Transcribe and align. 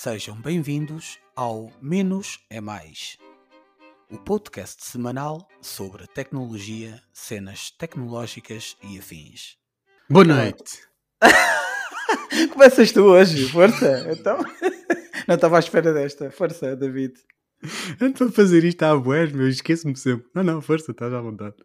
Sejam 0.00 0.40
bem-vindos 0.40 1.18
ao 1.34 1.72
Menos 1.82 2.38
é 2.48 2.60
Mais, 2.60 3.18
o 4.08 4.16
podcast 4.16 4.86
semanal 4.86 5.48
sobre 5.60 6.06
tecnologia, 6.06 7.02
cenas 7.12 7.72
tecnológicas 7.72 8.76
e 8.80 8.96
afins. 8.96 9.56
Boa 10.08 10.24
noite. 10.24 10.86
Começas 12.52 12.92
tu 12.92 13.06
hoje, 13.06 13.48
força. 13.48 14.06
Então, 14.12 14.38
não 15.26 15.34
estava 15.34 15.56
à 15.56 15.58
espera 15.58 15.92
desta. 15.92 16.30
Força, 16.30 16.76
David. 16.76 17.14
Estou 18.00 18.28
a 18.28 18.30
fazer 18.30 18.62
isto 18.62 18.84
à 18.84 18.96
bués, 18.96 19.32
meu, 19.32 19.48
esqueço-me 19.48 19.96
sempre. 19.96 20.30
Não, 20.32 20.44
não, 20.44 20.62
força, 20.62 20.92
estás 20.92 21.12
à 21.12 21.20
vontade. 21.20 21.56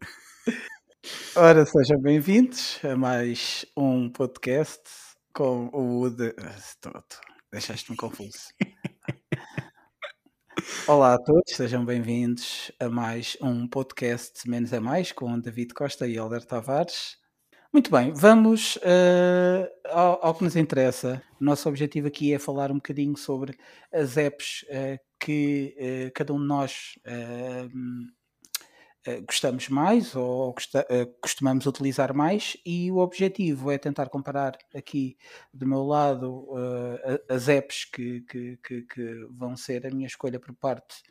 Ora, 1.36 1.68
sejam 1.68 2.02
bem-vindos 2.02 2.80
a 2.84 2.96
mais 2.96 3.64
um 3.78 4.10
podcast 4.10 4.82
com 5.32 5.70
o 5.72 6.10
de... 6.10 6.34
Estou, 6.58 6.94
estou. 6.98 7.33
Deixaste-me 7.54 7.96
confuso. 7.96 8.50
Olá 10.88 11.14
a 11.14 11.20
todos, 11.20 11.56
sejam 11.56 11.86
bem-vindos 11.86 12.72
a 12.80 12.90
mais 12.90 13.38
um 13.40 13.68
podcast 13.68 14.50
Menos 14.50 14.74
é 14.74 14.80
Mais 14.80 15.12
com 15.12 15.40
David 15.40 15.76
Costa 15.76 16.08
e 16.08 16.18
Helder 16.18 16.44
Tavares. 16.44 17.16
Muito 17.72 17.92
bem, 17.92 18.12
vamos 18.12 18.78
uh, 18.78 19.70
ao, 19.88 20.26
ao, 20.26 20.34
que 20.34 20.44
nos 20.44 20.56
interessa. 20.56 21.22
Nosso 21.40 21.70
objetivo 21.70 22.08
aqui 22.08 22.34
é 22.34 22.40
falar 22.40 22.72
um 22.72 22.78
bocadinho 22.78 23.16
sobre 23.16 23.56
as 23.94 24.18
apps 24.18 24.66
uh, 24.70 24.98
que 25.20 25.76
uh, 25.78 26.12
cada 26.16 26.34
um 26.34 26.40
de 26.40 26.48
nós 26.48 26.98
gostamos 29.28 29.68
mais 29.70 30.16
ou 30.16 30.56
eh, 30.90 31.06
costumamos 31.22 31.66
utilizar 31.66 32.14
mais 32.14 32.56
e 32.66 32.92
o 32.92 32.98
objetivo 32.98 33.70
é 33.72 33.78
tentar 33.78 34.10
comparar 34.10 34.58
aqui 34.74 35.18
do 35.54 35.68
meu 35.68 35.84
lado 35.84 36.48
uh, 36.52 37.20
as 37.30 37.50
apps 37.50 37.86
que, 37.86 38.22
que, 38.22 38.58
que, 38.58 38.82
que, 38.84 39.28
vão 39.30 39.58
ser 39.58 39.86
a 39.86 39.92
minha 39.92 40.08
escolha 40.08 40.40
por 40.40 40.54
parte 40.54 41.02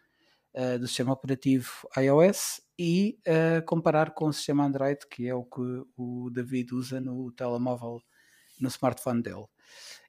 do 0.79 0.87
sistema 0.87 1.15
operativo 1.15 1.89
iOS 1.97 2.61
e 2.79 3.19
comparar 3.65 4.11
com 4.11 4.27
o 4.27 4.33
sistema 4.35 4.67
Android 4.67 4.99
que 5.11 5.27
é 5.27 5.35
o 5.35 5.45
que 5.45 5.63
o 5.97 6.29
David 6.31 6.75
usa 6.75 7.01
no 7.01 7.33
telemóvel 7.33 8.03
no 8.61 8.69
smartphone 8.69 9.23
dele. 9.23 9.47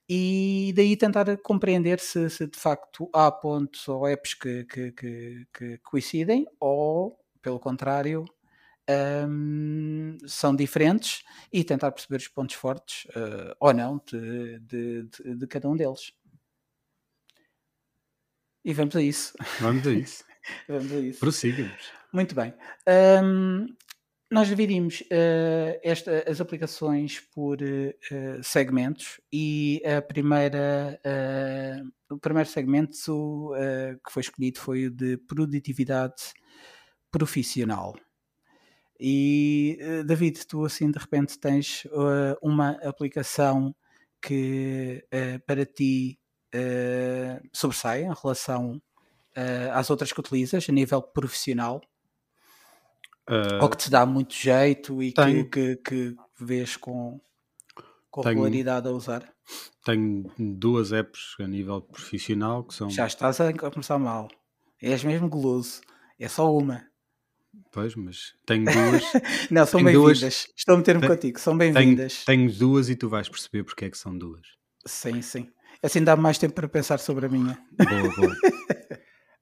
E 0.07 0.73
daí 0.75 0.97
tentar 0.97 1.37
compreender 1.37 1.99
se, 1.99 2.29
se 2.29 2.45
de 2.47 2.59
facto 2.59 3.09
há 3.13 3.31
pontos 3.31 3.87
ou 3.87 4.07
apps 4.07 4.33
que, 4.33 4.65
que, 4.65 4.91
que, 4.91 5.47
que 5.53 5.77
coincidem 5.77 6.45
ou 6.59 7.17
pelo 7.43 7.59
contrário, 7.59 8.25
um, 8.89 10.17
são 10.25 10.55
diferentes 10.55 11.23
e 11.51 11.63
tentar 11.63 11.91
perceber 11.91 12.17
os 12.17 12.27
pontos 12.27 12.55
fortes 12.55 13.05
uh, 13.15 13.55
ou 13.59 13.73
não 13.73 14.01
de, 14.05 14.59
de, 14.59 15.03
de, 15.03 15.35
de, 15.35 15.47
cada 15.47 15.69
um 15.69 15.75
deles. 15.75 16.11
E 18.65 18.73
vamos 18.73 18.95
a 18.95 19.01
isso. 19.01 19.33
Vamos 19.59 19.85
a 19.85 19.91
isso. 19.91 20.23
vamos 20.67 20.91
a 20.91 20.99
isso. 20.99 21.19
Prossigamos. 21.19 21.91
Muito 22.13 22.33
bem. 22.33 22.53
Um, 23.21 23.67
nós 24.31 24.47
dividimos 24.47 25.01
uh, 25.01 25.79
esta, 25.83 26.23
as 26.29 26.39
aplicações 26.41 27.19
por 27.19 27.59
uh, 27.61 28.43
segmentos 28.43 29.19
e 29.31 29.81
a 29.85 30.01
primeira, 30.01 30.99
o 32.09 32.17
primeiro 32.17 32.49
segmento 32.49 32.97
que 34.05 34.11
foi 34.11 34.21
escolhido 34.21 34.59
foi 34.59 34.87
o 34.87 34.91
de 34.91 35.17
produtividade 35.17 36.33
profissional. 37.13 37.95
E 38.99 39.77
eh, 39.79 40.03
David, 40.03 40.45
tu 40.47 40.65
assim 40.65 40.89
de 40.89 40.97
repente 40.97 41.39
tens 41.39 41.85
uh, 41.85 42.35
uma 42.41 42.71
aplicação 42.83 43.73
que 44.21 45.05
uh, 45.13 45.39
para 45.45 45.65
ti 45.65 46.19
uh, 46.55 47.47
sobressai 47.53 48.03
em 48.03 48.13
relação 48.13 48.81
às 49.73 49.89
outras 49.89 50.13
que 50.13 50.19
utilizas 50.19 50.67
a 50.69 50.71
nível 50.71 51.01
profissional? 51.01 51.81
ou 53.59 53.69
que 53.69 53.77
te 53.77 53.89
dá 53.89 54.05
muito 54.05 54.35
jeito 54.35 55.01
e 55.01 55.11
que, 55.11 55.43
que, 55.45 55.75
que, 55.77 56.15
vês 56.39 56.75
com, 56.77 57.19
com 58.11 58.21
tenho, 58.21 58.35
regularidade 58.35 58.87
a 58.87 58.91
usar? 58.91 59.33
Tenho 59.83 60.29
duas 60.37 60.91
apps 60.91 61.35
a 61.39 61.47
nível 61.47 61.81
profissional 61.81 62.63
que 62.63 62.75
são. 62.75 62.91
Já 62.91 63.07
estás 63.07 63.41
a 63.41 63.51
começar 63.53 63.97
mal. 63.97 64.27
És 64.79 65.03
mesmo 65.03 65.29
goloso. 65.29 65.81
É 66.19 66.27
só 66.27 66.55
uma. 66.55 66.85
Pois, 67.71 67.95
mas 67.95 68.33
tenho 68.45 68.65
duas. 68.65 69.03
não, 69.51 69.65
são 69.65 69.83
bem-vindas. 69.83 70.47
Estou 70.55 70.75
a 70.75 70.77
meter-me 70.77 71.07
contigo, 71.07 71.39
são 71.39 71.57
bem-vindas. 71.57 72.23
Tenho, 72.25 72.47
tenho, 72.47 72.59
duas 72.59 72.89
e 72.89 72.95
tu 72.95 73.09
vais 73.09 73.29
perceber 73.29 73.63
porque 73.63 73.85
é 73.85 73.89
que 73.89 73.97
são 73.97 74.17
duas. 74.17 74.45
Sim, 74.85 75.21
sim. 75.21 75.51
Assim 75.81 76.03
dá 76.03 76.15
mais 76.15 76.37
tempo 76.37 76.53
para 76.53 76.67
pensar 76.67 76.99
sobre 76.99 77.25
a 77.25 77.29
minha. 77.29 77.57
Boa, 77.77 78.15
boa. 78.15 78.33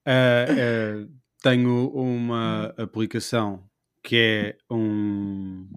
uh, 0.06 1.04
uh, 1.06 1.12
tenho 1.42 1.88
uma 1.90 2.74
aplicação 2.76 3.68
que 4.02 4.16
é 4.16 4.56
um. 4.70 5.68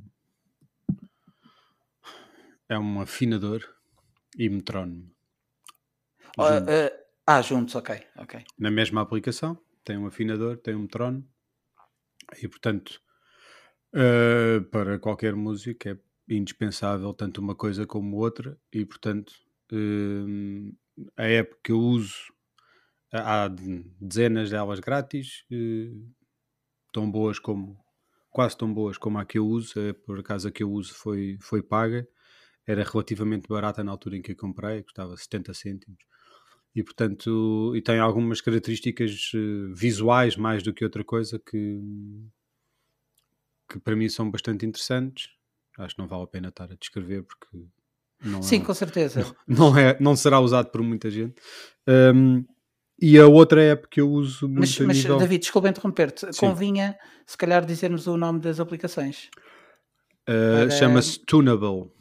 É 2.67 2.79
um 2.79 2.99
afinador 2.99 3.63
e 4.37 4.49
metrónomo. 4.49 5.11
Uh, 6.37 6.91
ah, 7.27 7.41
juntos, 7.41 7.75
ok, 7.75 8.01
ok. 8.17 8.43
Na 8.57 8.71
mesma 8.71 9.01
aplicação, 9.01 9.57
tem 9.83 9.97
um 9.97 10.07
afinador, 10.07 10.57
tem 10.57 10.75
um 10.75 10.81
metrónomo 10.81 11.25
e 12.41 12.47
portanto, 12.47 13.01
uh, 13.93 14.63
para 14.71 14.99
qualquer 14.99 15.35
música 15.35 15.99
é 16.29 16.33
indispensável 16.33 17.13
tanto 17.13 17.39
uma 17.39 17.55
coisa 17.55 17.85
como 17.85 18.17
outra, 18.17 18.57
e 18.71 18.85
portanto, 18.85 19.33
uh, 19.71 20.75
a 21.17 21.23
app 21.25 21.55
que 21.63 21.71
eu 21.71 21.79
uso, 21.79 22.33
há 23.13 23.47
dezenas 23.99 24.49
delas 24.49 24.79
grátis, 24.79 25.45
uh, 25.51 26.13
tão 26.93 27.09
boas 27.09 27.39
como 27.39 27.77
quase 28.31 28.57
tão 28.57 28.73
boas 28.73 28.97
como 28.97 29.17
a 29.17 29.25
que 29.25 29.37
eu 29.37 29.47
uso, 29.47 29.73
por 30.05 30.19
acaso 30.19 30.47
a 30.49 30.51
que 30.51 30.61
eu 30.61 30.69
uso 30.69 30.93
foi, 30.93 31.37
foi 31.39 31.63
paga, 31.63 32.05
era 32.67 32.83
relativamente 32.83 33.47
barata 33.47 33.83
na 33.83 33.91
altura 33.91 34.17
em 34.17 34.21
que 34.21 34.33
a 34.33 34.35
comprei, 34.35 34.83
custava 34.83 35.15
70 35.15 35.53
cêntimos 35.53 35.99
e 36.75 36.83
portanto 36.83 37.73
e 37.75 37.81
tem 37.81 37.99
algumas 37.99 38.41
características 38.41 39.31
uh, 39.33 39.73
visuais 39.73 40.35
mais 40.35 40.61
do 40.61 40.73
que 40.73 40.83
outra 40.83 41.03
coisa 41.03 41.39
que 41.39 41.81
que 43.71 43.79
para 43.79 43.95
mim 43.95 44.09
são 44.09 44.29
bastante 44.29 44.65
interessantes. 44.65 45.29
Acho 45.79 45.95
que 45.95 46.01
não 46.01 46.07
vale 46.07 46.23
a 46.23 46.27
pena 46.27 46.49
estar 46.49 46.71
a 46.71 46.75
descrever 46.75 47.23
porque 47.23 47.65
não 48.21 48.41
sim 48.41 48.57
é, 48.57 48.59
com 48.59 48.73
certeza. 48.73 49.35
não, 49.47 49.71
não, 49.71 49.77
é 49.77 49.97
não 49.99 50.15
será 50.15 50.39
usado 50.39 50.69
por 50.69 50.81
muita 50.81 51.09
gente. 51.09 51.35
Um, 51.87 52.45
e 53.01 53.17
a 53.17 53.27
outra 53.27 53.61
app 53.61 53.87
que 53.89 53.99
eu 53.99 54.09
uso 54.09 54.47
muito 54.47 54.59
mas, 54.59 54.79
mas 54.79 54.97
nível... 54.97 55.17
David 55.17 55.41
desculpa 55.41 55.69
interromper-te. 55.69 56.27
Convinha 56.37 56.97
se 57.25 57.37
calhar 57.37 57.65
dizermos 57.65 58.07
o 58.07 58.15
nome 58.15 58.39
das 58.39 58.59
aplicações? 58.59 59.29
Uh, 60.27 60.71
chama-se 60.71 61.19
Tunable 61.19 61.91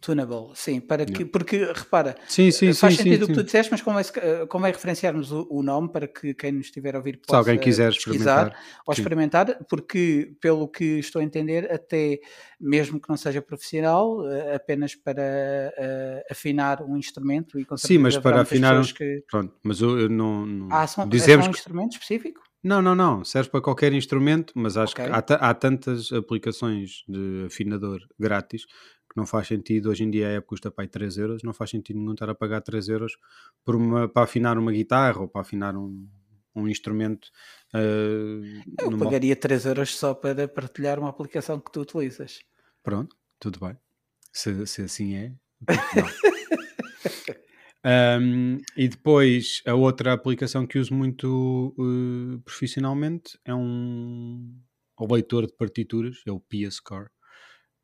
Tunable, 0.00 0.52
sim, 0.54 0.78
para 0.78 1.04
que, 1.04 1.24
porque 1.24 1.72
repara, 1.74 2.14
sim, 2.28 2.52
sim, 2.52 2.72
faz 2.72 2.94
sim, 2.94 3.02
sentido 3.02 3.26
sim, 3.26 3.32
o 3.32 3.34
que 3.34 3.40
tu 3.40 3.44
disseste, 3.44 3.72
mas 3.72 3.82
convém, 3.82 4.04
convém 4.48 4.72
referenciarmos 4.72 5.32
o, 5.32 5.44
o, 5.50 5.60
nome 5.60 5.88
para 5.90 6.06
que 6.06 6.32
quem 6.34 6.52
nos 6.52 6.66
estiver 6.66 6.94
a 6.94 6.98
ouvir 6.98 7.16
possa 7.16 7.32
Se 7.32 7.36
alguém 7.36 7.58
quiser 7.58 7.90
experimentar 7.90 8.56
ou 8.86 8.94
experimentar, 8.94 9.58
porque 9.68 10.36
pelo 10.40 10.68
que 10.68 10.84
estou 11.00 11.20
a 11.20 11.24
entender, 11.24 11.70
até 11.72 12.20
mesmo 12.60 13.00
que 13.00 13.08
não 13.08 13.16
seja 13.16 13.42
profissional, 13.42 14.24
eh, 14.30 14.54
apenas 14.54 14.94
para 14.94 15.74
uh, 15.76 16.32
afinar 16.32 16.80
um 16.82 16.96
instrumento 16.96 17.58
e 17.58 17.66
Sim, 17.76 17.98
mas 17.98 18.16
para 18.16 18.42
afinar 18.42 18.80
que... 18.92 19.24
pronto, 19.28 19.52
mas 19.64 19.80
eu, 19.80 19.98
eu 19.98 20.08
não, 20.08 20.46
não... 20.46 20.68
Ah, 20.70 20.86
são, 20.86 21.08
Dizemos 21.08 21.46
é 21.46 21.48
um 21.48 21.52
instrumento 21.52 21.92
específico? 21.92 22.40
Não, 22.62 22.82
não, 22.82 22.94
não. 22.94 23.24
Serve 23.24 23.50
para 23.50 23.60
qualquer 23.60 23.92
instrumento, 23.92 24.52
mas 24.56 24.76
acho 24.76 24.92
okay. 24.92 25.06
que 25.06 25.12
há, 25.12 25.36
há, 25.36 25.54
tantas 25.54 26.12
aplicações 26.12 27.04
de 27.08 27.44
afinador 27.46 28.00
grátis 28.18 28.66
não 29.18 29.26
faz 29.26 29.48
sentido, 29.48 29.90
hoje 29.90 30.04
em 30.04 30.10
dia 30.10 30.28
a 30.28 30.30
app 30.32 30.46
custa 30.46 30.70
para 30.70 30.84
aí 30.84 30.88
3 30.88 31.18
euros, 31.18 31.42
não 31.42 31.52
faz 31.52 31.70
sentido 31.70 31.98
nenhum 31.98 32.12
estar 32.12 32.30
a 32.30 32.34
pagar 32.34 32.60
3 32.62 32.88
euros 32.88 33.16
por 33.64 33.74
uma, 33.74 34.08
para 34.08 34.22
afinar 34.22 34.56
uma 34.56 34.72
guitarra 34.72 35.20
ou 35.20 35.28
para 35.28 35.40
afinar 35.42 35.76
um, 35.76 36.08
um 36.54 36.68
instrumento. 36.68 37.28
Uh, 37.74 38.62
Eu 38.80 38.90
numa... 38.90 39.04
pagaria 39.04 39.34
3 39.34 39.66
euros 39.66 39.96
só 39.96 40.14
para 40.14 40.46
partilhar 40.48 40.98
uma 40.98 41.10
aplicação 41.10 41.60
que 41.60 41.70
tu 41.72 41.80
utilizas. 41.80 42.40
Pronto, 42.82 43.16
tudo 43.38 43.58
bem. 43.60 43.76
Se, 44.32 44.66
se 44.66 44.82
assim 44.82 45.16
é. 45.16 45.32
um, 48.20 48.58
e 48.76 48.88
depois 48.88 49.62
a 49.66 49.74
outra 49.74 50.12
aplicação 50.12 50.66
que 50.66 50.78
uso 50.78 50.94
muito 50.94 51.74
uh, 51.76 52.40
profissionalmente 52.44 53.38
é 53.44 53.54
um, 53.54 54.54
leitor 55.10 55.46
de 55.46 55.54
partituras, 55.54 56.22
é 56.24 56.30
o 56.30 56.40
PS. 56.40 56.80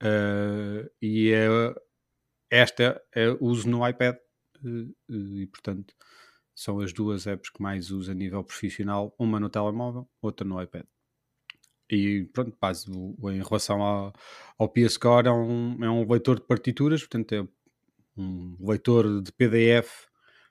Uh, 0.02 0.90
e 1.00 1.30
é, 1.32 1.46
esta 2.50 3.00
é, 3.14 3.28
uso 3.40 3.68
no 3.68 3.86
iPad 3.86 4.16
uh, 4.16 5.12
e, 5.12 5.46
portanto, 5.46 5.94
são 6.54 6.80
as 6.80 6.92
duas 6.92 7.26
apps 7.26 7.50
que 7.50 7.62
mais 7.62 7.90
uso 7.90 8.10
a 8.10 8.14
nível 8.14 8.44
profissional, 8.44 9.14
uma 9.18 9.40
no 9.40 9.48
telemóvel, 9.48 10.08
outra 10.20 10.46
no 10.46 10.60
iPad. 10.62 10.84
E 11.90 12.24
pronto, 12.32 12.56
paz, 12.58 12.86
em 12.86 13.42
relação 13.42 13.82
ao, 13.82 14.12
ao 14.58 14.68
PS 14.68 14.96
Core, 14.96 15.28
é 15.28 15.32
um, 15.32 15.84
é 15.84 15.90
um 15.90 16.10
leitor 16.10 16.36
de 16.36 16.46
partituras, 16.46 17.00
portanto, 17.00 17.32
é 17.32 17.46
um 18.16 18.56
leitor 18.60 19.22
de 19.22 19.30
PDF 19.32 20.08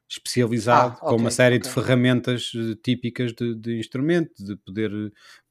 especializado, 0.10 0.98
Ah, 1.02 1.10
com 1.10 1.16
uma 1.16 1.32
série 1.32 1.58
de 1.58 1.68
ok. 1.68 1.82
ferramentas 1.82 2.52
típicas 2.84 3.34
de, 3.34 3.56
de 3.56 3.80
instrumento, 3.80 4.32
de 4.44 4.56
poder, 4.58 4.92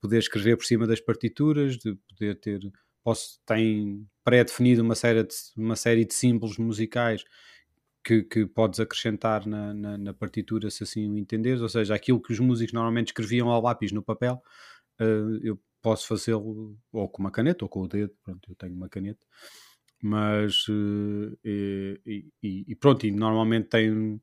poder 0.00 0.18
escrever 0.18 0.56
por 0.56 0.64
cima 0.64 0.86
das 0.86 1.00
partituras, 1.00 1.76
de 1.76 1.96
poder 2.08 2.38
ter. 2.38 2.60
Posso, 3.04 3.40
tem 3.46 4.06
pré-definido 4.24 4.82
uma 4.82 4.94
série 4.94 5.24
de, 5.24 5.34
uma 5.56 5.76
série 5.76 6.04
de 6.04 6.14
símbolos 6.14 6.58
musicais 6.58 7.24
que, 8.04 8.22
que 8.24 8.46
podes 8.46 8.80
acrescentar 8.80 9.46
na, 9.46 9.72
na, 9.74 9.98
na 9.98 10.14
partitura 10.14 10.70
se 10.70 10.82
assim 10.84 11.08
o 11.10 11.18
entenderes, 11.18 11.60
ou 11.62 11.68
seja, 11.68 11.94
aquilo 11.94 12.20
que 12.20 12.32
os 12.32 12.40
músicos 12.40 12.72
normalmente 12.72 13.08
escreviam 13.08 13.50
ao 13.50 13.62
lápis 13.62 13.92
no 13.92 14.02
papel, 14.02 14.42
eh, 15.00 15.06
eu 15.42 15.60
posso 15.82 16.06
fazê-lo 16.08 16.76
ou 16.92 17.08
com 17.08 17.22
uma 17.22 17.30
caneta 17.32 17.64
ou 17.64 17.68
com 17.68 17.82
o 17.82 17.88
dedo, 17.88 18.14
pronto, 18.24 18.50
eu 18.50 18.56
tenho 18.56 18.74
uma 18.76 18.88
caneta, 18.88 19.24
mas 20.02 20.66
eh, 21.44 21.98
e, 22.06 22.26
e- 22.42 22.64
e 22.68 22.74
pronto, 22.76 23.06
e 23.06 23.10
normalmente 23.12 23.68
tem 23.68 24.20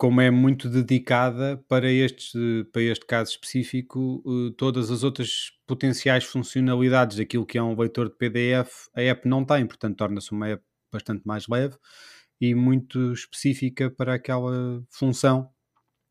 como 0.00 0.20
é 0.22 0.30
muito 0.30 0.68
dedicada 0.70 1.62
para 1.68 1.90
este, 1.92 2.66
para 2.72 2.82
este 2.82 3.06
caso 3.06 3.32
específico, 3.32 4.22
eh, 4.50 4.54
todas 4.56 4.90
as 4.90 5.04
outras 5.04 5.52
potenciais 5.66 6.24
funcionalidades 6.24 7.18
daquilo 7.18 7.44
que 7.46 7.58
é 7.58 7.62
um 7.62 7.78
leitor 7.78 8.08
de 8.08 8.16
PDF, 8.16 8.88
a 8.96 9.02
app 9.02 9.28
não 9.28 9.44
tem, 9.44 9.66
portanto 9.66 9.96
torna-se 9.98 10.32
uma 10.32 10.48
app 10.48 10.64
bastante 10.92 11.22
mais 11.26 11.46
leve 11.48 11.76
e 12.40 12.54
muito 12.54 13.12
específica 13.12 13.90
para 13.90 14.14
aquela 14.14 14.82
função 14.90 15.50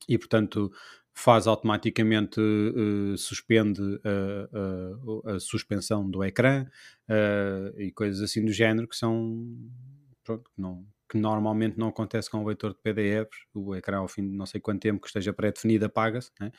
e 0.07 0.17
portanto 0.17 0.71
faz 1.13 1.47
automaticamente, 1.47 2.39
eh, 2.41 3.17
suspende 3.17 3.81
a, 4.03 5.31
a- 5.31 5.35
a 5.35 5.39
suspensão 5.39 6.09
do 6.09 6.23
ecrã 6.23 6.65
eh, 7.09 7.73
e 7.77 7.91
coisas 7.91 8.21
assim 8.21 8.45
do 8.45 8.51
género 8.53 8.87
que 8.87 8.95
são 8.95 9.45
pronto, 10.23 10.49
não, 10.57 10.85
que 11.09 11.17
normalmente 11.17 11.77
não 11.77 11.87
acontece 11.89 12.29
com 12.29 12.43
o 12.43 12.47
leitor 12.47 12.73
de 12.73 12.79
PDFs, 12.81 13.39
o 13.53 13.75
ecrã 13.75 13.97
ao 13.99 14.07
fim 14.07 14.29
de 14.29 14.35
não 14.37 14.45
sei 14.45 14.61
quanto 14.61 14.81
tempo 14.81 15.01
que 15.01 15.07
esteja 15.07 15.33
pré-definido 15.33 15.85
apaga-se, 15.85 16.31
né? 16.39 16.51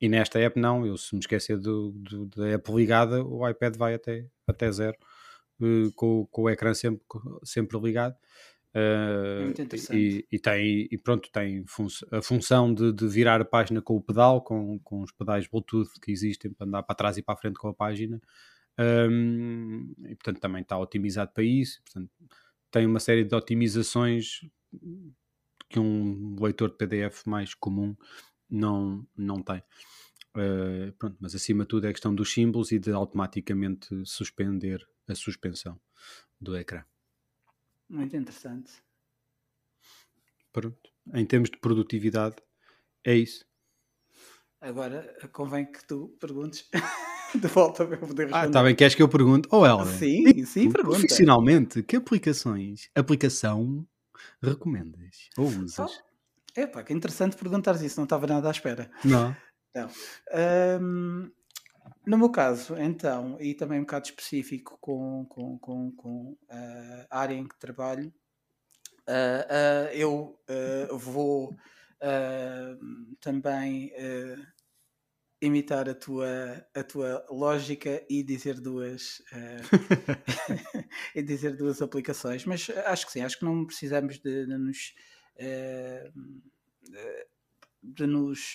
e 0.00 0.08
nesta 0.08 0.38
app 0.40 0.58
não, 0.60 0.86
eu 0.86 0.96
se 0.96 1.14
me 1.14 1.20
esquecer 1.20 1.58
do, 1.58 1.92
do- 1.92 2.26
da 2.26 2.48
app 2.48 2.72
ligada, 2.72 3.24
o 3.24 3.48
iPad 3.48 3.76
vai 3.76 3.94
até, 3.94 4.26
até 4.46 4.70
zero, 4.72 4.96
eh, 5.62 5.90
com, 5.94 6.26
com 6.30 6.42
o 6.42 6.50
ecrã 6.50 6.74
sempre, 6.74 7.02
sempre 7.44 7.78
ligado. 7.78 8.16
Eh, 8.74 9.38
É 9.40 9.44
muito 9.44 9.62
interessante. 9.62 9.96
e, 10.30 10.36
e 10.36 10.38
tem 10.40 10.88
e 10.90 10.98
pronto 10.98 11.30
tem 11.32 11.64
fun- 11.66 11.86
a 12.10 12.20
função 12.20 12.74
de, 12.74 12.92
de 12.92 13.06
virar 13.08 13.40
a 13.40 13.44
página 13.44 13.80
com 13.80 13.94
o 13.96 14.02
pedal 14.02 14.42
com, 14.42 14.78
com 14.80 15.00
os 15.02 15.12
pedais 15.12 15.46
Bluetooth 15.46 15.88
que 16.02 16.10
existem 16.10 16.52
para 16.52 16.66
andar 16.66 16.82
para 16.82 16.96
trás 16.96 17.16
e 17.16 17.22
para 17.22 17.34
a 17.34 17.36
frente 17.38 17.54
com 17.58 17.68
a 17.68 17.74
página 17.74 18.20
Um, 18.76 19.94
e 20.04 20.16
portanto 20.16 20.40
também 20.40 20.62
está 20.62 20.76
otimizado 20.76 21.30
para 21.32 21.44
isso 21.44 21.80
portanto, 21.84 22.10
tem 22.74 22.86
uma 22.86 22.98
série 22.98 23.22
de 23.22 23.32
otimizações 23.32 24.40
que 25.68 25.78
um 25.78 26.34
leitor 26.40 26.70
de 26.70 26.76
PDF 26.76 27.24
mais 27.24 27.54
comum 27.54 27.96
não, 28.50 29.06
não 29.16 29.40
tem 29.40 29.62
Uh, 30.36 30.90
pronto, 30.98 31.16
mas 31.20 31.32
acima 31.32 31.62
de 31.62 31.68
tudo 31.68 31.86
é 31.86 31.90
a 31.90 31.92
questão 31.92 32.12
dos 32.12 32.32
símbolos 32.32 32.72
e 32.72 32.78
de 32.80 32.90
automaticamente 32.90 33.86
suspender 34.04 34.84
a 35.06 35.14
suspensão 35.14 35.80
do 36.40 36.56
ecrã 36.56 36.84
Muito 37.88 38.16
interessante. 38.16 38.82
Pronto. 40.52 40.90
Em 41.14 41.24
termos 41.24 41.50
de 41.50 41.58
produtividade, 41.58 42.34
é 43.04 43.14
isso. 43.14 43.46
Agora 44.60 45.16
convém 45.32 45.70
que 45.70 45.86
tu 45.86 46.08
perguntes 46.18 46.68
de 47.40 47.48
volta 47.48 47.86
para 47.86 47.96
poder 47.96 48.24
responder. 48.24 48.44
Ah, 48.44 48.46
está 48.46 48.62
bem, 48.62 48.74
queres 48.74 48.94
que 48.94 49.02
eu 49.02 49.08
pergunte? 49.08 49.48
Oh, 49.50 49.66
Helder, 49.66 49.86
Sim, 49.86 50.44
sim, 50.44 50.70
pergunta. 50.70 50.98
profissionalmente, 50.98 51.82
que 51.82 51.96
aplicações, 51.96 52.88
aplicação 52.94 53.86
recomendas 54.42 55.28
ou 55.36 55.46
usas? 55.46 55.90
Oh, 56.56 56.60
epá, 56.60 56.82
que 56.82 56.92
interessante 56.92 57.36
perguntar 57.36 57.74
isso, 57.82 57.98
não 57.98 58.04
estava 58.04 58.26
nada 58.26 58.48
à 58.48 58.50
espera. 58.50 58.90
Não. 59.04 59.34
Ahm, 60.32 61.30
no 62.06 62.18
meu 62.18 62.30
caso, 62.30 62.76
então, 62.76 63.36
e 63.40 63.54
também 63.54 63.78
um 63.78 63.82
bocado 63.82 64.06
específico 64.06 64.78
com, 64.80 65.26
com, 65.26 65.58
com, 65.58 65.90
com 65.92 66.36
ah, 66.48 67.06
a 67.10 67.20
área 67.20 67.34
em 67.34 67.46
que 67.46 67.58
trabalho, 67.58 68.12
ah, 69.06 69.46
ah, 69.50 69.94
eu 69.94 70.38
ah, 70.48 70.94
vou 70.94 71.56
ah, 72.00 72.76
também 73.20 73.92
ah, 73.98 74.53
imitar 75.44 75.88
a 75.88 75.94
tua, 75.94 76.66
a 76.74 76.82
tua 76.82 77.24
lógica 77.30 78.04
e 78.08 78.22
dizer 78.22 78.60
duas 78.60 79.22
ah, 79.32 79.60
e 81.14 81.22
dizer 81.22 81.56
duas 81.56 81.82
aplicações, 81.82 82.44
mas 82.46 82.70
acho 82.86 83.06
que 83.06 83.12
sim, 83.12 83.20
acho 83.20 83.38
que 83.38 83.44
não 83.44 83.66
precisamos 83.66 84.18
de, 84.18 84.46
de 84.46 84.56
nos 84.56 84.94
ah, 85.38 86.10
de 87.82 88.06
nos 88.06 88.54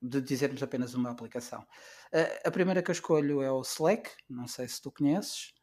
de 0.00 0.20
dizermos 0.20 0.62
apenas 0.62 0.94
uma 0.94 1.10
aplicação. 1.10 1.64
A 2.44 2.50
primeira 2.50 2.82
que 2.82 2.90
eu 2.90 2.92
escolho 2.92 3.40
é 3.40 3.50
o 3.50 3.62
Slack, 3.62 4.10
não 4.28 4.48
sei 4.48 4.66
se 4.68 4.82
tu 4.82 4.90
conheces. 4.90 5.54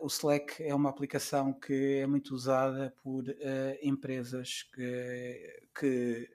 O 0.00 0.06
Slack 0.06 0.62
é 0.62 0.74
uma 0.74 0.90
aplicação 0.90 1.52
que 1.52 2.00
é 2.02 2.06
muito 2.06 2.34
usada 2.34 2.94
por 3.02 3.24
empresas 3.82 4.64
que, 4.74 5.62
que, 5.78 6.28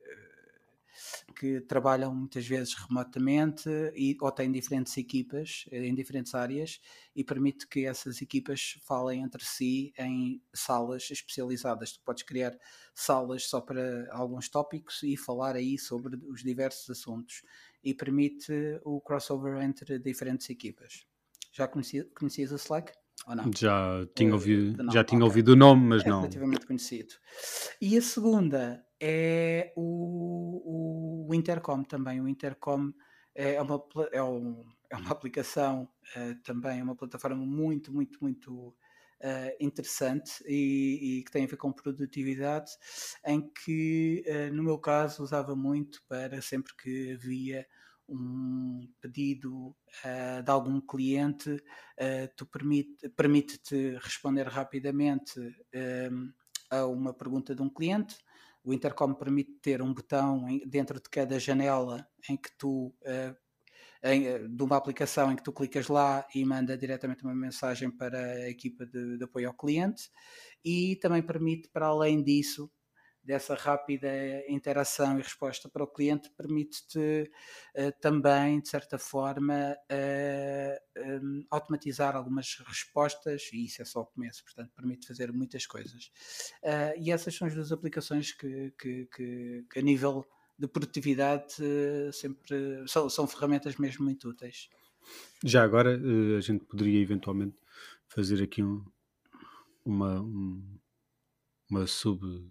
que 1.35 1.61
trabalham 1.61 2.13
muitas 2.13 2.45
vezes 2.47 2.73
remotamente 2.73 3.69
e, 3.95 4.17
ou 4.21 4.31
têm 4.31 4.51
diferentes 4.51 4.95
equipas 4.97 5.65
eh, 5.71 5.85
em 5.85 5.95
diferentes 5.95 6.33
áreas 6.35 6.79
e 7.15 7.23
permite 7.23 7.67
que 7.67 7.85
essas 7.85 8.21
equipas 8.21 8.77
falem 8.85 9.21
entre 9.21 9.43
si 9.43 9.93
em 9.97 10.41
salas 10.53 11.09
especializadas. 11.11 11.93
Tu 11.93 12.01
podes 12.03 12.23
criar 12.23 12.57
salas 12.93 13.43
só 13.45 13.61
para 13.61 14.07
alguns 14.11 14.49
tópicos 14.49 15.01
e 15.03 15.17
falar 15.17 15.55
aí 15.55 15.77
sobre 15.77 16.15
os 16.27 16.43
diversos 16.43 16.89
assuntos 16.89 17.43
e 17.83 17.93
permite 17.93 18.51
o 18.83 19.01
crossover 19.01 19.61
entre 19.61 19.99
diferentes 19.99 20.49
equipas. 20.49 21.05
Já 21.51 21.67
conhecia, 21.67 22.05
conhecias 22.15 22.51
o 22.51 22.55
Slack? 22.55 22.93
Já 23.55 24.05
tinha 24.15 24.33
Eh, 24.33 24.33
ouvido, 24.33 24.79
já 24.89 25.03
tinha 25.03 25.23
ok. 25.23 25.23
ouvido 25.23 25.49
o 25.53 25.55
nome, 25.55 25.87
mas 25.87 26.03
é 26.05 26.05
não. 26.05 26.21
relativamente 26.21 26.65
conhecido. 26.67 27.15
E 27.81 27.97
a 27.97 28.01
segunda 28.01 28.85
é 29.05 29.73
o, 29.75 31.25
o 31.29 31.33
Intercom 31.35 31.83
também. 31.83 32.21
O 32.21 32.27
Intercom 32.27 32.91
é 33.35 33.61
uma, 33.61 33.83
é 34.11 34.23
um- 34.23 34.63
é 34.89 34.95
uma 34.95 35.11
aplicação 35.11 35.89
eh, 36.15 36.35
também, 36.43 36.79
é 36.79 36.83
uma 36.83 36.95
plataforma 36.95 37.45
muito, 37.45 37.91
muito, 37.93 38.19
muito 38.21 38.75
eh, 39.19 39.57
interessante 39.59 40.43
e, 40.47 41.19
e 41.19 41.23
que 41.23 41.31
tem 41.31 41.43
a 41.45 41.47
ver 41.47 41.57
com 41.57 41.71
produtividade, 41.73 42.71
em 43.25 43.41
que, 43.41 44.23
eh, 44.25 44.49
no 44.51 44.63
meu 44.63 44.77
caso, 44.79 45.23
usava 45.23 45.55
muito 45.55 46.01
para 46.07 46.41
sempre 46.41 46.73
que 46.75 47.13
havia 47.13 47.65
um 48.07 48.87
pedido 49.01 49.75
eh, 50.03 50.41
de 50.41 50.51
algum 50.51 50.79
cliente, 50.81 51.49
uh, 51.51 52.27
tu 52.35 52.45
permite, 52.45 53.07
permite-te 53.09 53.97
responder 54.01 54.45
rapidamente 54.47 55.39
a 56.69 56.85
uma 56.85 57.13
pergunta 57.13 57.55
de 57.55 57.61
um 57.61 57.69
cliente. 57.69 58.17
O 58.63 58.73
Intercom 58.73 59.13
permite 59.13 59.51
ter 59.61 59.81
um 59.81 59.93
botão 59.93 60.45
dentro 60.65 61.01
de 61.01 61.09
cada 61.09 61.39
janela 61.39 62.07
em 62.29 62.37
que 62.37 62.49
tu 62.57 62.95
uh, 63.01 63.35
em, 64.03 64.27
uh, 64.27 64.49
de 64.49 64.63
uma 64.63 64.77
aplicação 64.77 65.31
em 65.31 65.35
que 65.35 65.43
tu 65.43 65.51
clicas 65.51 65.87
lá 65.87 66.25
e 66.33 66.45
manda 66.45 66.77
diretamente 66.77 67.23
uma 67.23 67.35
mensagem 67.35 67.91
para 67.91 68.19
a 68.19 68.49
equipa 68.49 68.85
de, 68.85 69.17
de 69.17 69.23
apoio 69.23 69.47
ao 69.47 69.53
cliente 69.53 70.09
e 70.63 70.95
também 70.97 71.21
permite, 71.21 71.69
para 71.69 71.87
além 71.87 72.23
disso, 72.23 72.71
dessa 73.23 73.55
rápida 73.55 74.07
interação 74.49 75.17
e 75.17 75.21
resposta 75.21 75.69
para 75.69 75.83
o 75.83 75.87
cliente, 75.87 76.29
permite-te 76.31 77.31
eh, 77.73 77.91
também, 77.91 78.59
de 78.59 78.69
certa 78.69 78.97
forma, 78.97 79.75
eh, 79.89 80.79
em, 80.97 81.45
automatizar 81.49 82.15
algumas 82.15 82.57
respostas, 82.67 83.49
e 83.53 83.65
isso 83.65 83.81
é 83.81 83.85
só 83.85 84.01
o 84.01 84.05
começo, 84.05 84.43
portanto, 84.43 84.71
permite 84.75 85.07
fazer 85.07 85.31
muitas 85.31 85.65
coisas. 85.65 86.11
Eh, 86.61 86.95
e 86.99 87.11
essas 87.11 87.35
são 87.35 87.47
as 87.47 87.53
duas 87.55 87.71
aplicações 87.71 88.31
que, 88.33 88.71
que- 88.79 89.05
que- 89.07 89.65
que 89.71 89.79
a 89.79 89.81
nível 89.81 90.25
de 90.57 90.67
produtividade 90.67 91.55
eh, 91.61 92.11
sempre 92.11 92.87
são, 92.87 93.09
são 93.09 93.27
ferramentas 93.27 93.75
mesmo 93.77 94.03
muito 94.05 94.29
úteis. 94.29 94.69
Já 95.43 95.63
agora 95.63 95.91
eh, 95.93 96.37
a 96.37 96.41
gente 96.41 96.65
poderia 96.65 97.01
eventualmente 97.01 97.57
fazer 98.07 98.41
aqui 98.41 98.63
um, 98.63 98.83
uma, 99.85 100.21
um- 100.21 100.79
uma 101.69 101.87
sub. 101.87 102.49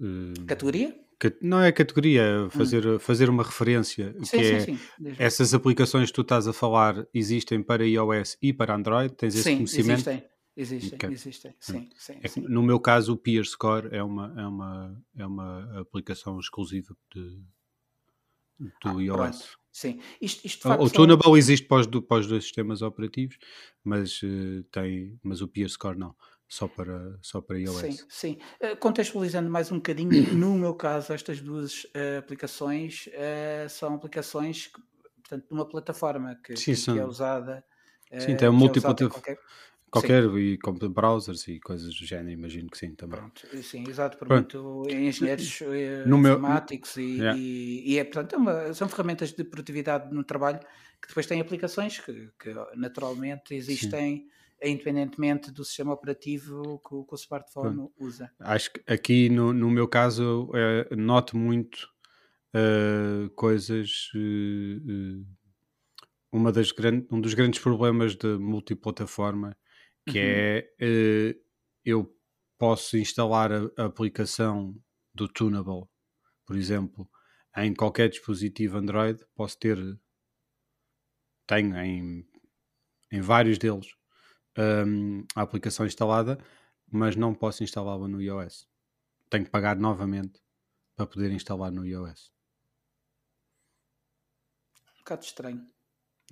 Eh, 0.00 0.44
Categoria? 0.46 0.94
cat- 1.18 1.38
não 1.42 1.60
é 1.60 1.70
categoria, 1.72 2.22
é 2.22 2.50
fazer, 2.50 2.98
fazer 3.00 3.28
uma 3.30 3.42
referência 3.42 4.12
Sim, 4.24 4.24
que 4.24 4.36
sim, 4.36 4.54
é 4.54 4.58
sim. 4.58 4.78
Essas 5.18 5.54
aplicações 5.54 6.08
que 6.10 6.14
tu 6.14 6.22
estás 6.22 6.46
a 6.48 6.52
falar 6.52 7.06
existem 7.14 7.62
para 7.62 7.86
iOS 7.86 8.36
e 8.42 8.52
para 8.52 8.74
Android, 8.74 9.14
tens 9.14 9.34
esse 9.34 9.44
Sim, 9.44 9.56
conhecimento? 9.58 10.08
existem. 10.10 10.32
Existem, 10.54 10.92
Ok. 10.98 11.08
existem. 11.10 11.54
Sim, 11.58 11.88
sim, 11.96 12.12
É 12.22 12.28
que 12.28 12.40
no 12.40 12.62
meu 12.62 12.78
caso, 12.78 13.14
o 13.14 13.16
Peer 13.16 13.44
Score 13.46 13.88
é 13.90 14.02
uma, 14.02 14.34
é 14.38 14.46
uma, 14.46 15.04
é 15.16 15.26
uma 15.26 15.80
aplicação 15.80 16.38
exclusiva 16.38 16.94
de, 17.14 17.40
do 18.58 18.98
Ah, 18.98 19.02
iOS. 19.02 19.16
pronto. 19.16 19.58
Sim. 19.72 20.00
Isto, 20.20 20.46
isto 20.46 20.68
O, 20.68 20.84
o 20.84 20.90
Tunable 20.90 21.38
existe 21.38 21.66
para 21.66 21.80
os, 21.80 21.86
para 21.86 22.18
os 22.20 22.26
dois 22.26 22.44
sistemas 22.44 22.82
operativos, 22.82 23.38
mas, 23.82 24.20
eh, 24.22 24.62
tem, 24.70 25.18
mas 25.22 25.40
o 25.40 25.48
Peer 25.48 25.68
Score 25.70 25.98
não. 25.98 26.14
Só 26.52 26.68
para, 26.68 27.18
só 27.22 27.40
para 27.40 27.58
iOS. 27.58 27.78
Sim, 27.78 27.98
sim. 28.10 28.38
Uh, 28.60 28.76
contextualizando 28.76 29.48
mais 29.48 29.72
um 29.72 29.76
bocadinho, 29.76 30.10
no 30.36 30.54
meu 30.54 30.74
caso, 30.74 31.14
estas 31.14 31.40
duas 31.40 31.84
uh, 31.84 32.18
aplicações 32.18 33.06
uh, 33.06 33.70
são 33.70 33.94
aplicações 33.94 34.66
que, 34.66 34.78
portanto, 35.22 35.46
de 35.48 35.54
uma 35.54 35.66
plataforma 35.66 36.38
que, 36.44 36.54
sim, 36.54 36.74
que, 36.74 36.92
que 36.92 36.98
é 36.98 37.06
usada. 37.06 37.64
Sim, 38.18 38.36
tem 38.36 38.50
um 38.50 38.52
múltiplo. 38.52 38.94
Qualquer... 38.94 39.38
Qualquer, 39.90 40.24
sim. 40.24 40.38
e 40.38 40.58
como 40.58 40.78
browsers 40.90 41.48
e 41.48 41.58
coisas 41.58 41.94
do 41.94 42.04
género, 42.04 42.30
imagino 42.30 42.68
que 42.68 42.76
sim 42.78 42.94
também. 42.94 43.18
Pronto, 43.18 43.62
sim, 43.62 43.84
exato, 43.88 44.16
por 44.18 44.28
muito 44.28 44.86
engenheiros 44.90 45.60
no 46.06 46.18
informáticos 46.18 46.96
meu... 46.96 47.06
e, 47.06 47.18
yeah. 47.18 47.38
e, 47.38 47.92
e, 47.92 47.98
é, 47.98 48.04
portanto, 48.04 48.34
é 48.34 48.38
uma, 48.38 48.74
são 48.74 48.88
ferramentas 48.88 49.32
de 49.32 49.44
produtividade 49.44 50.14
no 50.14 50.24
trabalho 50.24 50.60
que 51.00 51.08
depois 51.08 51.26
têm 51.26 51.42
aplicações 51.42 51.98
que, 51.98 52.30
que 52.38 52.54
naturalmente 52.74 53.54
existem 53.54 54.16
sim 54.16 54.41
independentemente 54.68 55.50
do 55.50 55.64
sistema 55.64 55.92
operativo 55.92 56.78
que, 56.78 56.88
que 56.88 57.14
o 57.14 57.16
smartphone 57.16 57.88
usa. 57.98 58.30
Acho 58.40 58.72
que 58.72 58.82
aqui 58.86 59.28
no, 59.28 59.52
no 59.52 59.70
meu 59.70 59.88
caso 59.88 60.50
é, 60.54 60.94
noto 60.94 61.36
muito 61.36 61.88
uh, 62.54 63.28
coisas. 63.34 64.08
Uh, 64.14 65.26
uma 66.30 66.50
das 66.50 66.72
grande, 66.72 67.06
um 67.10 67.20
dos 67.20 67.34
grandes 67.34 67.60
problemas 67.60 68.16
de 68.16 68.38
multiplataforma 68.38 69.54
que 70.08 70.18
uhum. 70.18 70.74
é 70.80 71.36
eu 71.84 72.16
posso 72.58 72.96
instalar 72.96 73.52
a, 73.52 73.70
a 73.76 73.84
aplicação 73.84 74.74
do 75.14 75.28
Tunable, 75.28 75.84
por 76.46 76.56
exemplo, 76.56 77.08
em 77.56 77.74
qualquer 77.74 78.08
dispositivo 78.08 78.78
Android, 78.78 79.20
posso 79.34 79.58
ter 79.58 79.76
tenho 81.46 81.76
em, 81.76 82.26
em 83.10 83.20
vários 83.20 83.58
deles 83.58 83.88
um, 84.58 85.24
a 85.34 85.42
aplicação 85.42 85.86
instalada, 85.86 86.38
mas 86.90 87.16
não 87.16 87.34
posso 87.34 87.62
instalá-la 87.62 88.08
no 88.08 88.20
iOS. 88.20 88.68
Tenho 89.30 89.44
que 89.44 89.50
pagar 89.50 89.76
novamente 89.76 90.42
para 90.94 91.06
poder 91.06 91.32
instalar 91.32 91.70
no 91.70 91.86
iOS. 91.86 92.32
Um 94.94 94.98
bocado 94.98 95.24
estranho. 95.24 95.66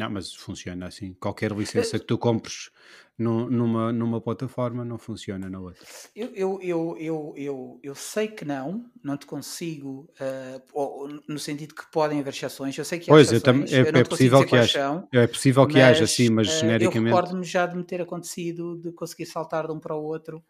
Não, 0.00 0.09
mas 0.09 0.35
funciona 0.35 0.87
assim. 0.87 1.12
Qualquer 1.21 1.52
licença 1.52 1.99
que 1.99 2.07
tu 2.07 2.16
compres 2.16 2.71
no, 3.19 3.50
numa, 3.50 3.92
numa 3.92 4.19
plataforma 4.19 4.83
não 4.83 4.97
funciona 4.97 5.50
na 5.50 5.61
outra. 5.61 5.85
Eu, 6.16 6.28
eu, 6.28 6.59
eu, 6.62 6.97
eu, 6.99 7.35
eu, 7.37 7.80
eu 7.83 7.95
sei 7.95 8.28
que 8.28 8.42
não, 8.47 8.90
não 9.04 9.19
te 9.19 9.26
consigo, 9.26 10.11
uh, 10.19 11.23
no 11.28 11.38
sentido 11.38 11.75
que 11.75 11.85
podem 11.92 12.19
haver 12.19 12.33
exceções. 12.33 12.78
Eu 12.78 12.85
sei 12.87 12.99
que 12.99 13.11
há 13.11 13.12
pois, 13.12 13.30
exceções, 13.30 13.71
eu, 13.71 13.92
tam, 13.92 13.99
é, 13.99 14.00
é 14.00 14.04
possível 14.04 14.47
que 14.47 14.57
haja. 14.57 15.07
É 15.12 15.26
possível 15.26 15.66
que 15.66 15.75
mas, 15.75 15.83
haja, 15.83 16.07
sim, 16.07 16.30
mas 16.30 16.49
uh, 16.49 16.61
genericamente. 16.61 17.11
Eu 17.11 17.16
recordo-me 17.16 17.45
já 17.45 17.66
de 17.66 17.76
me 17.76 17.85
ter 17.85 18.00
acontecido 18.00 18.78
de 18.78 18.92
conseguir 18.92 19.26
saltar 19.26 19.66
de 19.66 19.73
um 19.75 19.78
para 19.78 19.95
o 19.95 20.02
outro. 20.02 20.42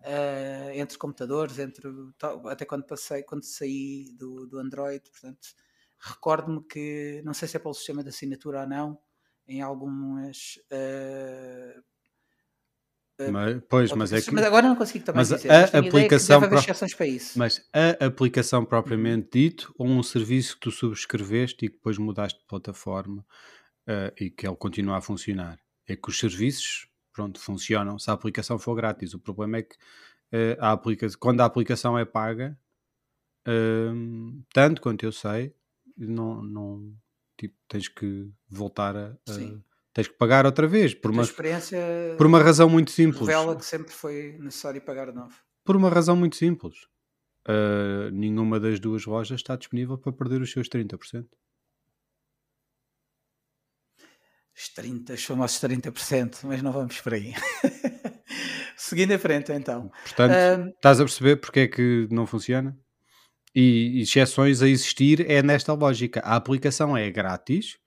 Uh, 0.00 0.70
entre 0.74 0.96
computadores, 0.98 1.58
entre 1.58 1.88
até 2.44 2.64
quando 2.64 2.84
passei, 2.84 3.22
quando 3.22 3.42
saí 3.42 4.12
do, 4.16 4.46
do 4.46 4.58
Android, 4.58 5.02
portanto, 5.10 5.48
Recordo-me 6.00 6.62
que, 6.64 7.22
não 7.24 7.34
sei 7.34 7.48
se 7.48 7.56
é 7.56 7.60
pelo 7.60 7.74
sistema 7.74 8.02
de 8.02 8.10
assinatura 8.10 8.62
ou 8.62 8.68
não, 8.68 8.98
em 9.46 9.62
algumas. 9.62 10.58
Uh, 10.70 11.82
mas, 13.32 13.60
pois, 13.68 13.92
mas 13.92 14.12
é 14.12 14.20
que. 14.20 14.32
Mas 14.32 14.44
agora 14.44 14.68
não 14.68 14.76
consigo 14.76 15.04
também 15.04 15.18
mas 15.18 15.28
dizer. 15.28 15.50
A 15.50 15.64
aplicação 15.64 16.40
pro... 16.40 16.56
exceções 16.56 16.94
para 16.94 17.06
isso. 17.06 17.36
Mas 17.36 17.68
a 17.72 18.06
aplicação 18.06 18.64
propriamente 18.64 19.24
uhum. 19.24 19.30
dito, 19.42 19.74
ou 19.76 19.88
um 19.88 20.02
serviço 20.04 20.54
que 20.54 20.60
tu 20.60 20.70
subscreveste 20.70 21.66
e 21.66 21.68
que 21.68 21.74
depois 21.74 21.98
mudaste 21.98 22.38
de 22.38 22.46
plataforma 22.46 23.26
uh, 23.88 24.14
e 24.20 24.30
que 24.30 24.46
ele 24.46 24.54
continua 24.54 24.98
a 24.98 25.00
funcionar. 25.00 25.58
É 25.84 25.96
que 25.96 26.08
os 26.08 26.16
serviços, 26.16 26.86
pronto, 27.12 27.40
funcionam 27.40 27.98
se 27.98 28.08
a 28.08 28.12
aplicação 28.12 28.56
for 28.56 28.76
grátis. 28.76 29.14
O 29.14 29.18
problema 29.18 29.58
é 29.58 29.62
que 29.62 29.74
uh, 29.74 30.56
a 30.60 30.70
aplica... 30.70 31.08
quando 31.18 31.40
a 31.40 31.44
aplicação 31.44 31.98
é 31.98 32.04
paga, 32.04 32.56
uh, 33.48 34.44
tanto 34.54 34.80
quanto 34.80 35.04
eu 35.04 35.10
sei, 35.10 35.52
não, 36.06 36.42
não 36.42 36.94
tipo, 37.36 37.56
tens 37.68 37.88
que 37.88 38.30
voltar 38.48 38.96
a, 38.96 39.16
a 39.28 39.34
tens 39.92 40.08
que 40.08 40.14
pagar 40.14 40.46
outra 40.46 40.66
vez 40.66 40.94
por 40.94 41.10
uma 41.10 41.24
por 42.16 42.26
uma 42.26 42.40
razão 42.40 42.68
muito 42.68 42.90
simples. 42.90 43.20
Revela 43.20 43.56
que 43.56 43.64
sempre 43.64 43.92
foi 43.92 44.36
necessário 44.38 44.80
pagar 44.80 45.10
de 45.10 45.16
novo. 45.16 45.34
Por 45.64 45.76
uma 45.76 45.90
razão 45.90 46.16
muito 46.16 46.36
simples. 46.36 46.86
Uh, 47.48 48.10
nenhuma 48.12 48.60
das 48.60 48.78
duas 48.78 49.06
lojas 49.06 49.40
está 49.40 49.56
disponível 49.56 49.96
para 49.96 50.12
perder 50.12 50.42
os 50.42 50.52
seus 50.52 50.68
30%. 50.68 51.26
Os 54.54 54.68
30, 54.70 55.14
os 55.14 55.24
famosos 55.24 55.58
30%, 55.58 56.40
mas 56.44 56.62
não 56.62 56.72
vamos 56.72 57.00
por 57.00 57.14
aí. 57.14 57.32
Seguindo 58.76 59.12
em 59.12 59.18
frente, 59.18 59.52
então. 59.52 59.90
Portanto, 60.02 60.32
uh, 60.32 60.68
estás 60.68 61.00
a 61.00 61.04
perceber 61.04 61.36
porque 61.36 61.60
é 61.60 61.68
que 61.68 62.06
não 62.10 62.26
funciona? 62.26 62.78
E 63.54 64.00
exceções 64.00 64.62
a 64.62 64.68
existir 64.68 65.28
é 65.30 65.42
nesta 65.42 65.72
lógica. 65.72 66.20
A 66.20 66.36
aplicação 66.36 66.96
é 66.96 67.10
grátis, 67.10 67.78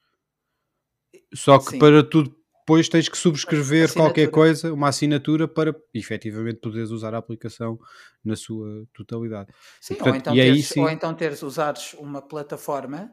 só 1.33 1.59
que 1.59 1.71
Sim. 1.71 1.79
para 1.79 2.03
tudo 2.03 2.35
depois 2.61 2.87
tens 2.87 3.09
que 3.09 3.17
subscrever 3.17 3.91
qualquer 3.91 4.29
coisa, 4.29 4.71
uma 4.73 4.87
assinatura 4.87 5.47
para 5.47 5.75
efetivamente 5.93 6.59
poderes 6.59 6.89
usar 6.91 7.13
a 7.13 7.17
aplicação 7.17 7.79
na 8.23 8.35
sua 8.35 8.87
totalidade. 8.93 9.51
Sim, 9.81 9.95
Portanto, 9.95 10.13
ou, 10.13 10.15
então 10.17 10.33
teres, 10.35 10.67
sim... 10.67 10.79
ou 10.79 10.89
então 10.89 11.13
teres 11.13 11.41
usares 11.41 11.93
uma 11.95 12.21
plataforma 12.21 13.11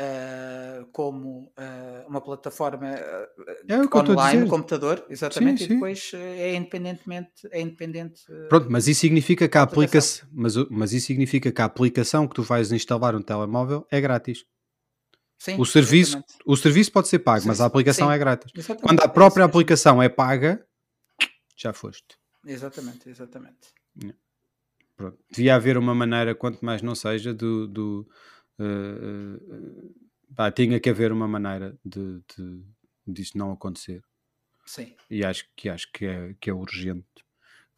Uh, 0.00 0.86
como 0.92 1.52
uh, 1.58 2.08
uma 2.08 2.22
plataforma 2.22 2.88
uh, 2.88 3.44
é 3.68 3.76
online 3.76 4.40
no 4.40 4.48
computador, 4.48 5.04
exatamente, 5.10 5.58
sim, 5.58 5.64
e 5.64 5.68
depois 5.74 6.12
é 6.14 6.54
independentemente 6.54 7.46
é 7.50 7.60
independente. 7.60 8.22
Pronto, 8.48 8.68
mas 8.70 8.88
isso 8.88 9.02
significa 9.02 9.46
que 9.46 9.58
a 9.58 9.62
aplicação, 9.62 10.26
mas, 10.32 10.56
mas 10.70 10.94
isso 10.94 11.06
significa 11.06 11.52
que 11.52 11.60
a 11.60 11.66
aplicação 11.66 12.26
que 12.26 12.34
tu 12.34 12.42
vais 12.42 12.72
instalar 12.72 13.12
no 13.12 13.22
telemóvel 13.22 13.86
é 13.90 14.00
grátis. 14.00 14.46
Sim, 15.38 15.60
o 15.60 15.66
serviço, 15.66 16.24
o 16.46 16.56
serviço 16.56 16.90
pode 16.92 17.08
ser 17.08 17.18
pago, 17.18 17.46
mas 17.46 17.60
a 17.60 17.66
aplicação 17.66 18.10
é 18.10 18.16
grátis. 18.16 18.50
Exatamente. 18.54 18.82
Quando 18.82 19.00
a 19.00 19.08
própria 19.08 19.42
é 19.42 19.44
aplicação 19.44 20.02
é 20.02 20.08
paga, 20.08 20.66
já 21.54 21.74
foste. 21.74 22.16
Exatamente, 22.46 23.06
exatamente. 23.06 23.68
Pronto. 24.96 25.18
Devia 25.30 25.56
haver 25.56 25.76
uma 25.76 25.94
maneira, 25.94 26.34
quanto 26.34 26.64
mais 26.64 26.80
não 26.80 26.94
seja, 26.94 27.34
do, 27.34 27.66
do 27.66 28.08
uh, 28.60 30.52
tinha 30.54 30.80
que 30.80 30.90
haver 30.90 31.12
uma 31.12 31.26
maneira 31.26 31.76
de, 31.84 32.20
de 32.36 32.64
disso 33.06 33.36
não 33.36 33.52
acontecer. 33.52 34.02
Sim. 34.66 34.94
E 35.10 35.24
acho 35.24 35.48
que 35.56 35.68
acho 35.68 35.90
que 35.92 36.06
é, 36.06 36.34
que 36.40 36.50
é 36.50 36.52
urgente 36.54 37.24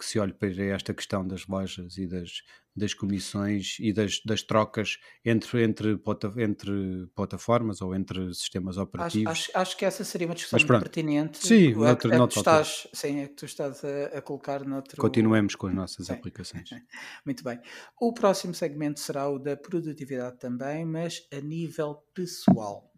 que 0.02 0.08
se 0.08 0.18
olhe 0.18 0.32
para 0.32 0.48
esta 0.64 0.92
questão 0.92 1.24
das 1.24 1.46
lojas 1.46 1.96
e 1.96 2.08
das, 2.08 2.42
das 2.74 2.92
comissões 2.92 3.76
e 3.78 3.92
das, 3.92 4.20
das 4.24 4.42
trocas 4.42 4.98
entre, 5.24 5.62
entre, 5.62 6.00
entre 6.38 7.06
plataformas 7.14 7.80
ou 7.80 7.94
entre 7.94 8.34
sistemas 8.34 8.76
operativos. 8.78 9.30
Acho, 9.30 9.50
acho, 9.50 9.58
acho 9.58 9.76
que 9.76 9.84
essa 9.84 10.02
seria 10.02 10.26
uma 10.26 10.34
discussão 10.34 10.58
muito 10.58 10.82
pertinente. 10.82 11.38
Sim, 11.38 11.74
noutro, 11.74 12.12
é, 12.12 12.16
é 12.16 12.26
que 12.26 12.36
estás, 12.36 12.88
sim, 12.92 13.20
é 13.20 13.28
que 13.28 13.34
tu 13.34 13.44
estás 13.44 13.84
a, 13.84 14.18
a, 14.18 14.20
colocar 14.20 14.64
noutro... 14.64 15.00
Continuemos 15.00 15.54
com 15.54 15.68
as 15.68 15.74
nossas 15.74 16.06
sim. 16.06 16.12
aplicações. 16.12 16.68
muito 17.24 17.44
bem. 17.44 17.60
O 18.00 18.12
próximo 18.12 18.54
segmento 18.54 18.98
será 18.98 19.28
o 19.28 19.38
da 19.38 19.56
produtividade 19.56 20.36
também, 20.40 20.84
mas 20.84 21.22
a 21.32 21.40
nível 21.40 22.02
pessoal. 22.12 22.90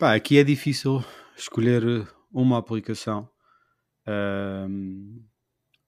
Pá, 0.00 0.16
aqui 0.16 0.36
é 0.36 0.42
difícil 0.42 1.04
escolher 1.36 2.08
uma 2.32 2.58
aplicação. 2.58 3.32
Um, 4.06 5.24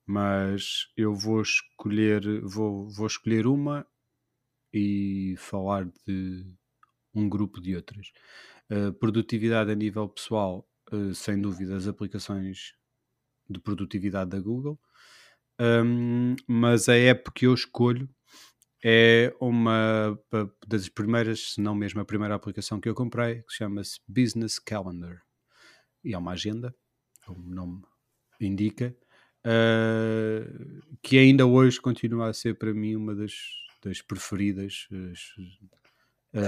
mas 0.05 0.87
eu 0.95 1.13
vou 1.13 1.41
escolher, 1.41 2.41
vou, 2.41 2.89
vou 2.89 3.07
escolher 3.07 3.45
uma 3.45 3.85
e 4.73 5.35
falar 5.37 5.85
de 6.05 6.45
um 7.13 7.27
grupo 7.27 7.59
de 7.59 7.75
outras. 7.75 8.11
Uh, 8.69 8.93
produtividade 8.93 9.71
a 9.71 9.75
nível 9.75 10.07
pessoal, 10.07 10.67
uh, 10.91 11.13
sem 11.13 11.39
dúvida, 11.41 11.75
as 11.75 11.87
aplicações 11.87 12.73
de 13.49 13.59
produtividade 13.59 14.31
da 14.31 14.39
Google, 14.39 14.79
um, 15.59 16.35
mas 16.47 16.87
a 16.87 16.95
app 16.95 17.31
que 17.31 17.47
eu 17.47 17.53
escolho 17.53 18.09
é 18.83 19.35
uma 19.41 20.17
das 20.67 20.87
primeiras, 20.87 21.53
se 21.53 21.61
não 21.61 21.73
mesmo 21.73 21.99
a 21.99 22.05
primeira 22.05 22.35
aplicação 22.35 22.79
que 22.79 22.87
eu 22.87 22.93
comprei, 22.93 23.41
que 23.43 23.53
chama-se 23.53 23.99
Business 24.07 24.59
Calendar. 24.59 25.21
E 26.03 26.13
é 26.13 26.17
uma 26.17 26.33
agenda, 26.33 26.75
como 27.25 27.39
o 27.39 27.49
nome 27.49 27.81
indica, 28.39 28.95
uh, 29.45 30.81
que 31.01 31.17
ainda 31.17 31.45
hoje 31.45 31.79
continua 31.79 32.29
a 32.29 32.33
ser 32.33 32.57
para 32.57 32.73
mim 32.73 32.95
uma 32.95 33.15
das, 33.15 33.33
das 33.83 34.01
preferidas 34.01 34.87
uh, 34.91 36.39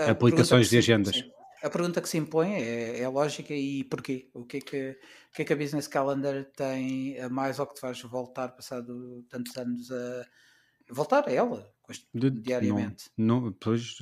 a, 0.00 0.04
a, 0.04 0.06
a 0.08 0.10
aplicações 0.10 0.68
de 0.70 0.78
agendas. 0.78 1.16
Sim. 1.16 1.30
A 1.62 1.70
pergunta 1.70 2.00
que 2.00 2.08
se 2.08 2.18
impõe 2.18 2.54
é, 2.54 3.00
é 3.00 3.08
lógica 3.08 3.54
e 3.54 3.84
porquê? 3.84 4.28
O 4.34 4.44
que, 4.44 4.56
é 4.56 4.60
que, 4.60 4.98
que 5.32 5.42
é 5.42 5.44
que 5.44 5.52
a 5.52 5.56
Business 5.56 5.86
Calendar 5.86 6.44
tem 6.56 7.20
a 7.20 7.28
mais 7.28 7.60
ao 7.60 7.68
que 7.68 7.74
te 7.74 7.80
faz 7.80 8.00
voltar, 8.02 8.48
passado 8.48 9.24
tantos 9.28 9.56
anos, 9.56 9.88
a 9.92 10.26
voltar 10.90 11.28
a 11.28 11.32
ela 11.32 11.72
diariamente? 12.12 13.10
Não, 13.16 13.42
não, 13.42 13.52
pois, 13.52 13.96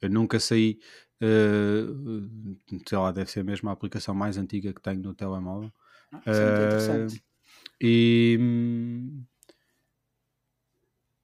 eu 0.00 0.08
nunca 0.08 0.40
saí 0.40 0.78
Uh, 1.20 2.56
sei 2.88 2.96
lá, 2.96 3.10
deve 3.10 3.30
ser 3.30 3.42
mesmo 3.42 3.68
a 3.68 3.72
aplicação 3.72 4.14
mais 4.14 4.38
antiga 4.38 4.72
que 4.72 4.80
tenho 4.80 5.00
no 5.00 5.14
telemóvel. 5.14 5.72
Isso 6.12 6.40
é 6.40 6.52
interessante. 6.52 7.24
E 7.80 8.36
hum, 8.40 9.24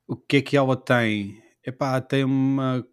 o 0.07 0.17
que 0.17 0.37
é 0.37 0.43
que 0.43 0.57
ela 0.57 0.77
tem? 0.77 1.43
Epá, 1.65 2.01
tem 2.01 2.25
uma 2.25 2.87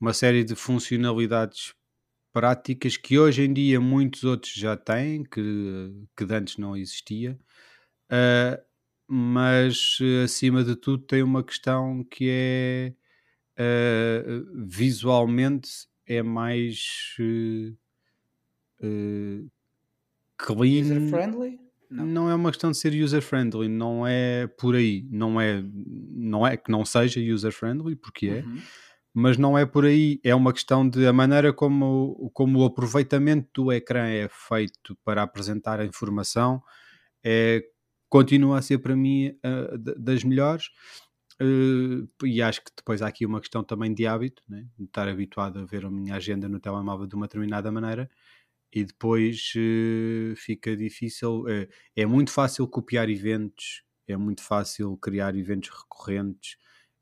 uma 0.00 0.12
série 0.12 0.44
de 0.44 0.54
funcionalidades 0.54 1.74
práticas 2.32 2.96
que 2.96 3.18
hoje 3.18 3.42
em 3.42 3.52
dia 3.52 3.80
muitos 3.80 4.24
outros 4.24 4.52
já 4.52 4.76
têm, 4.76 5.24
que, 5.24 5.40
que 6.16 6.24
antes 6.30 6.58
não 6.58 6.76
existia, 6.76 7.38
uh, 8.12 8.62
mas 9.08 9.98
acima 10.22 10.62
de 10.62 10.76
tudo 10.76 11.02
tem 11.04 11.22
uma 11.22 11.42
questão 11.42 12.04
que 12.04 12.28
é 12.30 12.92
uh, 13.58 14.66
visualmente 14.66 15.88
é 16.06 16.22
mais 16.22 17.16
uh, 17.18 17.76
clean. 20.36 20.82
User 20.82 21.08
friendly? 21.08 21.60
Não. 21.90 22.06
não. 22.06 22.30
é 22.30 22.34
uma 22.34 22.50
questão 22.50 22.70
de 22.70 22.78
ser 22.78 22.92
user 22.92 23.22
friendly, 23.22 23.68
não 23.68 24.06
é 24.06 24.46
por 24.46 24.74
aí, 24.74 25.06
não 25.10 25.40
é, 25.40 25.62
não 25.72 26.46
é 26.46 26.56
que 26.56 26.70
não 26.70 26.84
seja 26.84 27.20
user 27.20 27.52
friendly, 27.52 27.94
porque 27.94 28.26
é, 28.28 28.40
uhum. 28.40 28.58
mas 29.14 29.38
não 29.38 29.56
é 29.56 29.64
por 29.64 29.84
aí, 29.84 30.20
é 30.24 30.34
uma 30.34 30.52
questão 30.52 30.88
de 30.88 31.06
a 31.06 31.12
maneira 31.12 31.52
como, 31.52 32.30
como 32.34 32.58
o 32.58 32.64
aproveitamento 32.64 33.48
do 33.54 33.72
ecrã 33.72 34.06
é 34.08 34.28
feito 34.28 34.98
para 35.04 35.22
apresentar 35.22 35.80
a 35.80 35.84
informação 35.84 36.60
é, 37.28 37.64
continua 38.08 38.58
a 38.58 38.62
ser 38.62 38.78
para 38.78 38.94
mim 38.94 39.28
uh, 39.28 39.76
das 39.98 40.22
melhores. 40.22 40.66
Uh, 41.42 42.08
e 42.24 42.40
acho 42.40 42.64
que 42.64 42.70
depois 42.74 43.02
há 43.02 43.08
aqui 43.08 43.26
uma 43.26 43.40
questão 43.40 43.62
também 43.64 43.92
de 43.92 44.06
hábito, 44.06 44.42
né? 44.48 44.64
de 44.78 44.84
estar 44.84 45.08
habituado 45.08 45.58
a 45.58 45.64
ver 45.64 45.84
a 45.84 45.90
minha 45.90 46.14
agenda 46.14 46.48
no 46.48 46.60
telemóvel 46.60 47.06
de 47.06 47.14
uma 47.14 47.26
determinada 47.26 47.70
maneira 47.70 48.08
e 48.72 48.84
depois 48.84 49.52
uh, 49.56 50.36
fica 50.36 50.76
difícil. 50.76 51.42
Uh, 51.42 51.68
é 51.94 52.06
muito 52.06 52.30
fácil 52.30 52.66
copiar 52.68 53.08
eventos, 53.08 53.82
é 54.06 54.16
muito 54.16 54.42
fácil 54.42 54.96
criar 54.98 55.34
eventos 55.36 55.70
recorrentes, 55.70 56.56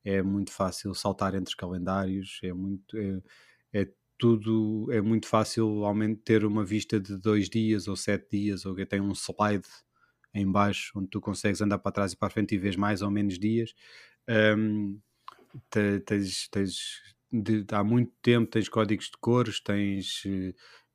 é 0.04 0.22
muito 0.22 0.52
fácil 0.52 0.94
saltar 0.94 1.34
entre 1.34 1.56
calendários, 1.56 2.40
é 2.42 2.52
muito. 2.52 2.96
É, 2.96 3.82
é 3.82 3.88
tudo 4.18 4.86
é 4.92 5.00
muito 5.00 5.26
fácil 5.26 5.82
ter 6.24 6.44
uma 6.44 6.64
vista 6.64 7.00
de 7.00 7.16
dois 7.18 7.48
dias 7.48 7.88
ou 7.88 7.96
sete 7.96 8.38
dias, 8.38 8.64
ou 8.64 8.74
que 8.74 8.86
tem 8.86 9.00
um 9.00 9.12
slide 9.12 9.66
em 10.32 10.50
baixo 10.50 10.92
onde 10.96 11.08
tu 11.08 11.20
consegues 11.20 11.60
andar 11.60 11.78
para 11.78 11.92
trás 11.92 12.12
e 12.12 12.16
para 12.16 12.28
a 12.28 12.30
frente 12.30 12.54
e 12.54 12.58
vês 12.58 12.76
mais 12.76 13.02
ou 13.02 13.10
menos 13.10 13.38
dias. 13.38 13.74
Um, 14.28 15.00
tens, 15.70 16.48
tens 16.48 17.02
de, 17.30 17.64
há 17.72 17.82
muito 17.84 18.12
tempo 18.22 18.50
tens 18.50 18.68
códigos 18.68 19.06
de 19.06 19.18
cores, 19.20 19.60
tens 19.60 20.22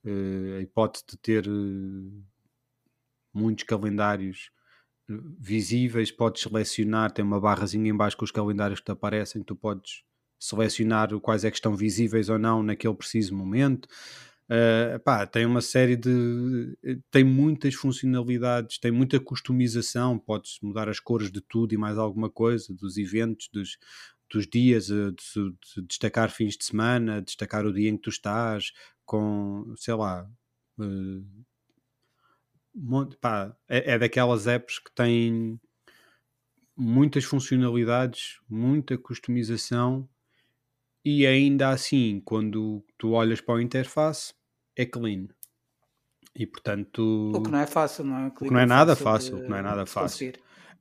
a 0.05 0.61
hipótese 0.61 1.05
de 1.09 1.17
ter 1.17 1.47
uh, 1.47 2.23
muitos 3.33 3.63
calendários 3.63 4.51
eh, 5.09 5.13
visíveis, 5.39 6.11
podes 6.11 6.43
selecionar, 6.43 7.11
tem 7.11 7.23
uma 7.23 7.39
barrazinha 7.39 7.89
em 7.89 7.95
baixo 7.95 8.17
com 8.17 8.25
os 8.25 8.31
calendários 8.31 8.79
que 8.79 8.85
te 8.85 8.91
aparecem, 8.91 9.43
tu 9.43 9.55
podes 9.55 10.03
selecionar 10.39 11.09
quais 11.19 11.43
é 11.43 11.51
que 11.51 11.57
estão 11.57 11.75
visíveis 11.75 12.29
ou 12.29 12.39
não 12.39 12.63
naquele 12.63 12.93
preciso 12.93 13.35
momento. 13.35 13.87
Uh, 14.49 14.99
pá, 15.03 15.27
tem 15.27 15.45
uma 15.45 15.61
série 15.61 15.95
de. 15.95 16.75
tem 17.11 17.23
muitas 17.23 17.75
funcionalidades, 17.75 18.79
tem 18.79 18.91
muita 18.91 19.19
customização, 19.19 20.17
podes 20.17 20.57
mudar 20.63 20.89
as 20.89 20.99
cores 20.99 21.31
de 21.31 21.39
tudo 21.39 21.73
e 21.73 21.77
mais 21.77 21.99
alguma 21.99 22.31
coisa, 22.31 22.73
dos 22.73 22.97
eventos, 22.97 23.47
dos, 23.53 23.77
dos 24.31 24.47
dias, 24.47 24.87
de, 24.87 25.11
de 25.11 25.81
destacar 25.87 26.31
fins 26.31 26.57
de 26.57 26.65
semana, 26.65 27.21
destacar 27.21 27.63
o 27.65 27.73
dia 27.73 27.89
em 27.89 27.95
que 27.95 28.03
tu 28.03 28.09
estás, 28.09 28.71
com, 29.09 29.73
sei 29.75 29.95
lá, 29.95 30.29
uh, 30.77 31.25
pá, 33.19 33.57
é, 33.67 33.93
é, 33.93 33.97
daquelas 33.97 34.45
apps 34.45 34.77
que 34.77 34.91
têm 34.93 35.59
muitas 36.77 37.23
funcionalidades, 37.23 38.39
muita 38.47 38.99
customização 38.99 40.07
e 41.03 41.25
ainda 41.25 41.69
assim, 41.69 42.21
quando 42.23 42.85
tu 42.99 43.13
olhas 43.13 43.41
para 43.41 43.59
a 43.59 43.63
interface, 43.63 44.31
é 44.75 44.85
clean. 44.85 45.29
E 46.35 46.45
portanto. 46.45 47.31
O 47.33 47.41
que 47.41 47.49
não 47.49 47.59
é 47.59 47.65
fácil, 47.65 48.03
não 48.03 48.15
é? 48.15 48.27
O 48.27 48.31
que 48.31 48.51
não 48.51 48.59
é 48.59 48.67
nada 48.67 48.95
fácil, 48.95 49.39
o 49.39 49.41
que 49.41 49.49
não 49.49 49.57
é 49.57 49.63
nada 49.63 49.87
fácil. 49.87 50.33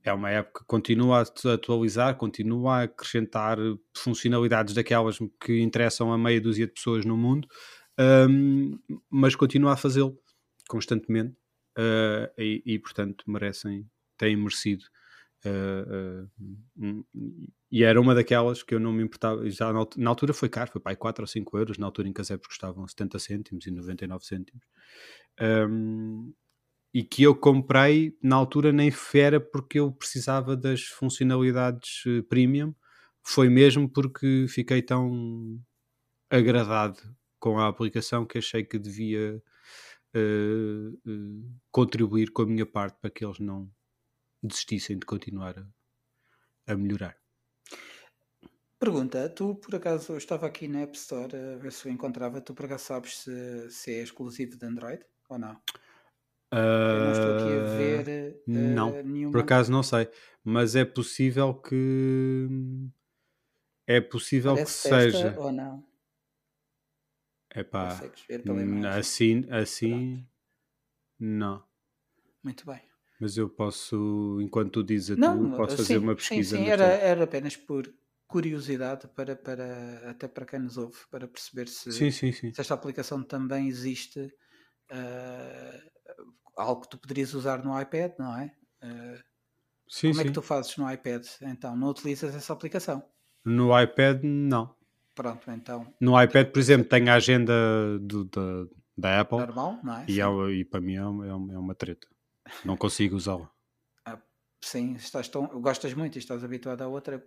É 0.03 0.13
uma 0.13 0.29
época 0.29 0.59
que 0.59 0.67
continua 0.67 1.23
a 1.23 1.53
atualizar, 1.53 2.15
continua 2.15 2.75
a 2.75 2.83
acrescentar 2.83 3.57
funcionalidades 3.97 4.75
daquelas 4.75 5.17
que 5.43 5.59
interessam 5.61 6.13
a 6.13 6.17
meia 6.17 6.39
dúzia 6.39 6.67
de 6.67 6.73
pessoas 6.73 7.05
no 7.05 7.17
mundo 7.17 7.47
um, 7.99 8.79
mas 9.09 9.35
continua 9.35 9.73
a 9.73 9.77
fazê-lo 9.77 10.17
constantemente 10.69 11.35
uh, 11.77 12.31
e, 12.37 12.61
e, 12.65 12.79
portanto 12.79 13.25
merecem, 13.27 13.89
têm 14.17 14.37
merecido. 14.37 14.85
Uh, 15.45 16.29
uh, 16.83 17.05
e 17.71 17.83
era 17.83 17.99
uma 17.99 18.15
daquelas 18.15 18.63
que 18.63 18.73
eu 18.73 18.79
não 18.79 18.93
me 18.93 19.03
importava. 19.03 19.49
Já 19.49 19.73
na, 19.97 20.09
altura 20.09 20.33
foi 20.33 20.47
caro, 20.47 20.71
foi 20.71 20.81
para 20.81 20.93
aí 20.93 20.95
4 20.95 21.23
ou 21.23 21.27
5 21.27 21.57
euros. 21.57 21.77
Na 21.77 21.87
altura 21.87 22.07
em 22.07 22.11
apps 22.11 22.47
custavam 22.47 22.87
70 22.87 23.19
cêntimos 23.19 23.65
e 23.67 23.71
99 23.71 24.25
cêntimos. 24.25 24.65
Um, 25.41 26.33
e 26.93 27.03
que 27.03 27.23
eu 27.23 27.35
comprei 27.35 28.17
na 28.23 28.35
altura 28.35 28.71
nem 28.71 28.91
era 29.13 29.39
porque 29.39 29.79
eu 29.79 29.91
precisava 29.91 30.57
das 30.57 30.85
funcionalidades 30.85 32.03
premium, 32.27 32.73
foi 33.23 33.47
mesmo 33.47 33.87
porque 33.87 34.47
fiquei 34.49 34.81
tão 34.81 35.59
agradado 36.31 36.99
com 37.39 37.59
a 37.59 37.67
aplicação 37.67 38.25
que 38.25 38.37
achei 38.37 38.63
que 38.63 38.77
devia 38.77 39.41
uh, 40.15 41.09
uh, 41.09 41.59
contribuir 41.71 42.31
com 42.31 42.43
a 42.43 42.45
minha 42.45 42.65
parte 42.65 42.97
para 42.99 43.09
que 43.09 43.23
eles 43.23 43.39
não 43.39 43.69
desistissem 44.41 44.97
de 44.97 45.05
continuar 45.05 45.57
a, 45.57 46.73
a 46.73 46.75
melhorar. 46.75 47.17
Pergunta, 48.79 49.27
tu 49.29 49.55
por 49.55 49.75
acaso, 49.75 50.13
eu 50.13 50.17
estava 50.17 50.47
aqui 50.47 50.67
na 50.67 50.81
App 50.81 50.95
Store 50.95 51.35
a 51.35 51.57
ver 51.57 51.71
se 51.71 51.85
eu 51.85 51.91
encontrava, 51.91 52.39
tu 52.39 52.53
por 52.53 52.65
acaso 52.65 52.85
sabes 52.85 53.17
se, 53.17 53.69
se 53.69 53.93
é 53.93 54.01
exclusivo 54.01 54.57
de 54.57 54.65
Android 54.65 55.03
ou 55.27 55.37
não? 55.37 55.51
Uh, 56.51 56.99
não 56.99 57.11
estou 57.11 57.35
aqui 57.35 57.53
a 57.53 57.77
ver 57.77 58.41
uh, 58.47 58.51
não, 58.51 59.03
nenhuma... 59.03 59.31
por 59.33 59.41
acaso 59.41 59.71
não 59.71 59.83
sei, 59.83 60.09
mas 60.43 60.75
é 60.75 60.85
possível 60.85 61.53
que 61.53 62.47
é 63.85 63.99
possível 63.99 64.53
Parece 64.53 64.81
que 64.81 64.95
seja 64.95 65.35
ou 65.37 65.51
não? 65.51 65.88
É 67.51 67.63
pá, 67.63 67.99
assim, 68.97 69.45
assim, 69.49 69.89
Pronto. 69.89 70.29
não. 71.19 71.63
Muito 72.43 72.65
bem. 72.65 72.81
Mas 73.19 73.35
eu 73.35 73.49
posso, 73.49 74.39
enquanto 74.41 74.71
tu 74.71 74.83
dizes 74.83 75.11
a 75.11 75.15
não, 75.19 75.49
tu, 75.49 75.57
posso 75.57 75.77
sim, 75.77 75.83
fazer 75.83 75.97
uma 75.97 76.15
pesquisa. 76.15 76.55
Sim, 76.55 76.63
sim 76.63 76.69
era, 76.69 76.85
era 76.85 77.23
apenas 77.23 77.57
por 77.57 77.91
curiosidade 78.27 79.07
para, 79.09 79.35
para 79.35 80.11
até 80.11 80.27
para 80.27 80.45
quem 80.45 80.59
nos 80.59 80.77
ouve, 80.77 80.97
para 81.09 81.27
perceber 81.27 81.67
se, 81.67 81.91
sim, 81.91 82.11
sim, 82.11 82.31
se 82.31 82.61
esta 82.61 82.75
aplicação 82.75 83.23
também 83.23 83.67
existe 83.67 84.19
uh, 84.91 85.89
algo 86.55 86.81
que 86.81 86.89
tu 86.89 86.97
poderias 86.97 87.33
usar 87.33 87.63
no 87.63 87.79
iPad, 87.81 88.13
não 88.19 88.37
é? 88.37 88.55
Uh, 88.83 89.29
como 90.01 90.21
é 90.21 90.23
que 90.23 90.31
tu 90.31 90.41
fazes 90.41 90.77
no 90.77 90.89
iPad? 90.89 91.25
Então, 91.41 91.75
não 91.75 91.89
utilizas 91.89 92.35
essa 92.35 92.53
aplicação? 92.53 93.03
No 93.43 93.77
iPad, 93.77 94.23
não. 94.23 94.75
Pronto, 95.19 95.51
então. 95.51 95.93
No 95.99 96.21
iPad, 96.21 96.47
por 96.47 96.59
exemplo, 96.59 96.87
tem 96.87 97.09
a 97.09 97.15
agenda 97.15 97.53
do, 97.99 98.23
da, 98.23 98.65
da 98.97 99.19
Apple. 99.19 99.39
Normal, 99.39 99.77
não 99.83 99.97
é? 99.97 100.05
E, 100.07 100.21
é, 100.21 100.51
e 100.53 100.63
para 100.63 100.79
mim 100.79 100.95
é 100.95 101.03
uma, 101.03 101.27
é 101.27 101.57
uma 101.57 101.75
treta. 101.75 102.07
Não 102.63 102.77
consigo 102.77 103.17
usá-la. 103.17 103.51
Ah, 104.05 104.17
sim, 104.63 104.93
estás 104.93 105.27
tão, 105.27 105.45
gostas 105.59 105.93
muito 105.93 106.15
e 106.15 106.19
estás 106.19 106.41
habituado 106.41 106.83
a 106.83 106.87
outra. 106.87 107.17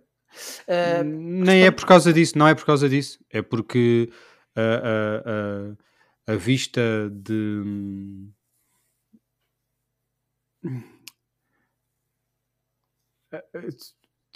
Uh, 0.61 1.03
Nem 1.03 1.65
é 1.65 1.69
por 1.69 1.85
causa 1.85 2.11
disso, 2.11 2.35
não 2.35 2.47
é 2.47 2.55
por 2.55 2.65
causa 2.65 2.89
disso. 2.89 3.23
É 3.29 3.43
porque 3.43 4.11
a, 4.55 6.31
a, 6.31 6.31
a, 6.31 6.33
a 6.33 6.35
vista 6.35 6.81
de. 7.11 7.61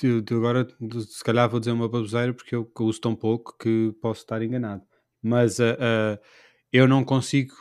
Eu, 0.03 0.23
agora, 0.37 0.67
se 1.07 1.23
calhar, 1.23 1.49
vou 1.49 1.59
dizer 1.59 1.71
uma 1.71 1.89
baboseira 1.89 2.33
porque 2.33 2.55
eu, 2.55 2.71
eu 2.79 2.85
uso 2.85 3.01
tão 3.01 3.15
pouco 3.15 3.57
que 3.57 3.93
posso 4.01 4.21
estar 4.21 4.41
enganado. 4.41 4.83
Mas 5.21 5.59
uh, 5.59 5.73
uh, 5.73 6.19
eu 6.71 6.87
não 6.87 7.03
consigo 7.03 7.55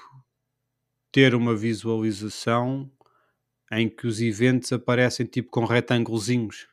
ter 1.11 1.35
uma 1.35 1.57
visualização 1.57 2.91
em 3.73 3.89
que 3.89 4.07
os 4.07 4.21
eventos 4.21 4.73
aparecem 4.73 5.25
tipo 5.25 5.51
com 5.51 5.65
retângulozinhos 5.65 6.69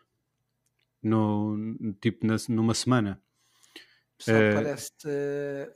no, 1.02 1.58
tipo 2.02 2.28
na, 2.28 2.36
numa 2.50 2.74
semana. 2.74 3.22
Só 4.20 4.32
uh, 4.32 4.52
aparece-te 4.52 5.08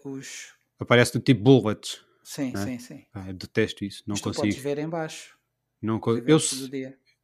os. 0.03 0.53
Aparece 0.79 1.15
no 1.15 1.21
tipo 1.21 1.41
bullets. 1.41 2.05
Sim, 2.23 2.51
é? 2.53 2.57
sim, 2.57 2.77
sim. 2.77 3.05
Ah, 3.13 3.31
detesto 3.31 3.85
isso, 3.85 4.03
não 4.05 4.15
Mas 4.15 4.21
consigo. 4.21 4.47
Tu 4.47 4.49
podes 4.49 4.63
ver 4.63 4.77
em 4.79 4.89
baixo. 4.89 5.37
Não 5.81 5.99
co 5.99 6.17
eu, 6.17 6.39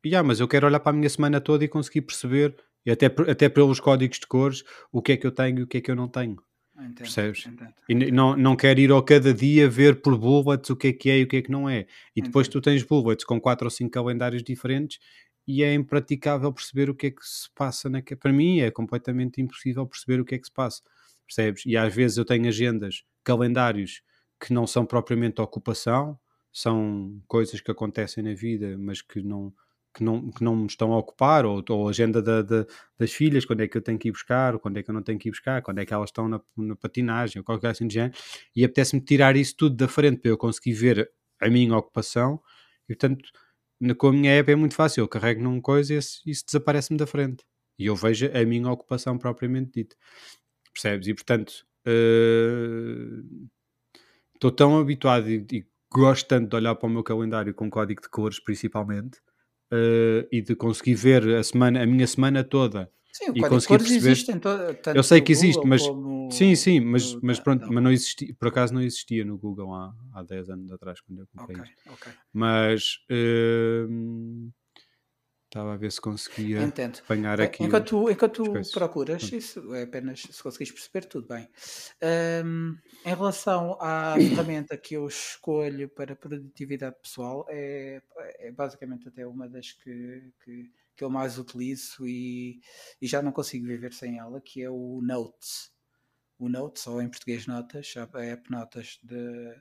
yeah, 0.06 0.28
mas 0.28 0.40
eu 0.40 0.48
quero 0.48 0.68
olhar 0.68 0.80
para 0.80 0.92
a 0.92 0.96
minha 0.96 1.10
semana 1.10 1.40
toda 1.40 1.64
e 1.64 1.68
conseguir 1.68 2.02
perceber, 2.02 2.56
e 2.86 2.92
até, 2.92 3.06
até 3.06 3.50
pelos 3.50 3.80
códigos 3.80 4.20
de 4.20 4.28
cores, 4.28 4.64
o 4.92 5.02
que 5.02 5.14
é 5.14 5.18
que 5.18 5.26
eu 5.26 5.32
tenho 5.32 5.60
e 5.60 5.64
o 5.64 5.68
que 5.68 5.78
é 5.78 5.82
que 5.82 5.92
eu 5.92 5.96
não 5.96 6.08
tenho. 6.08 6.38
Entendo, 6.76 6.96
percebes? 6.96 7.46
Entendo, 7.46 7.74
e 7.88 8.12
não, 8.12 8.36
não 8.36 8.56
quer 8.56 8.80
ir 8.80 8.90
ao 8.92 9.04
cada 9.04 9.32
dia 9.34 9.70
ver 9.70 10.02
por 10.02 10.18
bullets 10.18 10.70
o 10.72 10.76
que 10.76 10.88
é 10.88 10.94
que 10.94 11.10
é 11.10 11.20
e 11.20 11.24
o 11.24 11.28
que 11.28 11.38
é 11.38 11.42
que 11.42 11.52
não 11.52 11.70
é. 11.70 11.86
E 12.16 12.22
depois 12.22 12.48
tu 12.48 12.60
tens 12.60 12.82
bullets 12.84 13.24
com 13.24 13.40
quatro 13.40 13.68
ou 13.68 13.72
cinco 13.72 13.92
calendários 13.92 14.44
diferentes 14.44 15.00
e 15.48 15.64
é 15.64 15.74
impraticável 15.74 16.52
perceber 16.52 16.90
o 16.90 16.96
que 16.96 17.08
é 17.08 17.12
que 17.12 17.22
se 17.22 17.50
passa 17.54 17.90
na 17.90 18.02
para 18.02 18.32
mim 18.32 18.60
é 18.60 18.72
completamente 18.72 19.42
impossível 19.42 19.86
perceber 19.86 20.20
o 20.22 20.26
que 20.26 20.36
é 20.36 20.40
que 20.40 20.46
se 20.46 20.54
passa 20.54 20.82
percebes 21.26 21.64
e 21.66 21.76
às 21.76 21.94
vezes 21.94 22.18
eu 22.18 22.26
tenho 22.26 22.48
agendas 22.48 23.04
calendários 23.24 24.02
que 24.40 24.54
não 24.54 24.66
são 24.66 24.86
propriamente 24.86 25.42
ocupação 25.42 26.18
são 26.52 27.22
coisas 27.28 27.60
que 27.60 27.72
acontecem 27.72 28.24
na 28.24 28.34
vida 28.34 28.78
mas 28.78 29.02
que 29.02 29.22
não 29.22 29.54
que 29.94 30.04
não, 30.04 30.32
que 30.32 30.44
não 30.44 30.56
me 30.56 30.66
estão 30.66 30.92
a 30.92 30.98
ocupar, 30.98 31.46
ou, 31.46 31.64
ou 31.70 31.88
a 31.88 31.90
agenda 31.92 32.22
da, 32.22 32.42
da, 32.42 32.66
das 32.98 33.12
filhas, 33.12 33.46
quando 33.46 33.62
é 33.62 33.68
que 33.68 33.78
eu 33.78 33.82
tenho 33.82 34.00
que 34.00 34.08
ir 34.08 34.12
buscar, 34.12 34.54
ou 34.54 34.60
quando 34.60 34.78
é 34.78 34.84
que 34.84 34.90
eu 34.90 34.94
não 34.94 35.04
tenho 35.04 35.20
que 35.20 35.30
ir 35.30 35.32
buscar, 35.32 35.62
quando 35.62 35.80
é 35.80 35.86
que 35.86 35.94
elas 35.94 36.10
estão 36.10 36.28
na, 36.28 36.42
na 36.58 36.76
patinagem, 36.76 37.40
ou 37.40 37.44
qualquer 37.44 37.70
assim 37.72 37.88
de 37.88 37.94
género, 37.94 38.18
e 38.56 38.66
apetece-me 38.66 39.02
tirar 39.02 39.36
isso 39.36 39.56
tudo 39.56 39.76
da 39.76 39.88
frente 39.88 40.20
para 40.20 40.32
eu 40.32 40.38
conseguir 40.38 40.74
ver 40.74 41.12
a 41.40 41.50
minha 41.50 41.78
ocupação, 41.78 42.42
e 42.90 42.96
portanto, 42.96 43.30
com 43.98 44.08
a 44.08 44.12
minha 44.14 44.32
app 44.32 44.52
é 44.52 44.56
muito 44.56 44.76
fácil, 44.76 45.02
eu 45.02 45.08
carrego 45.08 45.44
numa 45.44 45.62
coisa 45.62 45.94
e 45.94 45.98
isso, 45.98 46.22
isso 46.26 46.46
desaparece-me 46.46 46.98
da 46.98 47.06
frente, 47.06 47.44
e 47.78 47.86
eu 47.86 47.96
vejo 47.96 48.30
a 48.34 48.46
minha 48.46 48.72
ocupação 48.72 49.18
propriamente 49.18 49.72
dita, 49.74 49.96
percebes? 50.74 51.08
E 51.08 51.14
portanto, 51.14 51.66
uh, 51.88 53.48
estou 54.34 54.52
tão 54.52 54.78
habituado 54.78 55.30
e, 55.30 55.46
e 55.52 55.66
gosto 55.92 56.28
tanto 56.28 56.50
de 56.50 56.56
olhar 56.56 56.76
para 56.76 56.88
o 56.88 56.92
meu 56.92 57.04
calendário 57.04 57.54
com 57.54 57.70
código 57.70 58.02
de 58.02 58.10
cores, 58.10 58.40
principalmente, 58.40 59.20
uh, 59.74 60.28
e 60.32 60.42
de 60.42 60.56
conseguir 60.56 60.96
ver 60.96 61.28
a 61.36 61.44
semana, 61.44 61.82
a 61.82 61.86
minha 61.86 62.06
semana 62.06 62.44
toda. 62.44 62.90
Sim, 63.12 63.30
o 63.30 63.38
e 63.38 63.42
conseguir 63.42 63.78
perceber. 63.78 64.18
eu 64.96 65.04
sei 65.04 65.22
que 65.22 65.32
existe, 65.32 65.66
mas 65.68 65.84
sim, 66.32 66.56
sim, 66.56 66.80
mas, 66.80 67.14
mas 67.22 67.40
pronto, 67.40 67.72
mas 67.72 67.84
não 67.84 67.92
existia, 67.92 68.34
por 68.40 68.48
acaso 68.48 68.74
não 68.74 68.82
existia 68.82 69.24
no 69.24 69.38
Google 69.38 69.72
há, 69.74 69.94
há 70.14 70.24
10 70.24 70.50
anos 70.50 70.72
atrás 70.72 71.00
quando 71.02 71.20
eu 71.20 71.28
comprei 71.28 71.60
okay, 71.60 71.74
Okay. 71.94 72.12
Mas 72.34 72.98
uh, 73.12 74.52
Estava 75.54 75.76
a 75.76 75.78
ver 75.78 75.92
se 75.92 76.02
conseguia 76.02 76.64
Entendo. 76.64 77.00
apanhar 77.04 77.40
aqui. 77.40 77.64
Enquanto, 77.64 77.90
tu, 77.90 78.10
enquanto 78.10 78.44
tu 78.44 78.72
procuras, 78.72 79.32
isso 79.32 79.72
é 79.76 79.84
apenas 79.84 80.24
se 80.24 80.42
conseguires 80.42 80.74
perceber, 80.74 81.06
tudo 81.06 81.28
bem. 81.28 81.48
Um, 82.44 82.76
em 83.06 83.14
relação 83.16 83.78
à 83.80 84.16
ferramenta 84.18 84.76
que 84.76 84.96
eu 84.96 85.06
escolho 85.08 85.88
para 85.90 86.16
produtividade 86.16 86.96
pessoal, 87.00 87.46
é, 87.50 88.02
é 88.40 88.52
basicamente 88.52 89.08
até 89.08 89.28
uma 89.28 89.48
das 89.48 89.74
que, 89.74 90.34
que, 90.44 90.72
que 90.96 91.04
eu 91.04 91.10
mais 91.12 91.38
utilizo 91.38 92.08
e, 92.08 92.60
e, 93.00 93.06
já 93.06 93.22
não 93.22 93.32
consigo 93.32 93.68
viver 93.68 93.94
sem 93.94 94.18
ela, 94.18 94.42
que 94.42 94.64
é 94.64 94.72
o 94.72 95.02
Notes. 95.04 95.72
O 96.40 96.50
Notes, 96.50 96.88
ou 96.88 97.00
em 97.00 97.08
português 97.08 97.46
Notas, 97.46 97.94
a 97.96 98.26
app 98.26 98.50
Notas 98.50 99.00
de, 99.04 99.56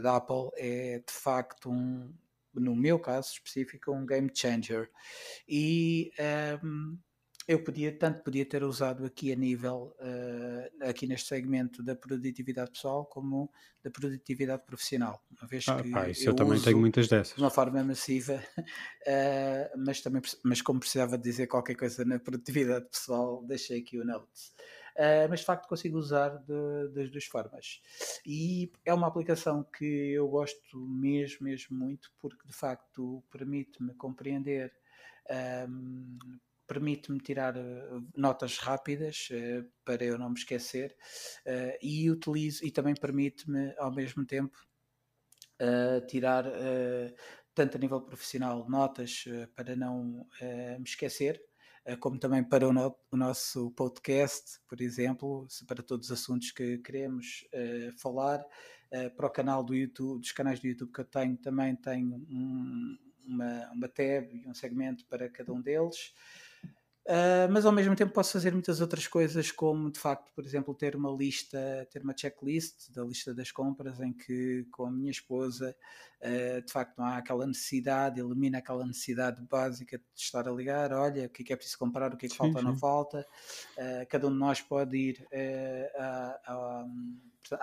da 0.00 0.14
Apple, 0.14 0.50
é 0.54 1.02
de 1.04 1.12
facto 1.12 1.72
um 1.72 2.14
no 2.54 2.74
meu 2.74 2.98
caso 2.98 3.32
específico, 3.32 3.92
um 3.92 4.06
game 4.06 4.30
changer. 4.34 4.90
E 5.48 6.10
um, 6.62 6.98
eu 7.48 7.64
podia, 7.64 7.90
tanto 7.90 8.22
podia 8.22 8.44
ter 8.44 8.62
usado 8.62 9.06
aqui 9.06 9.32
a 9.32 9.36
nível, 9.36 9.96
uh, 10.00 10.88
aqui 10.88 11.06
neste 11.06 11.28
segmento 11.28 11.82
da 11.82 11.96
produtividade 11.96 12.70
pessoal, 12.72 13.06
como 13.06 13.50
da 13.82 13.90
produtividade 13.90 14.66
profissional. 14.66 15.24
Uma 15.30 15.48
vez 15.48 15.66
ah, 15.66 15.82
que 15.82 15.90
pá, 15.90 16.10
eu, 16.10 16.14
eu 16.26 16.34
também 16.34 16.60
tenho 16.60 16.78
muitas 16.78 17.08
dessas. 17.08 17.34
De 17.34 17.42
uma 17.42 17.48
forma 17.48 17.82
massiva, 17.82 18.34
uh, 18.58 19.78
mas, 19.82 20.02
também, 20.02 20.20
mas 20.44 20.60
como 20.60 20.78
precisava 20.78 21.16
dizer 21.16 21.46
qualquer 21.46 21.74
coisa 21.74 22.04
na 22.04 22.18
produtividade 22.18 22.86
pessoal, 22.90 23.42
deixei 23.42 23.80
aqui 23.80 23.98
o 23.98 24.04
Notes. 24.04 24.52
Uh, 24.98 25.30
mas 25.30 25.40
de 25.40 25.46
facto 25.46 25.68
consigo 25.68 25.96
usar 25.96 26.38
de, 26.38 26.88
das 26.92 27.08
duas 27.08 27.24
formas. 27.24 27.80
E 28.26 28.72
é 28.84 28.92
uma 28.92 29.06
aplicação 29.06 29.62
que 29.62 29.84
eu 29.84 30.26
gosto 30.26 30.76
mesmo, 30.76 31.46
mesmo 31.46 31.78
muito, 31.78 32.10
porque 32.18 32.44
de 32.44 32.52
facto 32.52 33.22
permite-me 33.30 33.94
compreender. 33.94 34.74
Um, 35.68 36.18
permite-me 36.66 37.20
tirar 37.20 37.56
uh, 37.56 38.06
notas 38.16 38.58
rápidas 38.58 39.28
uh, 39.30 39.64
para 39.84 40.04
eu 40.04 40.18
não 40.18 40.30
me 40.30 40.34
esquecer 40.34 40.96
e 41.80 42.10
utilizo 42.10 42.64
e 42.66 42.70
também 42.72 42.94
permite-me 42.94 43.72
ao 43.78 43.94
mesmo 43.94 44.26
tempo 44.26 44.58
tirar 46.08 46.44
tanto 47.54 47.76
a 47.76 47.80
nível 47.80 48.00
profissional 48.00 48.68
notas 48.68 49.24
para 49.56 49.74
não 49.74 50.26
me 50.78 50.84
esquecer 50.84 51.42
como 51.96 52.18
também 52.18 52.44
para 52.44 52.68
o, 52.68 52.72
no, 52.72 52.94
o, 53.10 53.16
nosso 53.16 53.70
podcast, 53.72 54.60
por 54.68 54.80
exemplo, 54.80 55.46
para 55.66 55.82
todos 55.82 56.10
os 56.10 56.12
assuntos 56.20 56.50
que 56.50 56.78
queremos 56.78 57.46
uh, 57.54 57.98
falar. 57.98 58.44
Uh, 58.92 59.14
para 59.16 59.26
o 59.26 59.30
canal 59.30 59.62
do 59.62 59.74
YouTube, 59.74 60.20
dos 60.20 60.32
canais 60.32 60.60
do 60.60 60.66
YouTube 60.66 60.92
que 60.92 61.00
eu 61.00 61.04
tenho, 61.04 61.36
também 61.36 61.76
tenho 61.76 62.14
um, 62.30 62.98
uma, 63.26 63.70
uma 63.72 63.88
tab 63.88 64.32
e 64.32 64.48
um 64.48 64.54
segmento 64.54 65.04
para 65.06 65.28
cada 65.28 65.52
um 65.52 65.60
deles. 65.60 66.14
Uh, 67.08 67.50
mas 67.50 67.64
ao 67.64 67.72
mesmo 67.72 67.96
tempo 67.96 68.12
posso 68.12 68.34
fazer 68.34 68.52
muitas 68.52 68.82
outras 68.82 69.08
coisas, 69.08 69.50
como 69.50 69.90
de 69.90 69.98
facto, 69.98 70.30
por 70.34 70.44
exemplo, 70.44 70.74
ter 70.74 70.94
uma 70.94 71.10
lista, 71.10 71.88
ter 71.90 72.02
uma 72.02 72.14
checklist 72.14 72.92
da 72.92 73.02
lista 73.02 73.34
das 73.34 73.50
compras 73.50 73.98
em 73.98 74.12
que 74.12 74.66
com 74.70 74.84
a 74.84 74.90
minha 74.90 75.10
esposa 75.10 75.74
uh, 76.20 76.60
de 76.60 76.70
facto 76.70 76.98
não 76.98 77.06
há 77.06 77.16
aquela 77.16 77.46
necessidade, 77.46 78.20
elimina 78.20 78.58
aquela 78.58 78.86
necessidade 78.86 79.42
básica 79.48 79.96
de 79.96 80.04
estar 80.14 80.46
a 80.46 80.52
ligar, 80.52 80.92
olha, 80.92 81.24
o 81.24 81.30
que 81.30 81.40
é 81.40 81.46
que 81.46 81.52
é 81.54 81.56
preciso 81.56 81.78
comprar, 81.78 82.12
o 82.12 82.16
que 82.18 82.26
é 82.26 82.28
que 82.28 82.34
sim, 82.34 82.36
falta 82.36 82.58
ou 82.58 82.64
não 82.64 82.76
falta. 82.76 83.26
Uh, 83.78 84.06
cada 84.10 84.26
um 84.28 84.32
de 84.32 84.38
nós 84.38 84.60
pode 84.60 84.94
ir 84.94 85.26
à, 85.96 86.40
à, 86.46 86.86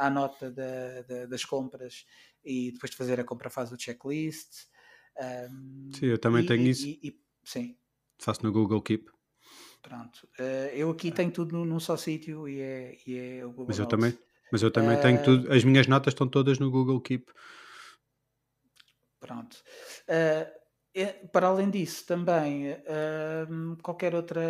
à, 0.08 0.10
nota 0.10 0.50
da, 0.50 1.04
da, 1.04 1.26
das 1.28 1.46
compras 1.46 2.04
e 2.44 2.72
depois 2.72 2.90
de 2.90 2.98
fazer 2.98 3.20
a 3.20 3.24
compra 3.24 3.52
faz 3.52 3.72
o 3.72 3.80
checklist. 3.80 4.66
sim, 5.94 6.08
eu 6.08 6.18
também 6.18 6.44
e, 6.44 6.48
tenho 6.48 6.64
isso. 6.64 6.88
E, 6.88 7.00
e, 7.04 7.22
sim. 7.44 7.78
Faço 8.18 8.42
no 8.44 8.52
Google 8.52 8.82
Keep. 8.82 9.15
Pronto. 9.88 10.28
Uh, 10.40 10.74
eu 10.74 10.90
aqui 10.90 11.12
tenho 11.12 11.30
tudo 11.32 11.64
num, 11.64 11.80
só 11.80 11.96
sítio 11.96 12.50
e 12.50 12.60
é, 12.60 12.98
e 13.06 13.18
é 13.20 13.46
o 13.46 13.50
Google 13.50 13.68
mas 13.68 13.78
eu 13.78 13.86
também 13.86 14.18
Mas 14.52 14.64
eu 14.64 14.72
também 14.72 14.98
uh, 14.98 15.02
tenho 15.02 15.24
tudo. 15.24 15.54
As 15.54 15.64
minhas 15.64 15.86
notas 15.86 16.14
estão 16.14 16.28
todas 16.28 16.58
no 16.58 16.72
Google 16.72 17.00
Keep. 17.00 17.32
Pronto. 19.20 19.64
Uh, 20.10 20.66
para 21.32 21.48
além 21.48 21.70
disso, 21.70 22.06
também 22.06 22.74
qualquer 23.84 24.16
outra 24.16 24.42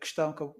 questão 0.00 0.32
que 0.32 0.42
eu, 0.42 0.52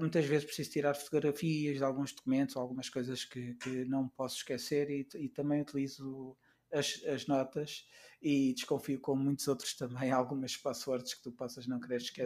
muitas 0.00 0.24
vezes 0.24 0.44
preciso 0.44 0.72
tirar 0.72 0.94
fotografias 0.94 1.76
de 1.76 1.84
alguns 1.84 2.12
documentos, 2.12 2.56
algumas 2.56 2.88
coisas 2.88 3.24
que, 3.24 3.54
que 3.54 3.84
não 3.84 4.08
posso 4.08 4.38
esquecer 4.38 4.90
e, 4.90 5.06
e 5.14 5.28
também 5.28 5.60
utilizo 5.60 6.36
as, 6.72 7.00
as 7.06 7.28
notas 7.28 7.84
e 8.20 8.52
desconfio 8.52 9.00
com 9.00 9.16
muitos 9.16 9.48
outros 9.48 9.74
também 9.74 10.10
algumas 10.12 10.56
passwords 10.56 11.14
que 11.14 11.22
tu 11.22 11.32
possas 11.32 11.66
não 11.66 11.80
querer 11.80 11.96
esque 11.96 12.22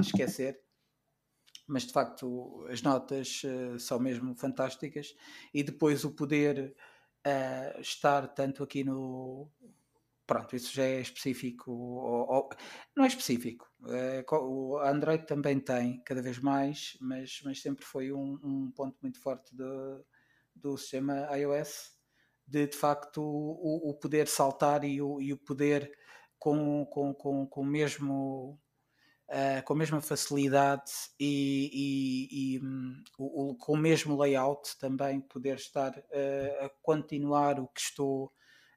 esquecer. 0.00 0.60
Mas 1.66 1.84
de 1.84 1.92
facto 1.92 2.66
as 2.70 2.80
notas 2.80 3.42
uh, 3.44 3.78
são 3.78 3.98
mesmo 3.98 4.34
fantásticas. 4.34 5.14
E 5.52 5.62
depois 5.62 6.04
o 6.04 6.12
poder 6.12 6.74
uh, 7.26 7.80
estar 7.80 8.26
tanto 8.28 8.62
aqui 8.62 8.82
no 8.82 9.50
pronto, 10.26 10.54
isso 10.54 10.74
já 10.74 10.84
é 10.84 11.00
específico 11.00 11.70
ou, 11.72 12.30
ou, 12.30 12.50
não 12.96 13.04
é 13.04 13.06
específico. 13.06 13.70
Uh, 13.80 14.34
o 14.34 14.78
Android 14.78 15.26
também 15.26 15.60
tem 15.60 16.02
cada 16.04 16.22
vez 16.22 16.38
mais 16.38 16.96
mas, 17.00 17.40
mas 17.44 17.60
sempre 17.60 17.84
foi 17.84 18.12
um, 18.12 18.38
um 18.42 18.70
ponto 18.70 18.96
muito 19.02 19.20
forte 19.20 19.54
do, 19.54 20.04
do 20.54 20.76
sistema 20.78 21.28
iOS 21.36 21.97
de 22.48 22.66
de 22.66 22.76
facto 22.76 23.22
o, 23.22 23.90
o 23.90 23.94
poder 23.94 24.26
saltar 24.26 24.84
e 24.84 25.00
o, 25.02 25.20
e 25.20 25.32
o 25.32 25.36
poder 25.36 25.90
com, 26.38 26.86
com, 26.86 27.12
com, 27.14 27.46
com 27.46 27.64
mesmo 27.64 28.58
uh, 29.28 29.62
com 29.64 29.72
a 29.72 29.76
mesma 29.76 30.00
facilidade 30.00 30.90
e, 31.18 31.70
e, 31.72 32.56
e 32.56 32.60
um, 32.60 33.02
o, 33.18 33.50
o, 33.50 33.54
com 33.56 33.72
o 33.74 33.76
mesmo 33.76 34.20
layout 34.20 34.78
também 34.78 35.20
poder 35.20 35.56
estar 35.56 35.90
uh, 35.90 36.64
a 36.64 36.70
continuar 36.82 37.60
o 37.60 37.68
que 37.68 37.80
estou 37.80 38.32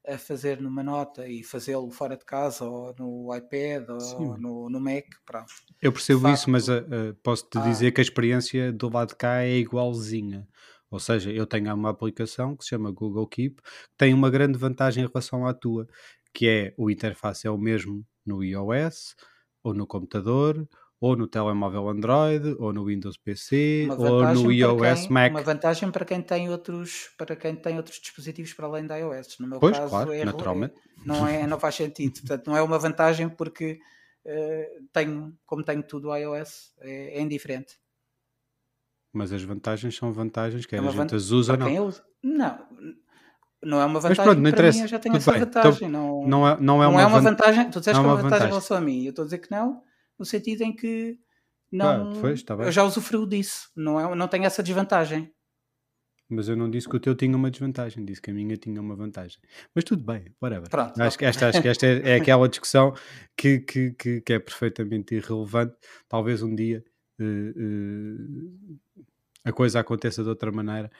a 0.07 0.17
fazer 0.17 0.59
numa 0.59 0.81
nota 0.81 1.27
e 1.27 1.43
fazê-lo 1.43 1.89
fora 1.91 2.17
de 2.17 2.25
casa 2.25 2.65
ou 2.65 2.93
no 2.97 3.35
iPad 3.35 3.87
ou 3.89 4.37
no, 4.37 4.69
no, 4.69 4.79
Mac. 4.79 5.05
Pronto. 5.25 5.53
Eu 5.79 5.91
percebo 5.91 6.21
facto, 6.21 6.35
isso, 6.35 6.49
mas 6.49 6.67
uh, 6.67 6.81
posso-te 7.21 7.59
ah, 7.59 7.61
dizer 7.61 7.91
que 7.91 8.01
a 8.01 8.03
experiência 8.03 8.71
do 8.73 8.89
lado 8.89 9.09
de 9.09 9.15
cá 9.15 9.43
é 9.43 9.57
igualzinha. 9.57 10.47
Ou 10.91 10.99
seja, 10.99 11.31
eu 11.31 11.47
tenho 11.47 11.73
uma 11.73 11.89
aplicação 11.89 12.55
que 12.55 12.65
se 12.65 12.71
chama 12.71 12.91
Google 12.91 13.25
Keep, 13.25 13.61
que 13.61 13.97
tem 13.97 14.13
uma 14.13 14.29
grande 14.29 14.57
vantagem 14.57 15.05
em 15.05 15.07
relação 15.07 15.47
à 15.47 15.53
tua, 15.53 15.87
que 16.33 16.47
é 16.47 16.73
o 16.77 16.91
interface 16.91 17.47
é 17.47 17.49
o 17.49 17.57
mesmo 17.57 18.05
no 18.25 18.43
iOS, 18.43 19.15
ou 19.63 19.73
no 19.73 19.87
computador, 19.87 20.67
ou 20.99 21.15
no 21.15 21.27
telemóvel 21.27 21.89
Android, 21.89 22.55
ou 22.59 22.71
no 22.71 22.85
Windows 22.85 23.17
PC, 23.17 23.87
ou 23.97 24.23
no 24.33 24.51
iOS 24.51 25.01
quem, 25.01 25.09
Mac. 25.09 25.31
Uma 25.31 25.41
vantagem 25.41 25.89
para 25.89 26.05
quem 26.05 26.21
tem 26.21 26.49
outros, 26.49 27.09
para 27.17 27.35
quem 27.35 27.55
tem 27.55 27.77
outros 27.77 27.99
dispositivos 27.99 28.53
para 28.53 28.67
além 28.67 28.85
da 28.85 28.97
iOS. 28.97 29.39
No 29.39 29.47
meu 29.47 29.59
pois, 29.59 29.77
caso, 29.77 29.89
claro, 29.89 30.13
é, 30.13 30.23
naturalmente. 30.23 30.75
Não, 31.03 31.25
é, 31.27 31.47
não 31.47 31.59
faz 31.59 31.75
sentido. 31.75 32.19
Portanto, 32.19 32.47
não 32.47 32.55
é 32.55 32.61
uma 32.61 32.77
vantagem 32.77 33.27
porque 33.29 33.79
uh, 34.25 34.87
tenho, 34.93 35.35
como 35.45 35.63
tenho 35.63 35.81
tudo 35.81 36.15
iOS, 36.15 36.73
é, 36.81 37.17
é 37.17 37.21
indiferente. 37.21 37.80
Mas 39.13 39.31
as 39.33 39.43
vantagens 39.43 39.95
são 39.95 40.11
vantagens, 40.13 40.65
quer 40.65 40.77
É 40.77 40.79
a 40.79 40.83
gente 40.83 40.95
vantagem 40.95 41.17
as 41.17 41.31
usa 41.31 41.51
ou 41.53 41.57
não. 41.59 41.85
usa. 41.87 42.03
Não, 42.23 42.67
não 43.63 43.81
é 43.81 43.85
uma 43.85 43.93
Mas 43.95 44.03
vantagem 44.03 44.23
pronto, 44.23 44.37
não 44.37 44.43
para 44.43 44.49
interessa. 44.51 44.77
mim, 44.77 44.83
eu 44.83 44.87
já 44.87 44.99
tenho 44.99 45.13
Tudo 45.15 45.21
essa 45.21 45.31
bem. 45.31 45.41
Então, 45.41 45.61
vantagem. 45.63 45.89
Não, 45.89 46.27
não, 46.27 46.47
é, 46.47 46.51
não 46.51 46.57
é 46.57 46.61
não 46.61 46.91
uma, 46.91 47.01
é 47.01 47.05
uma 47.05 47.19
van- 47.19 47.29
vantagem. 47.31 47.69
Tu 47.69 47.79
disseste 47.79 47.93
não 47.97 48.03
que 48.03 48.07
é 48.07 48.11
é 48.11 48.13
uma 48.15 48.21
vantagem 48.21 48.45
em 48.47 48.49
relação 48.49 48.77
a 48.77 48.81
mim. 48.81 49.03
Eu 49.03 49.09
estou 49.09 49.23
a 49.23 49.25
dizer 49.25 49.37
que 49.39 49.51
não, 49.51 49.83
no 50.17 50.25
sentido 50.25 50.61
em 50.61 50.73
que 50.75 51.17
Ah, 51.73 51.97
não, 51.97 52.13
pois, 52.21 52.39
está 52.39 52.53
eu 52.53 52.57
bem. 52.59 52.71
já 52.71 52.83
usufruo 52.83 53.27
disso. 53.27 53.69
Não, 53.75 53.99
é, 53.99 54.15
não 54.15 54.27
tenho 54.27 54.45
essa 54.45 54.63
desvantagem. 54.63 55.31
Mas 56.33 56.47
eu 56.47 56.55
não 56.55 56.69
disse 56.71 56.87
que 56.87 56.95
o 56.95 56.99
teu 56.99 57.13
tinha 57.13 57.35
uma 57.35 57.51
desvantagem, 57.51 58.05
disse 58.05 58.21
que 58.21 58.31
a 58.31 58.33
minha 58.33 58.55
tinha 58.55 58.79
uma 58.79 58.95
vantagem. 58.95 59.37
Mas 59.75 59.83
tudo 59.83 60.01
bem, 60.01 60.33
whatever. 60.41 60.69
Pronto, 60.69 60.97
Acho 61.01 61.17
que 61.17 61.25
esta, 61.25 61.49
acho 61.49 61.61
que 61.61 61.67
esta 61.67 61.85
é, 61.85 62.11
é 62.11 62.15
aquela 62.23 62.47
discussão 62.47 62.93
que, 63.35 63.59
que, 63.59 63.91
que, 63.91 64.21
que 64.21 64.31
é 64.33 64.39
perfeitamente 64.39 65.13
irrelevante. 65.13 65.75
Talvez 66.07 66.41
um 66.41 66.55
dia 66.55 66.81
a 69.43 69.51
coisa 69.51 69.79
aconteça 69.79 70.23
de 70.23 70.29
outra 70.29 70.51
maneira 70.51 70.91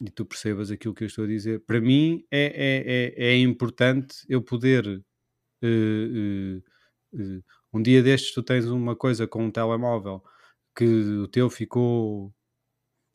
e 0.00 0.10
tu 0.10 0.24
percebas 0.26 0.70
aquilo 0.70 0.94
que 0.94 1.04
eu 1.04 1.08
estou 1.08 1.24
a 1.24 1.28
dizer. 1.28 1.60
Para 1.66 1.80
mim 1.80 2.24
é, 2.30 3.14
é, 3.16 3.26
é, 3.26 3.32
é 3.32 3.38
importante 3.38 4.16
eu 4.28 4.42
poder. 4.42 5.02
eh, 5.62 5.68
eh, 5.68 6.62
eh, 7.14 7.42
um 7.72 7.82
dia 7.82 8.02
destes 8.02 8.34
tu 8.34 8.42
tens 8.42 8.66
uma 8.66 8.96
coisa 8.96 9.26
com 9.28 9.44
um 9.46 9.50
telemóvel 9.50 10.22
que 10.76 10.84
o 10.86 11.28
teu 11.28 11.50
ficou 11.50 12.34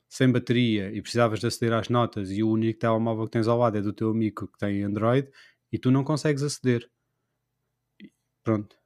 sem 0.10 0.32
bateria 0.32 0.92
e 0.94 1.02
precisavas 1.02 1.40
de 1.42 1.48
aceder 1.48 1.74
às 1.74 1.90
notas 1.90 2.32
e 2.32 2.44
o 2.44 2.50
único 2.52 2.80
telemóvel 2.80 3.26
que 3.26 3.32
tens 3.32 3.48
ao 3.48 3.58
lado 3.60 3.78
é 3.78 3.82
do 3.82 3.94
teu 3.94 4.12
amigo 4.12 4.48
que 4.48 4.58
tem 4.60 4.84
Android 4.84 5.30
e 5.72 5.80
tu 5.80 5.92
não 5.92 6.04
consegues 6.04 6.44
aceder. 6.44 6.90
Pronto. 8.44 8.81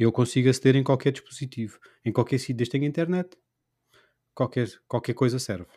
Eu 0.00 0.10
consigo 0.10 0.48
aceder 0.48 0.76
em 0.76 0.82
qualquer 0.82 1.12
dispositivo, 1.12 1.78
em 2.02 2.10
qualquer 2.10 2.38
sítio, 2.38 2.56
desde 2.56 2.70
que 2.70 2.78
tenha 2.78 2.88
internet. 2.88 3.36
Qualquer, 4.34 4.66
qualquer 4.88 5.12
coisa 5.12 5.38
serve. 5.38 5.68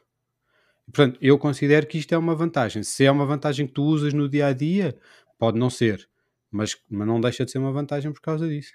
Portanto, 0.85 1.19
eu 1.21 1.37
considero 1.37 1.85
que 1.85 1.97
isto 1.97 2.15
é 2.15 2.17
uma 2.17 2.33
vantagem. 2.33 2.83
Se 2.83 3.03
é 3.03 3.11
uma 3.11 3.25
vantagem 3.25 3.67
que 3.67 3.73
tu 3.73 3.83
usas 3.83 4.13
no 4.13 4.29
dia 4.29 4.47
a 4.47 4.53
dia, 4.53 4.97
pode 5.37 5.59
não 5.59 5.69
ser, 5.69 6.09
mas, 6.49 6.81
mas 6.89 7.05
não 7.05 7.19
deixa 7.19 7.43
de 7.43 7.51
ser 7.51 7.57
uma 7.57 7.73
vantagem 7.73 8.13
por 8.13 8.21
causa 8.21 8.47
disso. 8.47 8.71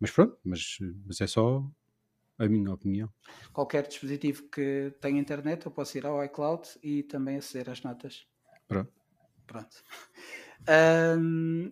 Mas 0.00 0.10
pronto, 0.10 0.38
mas, 0.42 0.78
mas 1.04 1.20
é 1.20 1.26
só 1.26 1.62
a 2.38 2.48
minha 2.48 2.72
opinião. 2.72 3.12
Qualquer 3.52 3.86
dispositivo 3.86 4.48
que 4.48 4.94
tenha 5.02 5.20
internet, 5.20 5.66
eu 5.66 5.70
posso 5.70 5.98
ir 5.98 6.06
ao 6.06 6.24
iCloud 6.24 6.66
e 6.82 7.02
também 7.02 7.36
aceder 7.36 7.68
às 7.68 7.82
notas. 7.82 8.26
Pronto. 8.66 8.90
Pronto. 9.46 9.82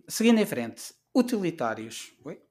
Seguindo 0.07 0.39
em 0.39 0.47
frente, 0.47 0.93
utilitários. 1.15 2.15
Oi? 2.23 2.43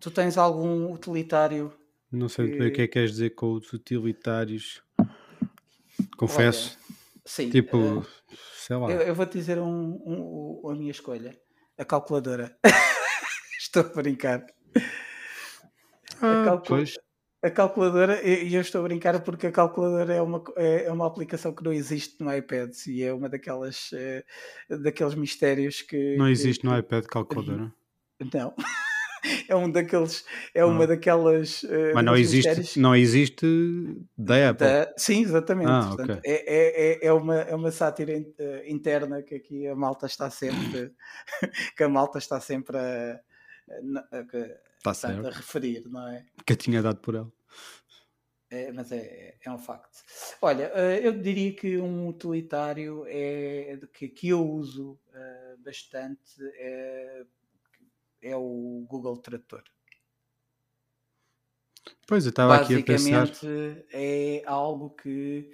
Tu 0.00 0.10
tens 0.10 0.36
algum 0.38 0.92
utilitário? 0.92 1.72
Não 2.10 2.28
sei 2.28 2.46
muito 2.46 2.58
bem 2.58 2.68
o 2.68 2.72
que 2.72 2.82
é 2.82 2.86
que 2.86 2.92
queres 2.94 3.12
dizer 3.12 3.30
com 3.30 3.52
os 3.52 3.72
utilitários. 3.72 4.82
Confesso. 6.16 6.76
Olha, 6.78 7.22
sim. 7.26 7.50
tipo, 7.50 8.00
ah, 8.00 8.06
sei 8.56 8.76
lá. 8.76 8.90
eu, 8.90 9.00
eu 9.02 9.14
vou-te 9.14 9.38
dizer 9.38 9.58
um, 9.58 10.00
um- 10.64 10.70
a 10.70 10.74
minha 10.74 10.90
escolha. 10.90 11.38
A 11.78 11.84
calculadora. 11.84 12.56
Estou 13.58 13.82
a 13.82 13.88
brincar. 14.02 14.44
Ah, 16.20 16.42
calcu- 16.44 16.66
pois. 16.68 16.94
A 17.42 17.50
calculadora, 17.50 18.22
e 18.22 18.54
eu 18.54 18.60
estou 18.60 18.82
a 18.82 18.84
brincar 18.84 19.18
porque 19.22 19.46
a 19.46 19.52
calculadora 19.52 20.12
é 20.12 20.20
uma, 20.20 20.44
é 20.56 20.84
é 20.84 20.92
uma 20.92 21.06
aplicação 21.06 21.54
que 21.54 21.64
não 21.64 21.72
existe 21.72 22.22
no 22.22 22.30
iPad 22.34 22.70
e 22.86 23.02
é 23.02 23.14
uma 23.14 23.30
daquelas 23.30 23.88
eh, 23.94 24.22
daqueles 24.68 25.14
mistérios 25.14 25.80
que 25.80 26.16
Não 26.18 26.26
que- 26.26 26.32
existe 26.32 26.64
no 26.66 26.72
que- 26.72 26.78
iPad 26.80 27.04
calculadora. 27.06 27.72
Não. 28.34 28.54
É 29.48 29.54
um 29.56 29.70
daqueles, 29.70 30.24
é 30.54 30.64
uma 30.64 30.84
Ah. 30.84 30.86
daquelas. 30.86 31.62
eh, 31.64 31.92
Mas 31.94 32.04
não 32.04 32.16
existe, 32.16 32.48
mistérios 32.48 32.76
não 32.76 32.96
existe 32.96 33.46
da 34.16 34.50
Apple. 34.50 34.66
da- 34.66 34.94
Sim, 34.96 35.22
exatamente. 35.22 35.68
Ah, 35.70 35.88
Portanto, 35.88 36.18
ok. 36.18 36.20
é, 36.24 36.54
é, 36.54 36.92
é, 37.04 37.06
é 37.06 37.12
uma, 37.12 37.36
é 37.40 37.54
uma 37.54 37.70
sátira 37.70 38.12
eh, 38.38 38.64
interna 38.66 39.22
que 39.22 39.34
aqui 39.34 39.66
a 39.66 39.74
malta 39.74 40.06
está 40.06 40.30
sempre 40.30 40.92
que 41.76 41.82
a 41.84 41.88
malta 41.88 42.18
está 42.18 42.40
sempre 42.40 42.76
a, 42.78 43.20
a- 44.12 44.18
a- 44.18 44.70
Está 44.90 45.08
a 45.10 45.30
referir, 45.30 45.82
não 45.88 46.08
é? 46.08 46.24
Que 46.46 46.54
eu 46.54 46.56
tinha 46.56 46.80
dado 46.82 47.00
por 47.00 47.14
ela. 47.14 47.30
É, 48.50 48.72
mas 48.72 48.90
é, 48.90 49.36
é 49.44 49.50
um 49.50 49.58
facto. 49.58 50.02
Olha, 50.42 50.72
eh, 50.74 51.06
eu 51.06 51.12
diria 51.12 51.52
que 51.54 51.78
um 51.78 52.08
utilitário 52.08 53.04
é, 53.06 53.78
que, 53.92 54.08
que 54.08 54.28
eu 54.30 54.44
uso 54.44 54.98
bastante 55.64 56.20
é, 56.56 57.22
é 58.22 58.36
o 58.36 58.86
Google 58.88 59.16
Tradutor. 59.18 59.64
Pois, 62.06 62.24
eu 62.26 62.30
estava 62.30 62.54
aqui 62.56 62.74
a 62.74 62.80
pensar. 62.80 63.26
Basicamente 63.28 63.46
é 63.92 64.42
algo 64.46 64.90
que 64.96 65.52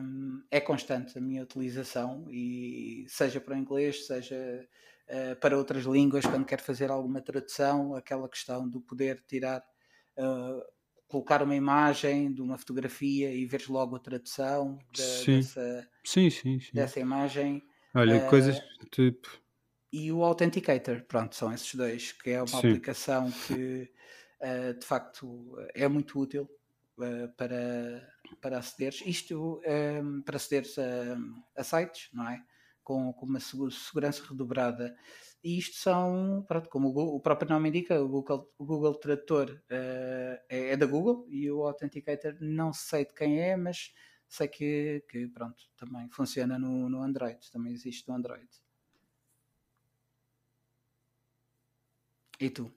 hum, 0.00 0.42
é 0.50 0.60
constante 0.60 1.18
a 1.18 1.20
minha 1.20 1.42
utilização 1.42 2.26
e 2.30 3.04
seja 3.08 3.40
para 3.40 3.54
o 3.54 3.58
inglês, 3.58 4.06
seja 4.06 4.66
eh, 5.06 5.34
para 5.36 5.56
outras 5.58 5.84
línguas, 5.84 6.24
quando 6.26 6.46
quero 6.46 6.62
fazer 6.62 6.90
alguma 6.90 7.20
tradução, 7.20 7.94
aquela 7.94 8.28
questão 8.28 8.68
do 8.68 8.80
poder 8.80 9.22
tirar, 9.28 9.62
eh, 10.16 10.66
colocar 11.08 11.42
uma 11.42 11.54
imagem 11.56 12.32
de 12.32 12.40
uma 12.42 12.56
fotografia 12.58 13.30
e 13.34 13.44
veres 13.46 13.68
logo 13.68 13.94
a 13.96 14.00
tradução 14.00 14.82
da- 14.96 15.24
Sim. 15.24 15.26
dessa, 15.26 15.88
Sim, 16.04 16.30
sim, 16.30 16.58
dessa 16.72 17.00
imagem 17.00 17.62
Olha, 17.94 18.20
eh, 18.20 18.20
coisas 18.20 18.60
tipo. 18.90 19.41
E 19.92 20.10
o 20.12 20.22
Authenticator. 20.24 21.02
Pronto, 21.06 21.34
são 21.36 21.52
esses 21.52 21.74
dois, 21.74 22.12
que 22.12 22.30
é 22.30 22.42
uma 22.42 22.58
Sim. 22.58 22.60
aplicação 22.60 23.30
que 23.30 23.90
eh, 24.40 24.72
de 24.74 24.86
facto 24.86 25.56
é 25.74 25.86
muito 25.88 26.18
útil 26.18 26.48
eh, 27.00 27.28
para, 27.36 28.08
para 28.40 28.58
acederes. 28.58 29.02
Isto 29.06 29.60
eh, 29.64 30.00
para 30.24 30.36
acederes 30.36 30.78
a, 30.78 31.16
a 31.56 31.64
sites, 31.64 32.08
não 32.12 32.28
é? 32.28 32.42
Com, 32.82 33.12
com 33.12 33.26
uma 33.26 33.38
segu- 33.40 33.70
segurança 33.70 34.24
redobrada. 34.28 34.96
E 35.44 35.58
isto 35.58 35.76
são, 35.76 36.44
pronto, 36.48 36.68
como 36.68 36.88
o, 36.88 36.92
Gu- 36.92 37.16
o 37.16 37.20
próprio 37.20 37.48
nome 37.50 37.68
indica, 37.68 38.00
o 38.02 38.08
Google, 38.08 38.52
o 38.58 38.64
Google 38.64 38.94
Tradutor 38.98 39.62
eh, 39.70 40.42
é, 40.48 40.68
é 40.72 40.76
da 40.76 40.86
Google 40.86 41.26
e 41.28 41.50
o 41.50 41.62
Authenticator 41.66 42.36
não 42.40 42.72
sei 42.72 43.04
de 43.06 43.14
quem 43.14 43.40
é, 43.40 43.56
mas 43.56 43.92
sei 44.28 44.48
que, 44.48 45.04
que 45.08 45.28
pronto, 45.28 45.62
também 45.76 46.08
funciona 46.10 46.58
no, 46.58 46.88
no 46.88 47.02
Android, 47.02 47.38
também 47.52 47.72
existe 47.72 48.08
no 48.08 48.14
Android. 48.14 48.48
E 52.42 52.50
tu? 52.50 52.68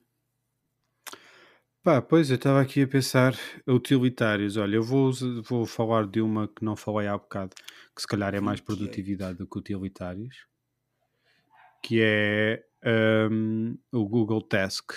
Pá, 1.82 2.00
pois, 2.00 2.30
eu 2.30 2.36
estava 2.36 2.60
aqui 2.60 2.82
a 2.82 2.86
pensar 2.86 3.34
utilitários. 3.66 4.56
Olha, 4.56 4.76
eu 4.76 4.82
vou, 4.82 5.10
vou 5.42 5.66
falar 5.66 6.06
de 6.06 6.20
uma 6.20 6.46
que 6.46 6.64
não 6.64 6.76
falei 6.76 7.08
há 7.08 7.18
bocado, 7.18 7.52
que 7.92 8.00
se 8.00 8.06
calhar 8.06 8.32
é 8.32 8.40
mais 8.40 8.60
28. 8.60 8.64
produtividade 8.64 9.38
do 9.38 9.46
que 9.48 9.58
utilitários, 9.58 10.46
que 11.82 12.00
é 12.00 12.64
hum, 13.28 13.76
o 13.90 14.08
Google 14.08 14.40
Task. 14.40 14.92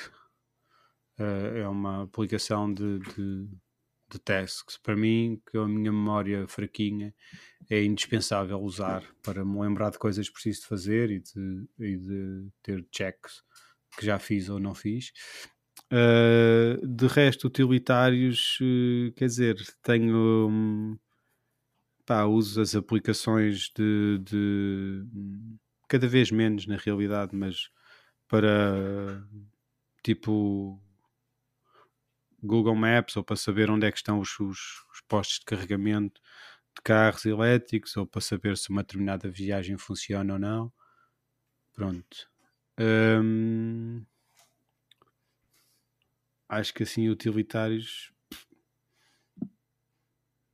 Eh, 1.17 1.61
é 1.61 1.67
uma 1.67 2.03
aplicação 2.03 2.71
de, 2.71 2.99
de, 2.99 3.47
de 4.07 4.19
tasks. 4.19 4.77
Para 4.77 4.95
mim, 4.95 5.41
que 5.49 5.57
a 5.57 5.67
minha 5.67 5.91
memória 5.91 6.47
fraquinha, 6.47 7.11
é 7.71 7.83
indispensável 7.83 8.59
usar 8.61 9.03
para 9.23 9.43
me 9.43 9.59
lembrar 9.59 9.89
de 9.89 9.97
coisas 9.97 10.27
que 10.27 10.33
preciso 10.33 10.61
de 10.61 10.67
fazer 10.67 11.09
e 11.09 11.19
de, 11.19 11.67
e 11.79 11.97
de 11.97 12.49
ter 12.61 12.87
checks 12.91 13.41
que 13.97 14.05
já 14.05 14.19
fiz 14.19 14.49
ou 14.49 14.59
não 14.59 14.73
fiz. 14.73 15.11
Uh, 15.91 16.85
de 16.85 17.07
resto, 17.07 17.47
utilitários, 17.47 18.59
uh, 18.61 19.11
quer 19.13 19.25
dizer, 19.25 19.55
tenho 19.81 20.47
hum, 20.49 20.97
pá, 22.05 22.25
uso 22.25 22.61
as 22.61 22.75
aplicações 22.75 23.71
de, 23.75 24.19
de 24.19 25.05
cada 25.87 26.07
vez 26.07 26.31
menos 26.31 26.67
na 26.67 26.77
realidade, 26.77 27.35
mas 27.35 27.69
para 28.27 29.23
tipo 30.03 30.81
Google 32.41 32.75
Maps 32.75 33.17
ou 33.17 33.23
para 33.23 33.35
saber 33.35 33.69
onde 33.69 33.85
é 33.85 33.91
que 33.91 33.97
estão 33.97 34.19
os, 34.19 34.39
os, 34.39 34.59
os 34.93 35.01
postos 35.07 35.39
de 35.39 35.45
carregamento 35.45 36.21
de 36.75 36.81
carros 36.83 37.25
elétricos 37.25 37.95
ou 37.97 38.05
para 38.05 38.21
saber 38.21 38.57
se 38.57 38.69
uma 38.69 38.83
determinada 38.83 39.29
viagem 39.29 39.77
funciona 39.77 40.33
ou 40.33 40.39
não. 40.39 40.73
Pronto. 41.73 42.29
Hum, 42.79 44.05
acho 46.47 46.73
que 46.73 46.83
assim 46.83 47.09
utilitários 47.09 48.11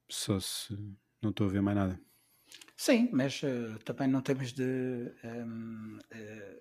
só 0.10 0.40
se 0.40 0.74
não 1.22 1.30
estou 1.32 1.48
a 1.48 1.50
ver 1.52 1.62
mais 1.62 1.78
nada. 1.78 2.02
Sim, 2.78 3.10
mas 3.14 3.42
eh, 3.44 3.78
também 3.86 4.08
não 4.08 4.22
temos 4.22 4.52
de 4.54 4.64
ehm, 5.24 5.98
eh, 6.12 6.60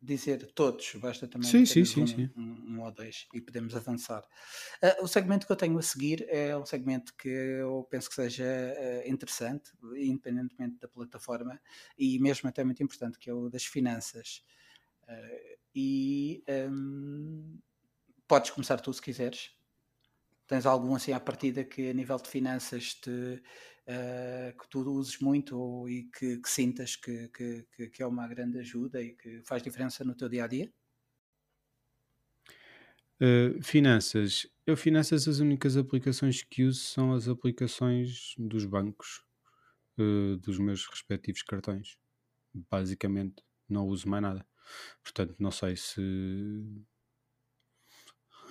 dizer 0.00 0.50
todos, 0.52 0.94
basta 0.96 1.28
também 1.28 1.52
Sim, 1.52 1.66
sim, 1.66 1.84
sim, 1.84 2.06
um, 2.06 2.06
sim. 2.06 2.30
um- 2.36 2.74
um 2.76 2.80
ou 2.82 2.90
dois 2.92 3.26
e 3.34 3.40
podemos 3.40 3.74
avançar. 3.76 4.24
Ah, 4.82 4.96
o 5.02 5.06
segmento 5.08 5.46
que 5.46 5.52
eu 5.52 5.56
tenho 5.56 5.78
a 5.78 5.82
seguir 5.82 6.26
é 6.28 6.56
um 6.56 6.64
segmento 6.66 7.14
que 7.16 7.28
eu 7.28 7.84
penso 7.90 8.08
que 8.08 8.14
seja 8.16 8.44
interessante, 9.06 9.72
independentemente 9.96 10.78
da 10.78 10.88
plataforma, 10.88 11.60
e 11.98 12.18
mesmo 12.18 12.48
até 12.48 12.64
muito 12.64 12.82
importante, 12.82 13.18
que 13.18 13.28
é 13.30 13.34
o 13.34 13.48
das 13.50 13.64
finanças. 13.64 14.42
Ah, 15.12 15.56
e 15.74 16.42
ehm, 16.46 17.58
podes 18.28 18.50
começar 18.50 18.80
tu 18.80 18.92
se 18.92 19.02
quiseres. 19.02 19.50
tens 20.46 20.66
algum 20.66 20.94
assim 20.94 21.12
à 21.12 21.20
partida 21.20 21.64
que 21.64 21.90
a 21.90 21.94
nível 21.94 22.18
de 22.18 22.28
finanças 22.28 22.94
te, 22.94 23.10
uh, 23.10 24.58
que 24.58 24.68
tu 24.70 24.80
uses 24.90 25.18
muito 25.20 25.88
e 25.88 26.04
que, 26.04 26.38
que 26.38 26.50
sintas 26.50 26.96
que, 26.96 27.28
que, 27.28 27.88
que, 27.90 28.02
é 28.02 28.06
uma 28.06 28.28
grande 28.28 28.58
ajuda 28.58 29.02
e 29.02 29.14
que 29.16 29.42
faz 29.44 29.62
diferença 29.62 30.04
no 30.04 30.14
teu 30.14 30.28
dia 30.28 30.44
a 30.44 30.46
dia? 30.46 30.72
Uh, 33.20 33.62
finanças. 33.62 34.46
Eu, 34.66 34.76
finanças, 34.76 35.28
as 35.28 35.38
únicas 35.38 35.76
aplicações 35.76 36.42
que 36.42 36.64
uso 36.64 36.80
são 36.80 37.12
as 37.14 37.28
aplicações 37.28 38.34
dos 38.36 38.64
bancos, 38.64 39.24
uh, 39.98 40.36
dos 40.38 40.58
meus 40.58 40.86
respectivos 40.86 41.42
cartões. 41.42 41.96
Basicamente, 42.70 43.42
não 43.68 43.86
uso 43.86 44.08
mais 44.08 44.22
nada. 44.22 44.51
Portanto, 45.02 45.36
não 45.38 45.50
sei 45.50 45.76
se. 45.76 46.00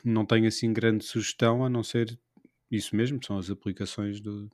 Não 0.03 0.25
tenho 0.25 0.47
assim 0.47 0.73
grande 0.73 1.05
sugestão 1.05 1.63
a 1.63 1.69
não 1.69 1.83
ser 1.83 2.19
isso 2.69 2.95
mesmo, 2.95 3.23
são 3.23 3.37
as 3.37 3.49
aplicações 3.49 4.19
do, 4.19 4.49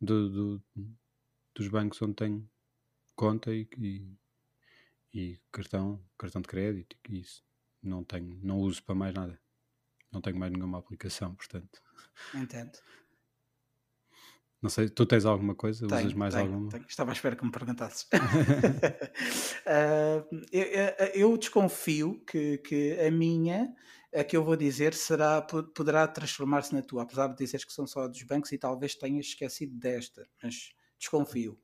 do, 0.00 0.30
do 0.30 0.62
dos 1.54 1.68
bancos 1.68 2.00
onde 2.02 2.14
tenho 2.14 2.50
conta 3.14 3.54
e, 3.54 3.68
e, 3.78 4.18
e, 5.12 5.38
cartão, 5.50 6.02
cartão 6.18 6.40
de 6.40 6.48
crédito 6.48 6.96
e 7.08 7.20
isso. 7.20 7.44
Não 7.82 8.04
tenho, 8.04 8.38
não 8.42 8.58
uso 8.60 8.82
para 8.82 8.94
mais 8.94 9.14
nada. 9.14 9.38
Não 10.10 10.20
tenho 10.20 10.38
mais 10.38 10.52
nenhuma 10.52 10.78
aplicação, 10.78 11.34
portanto. 11.34 11.82
Entendo. 12.34 12.78
Não 14.62 14.70
sei, 14.70 14.88
tu 14.88 15.04
tens 15.04 15.24
alguma 15.24 15.56
coisa? 15.56 15.88
Tenho, 15.88 16.02
Usas 16.02 16.14
mais 16.14 16.34
tenho, 16.34 16.46
alguma? 16.46 16.70
Tenho. 16.70 16.86
Estava 16.88 17.10
à 17.10 17.14
espera 17.14 17.34
que 17.34 17.44
me 17.44 17.50
perguntasses. 17.50 18.04
uh, 19.66 20.46
eu, 20.52 20.62
eu, 21.14 21.36
desconfio 21.36 22.24
que, 22.24 22.58
que 22.58 23.00
a 23.00 23.10
minha, 23.10 23.74
a 24.14 24.22
que 24.22 24.36
eu 24.36 24.44
vou 24.44 24.54
dizer, 24.54 24.94
será, 24.94 25.42
poderá 25.42 26.06
transformar-se 26.06 26.72
na 26.72 26.80
tua, 26.80 27.02
apesar 27.02 27.26
de 27.26 27.36
dizeres 27.36 27.64
que 27.64 27.72
são 27.72 27.88
só 27.88 28.06
dos 28.06 28.22
bancos 28.22 28.52
e 28.52 28.58
talvez 28.58 28.94
tenhas 28.94 29.26
esquecido 29.26 29.76
desta, 29.76 30.28
mas 30.40 30.70
desconfio. 30.96 31.58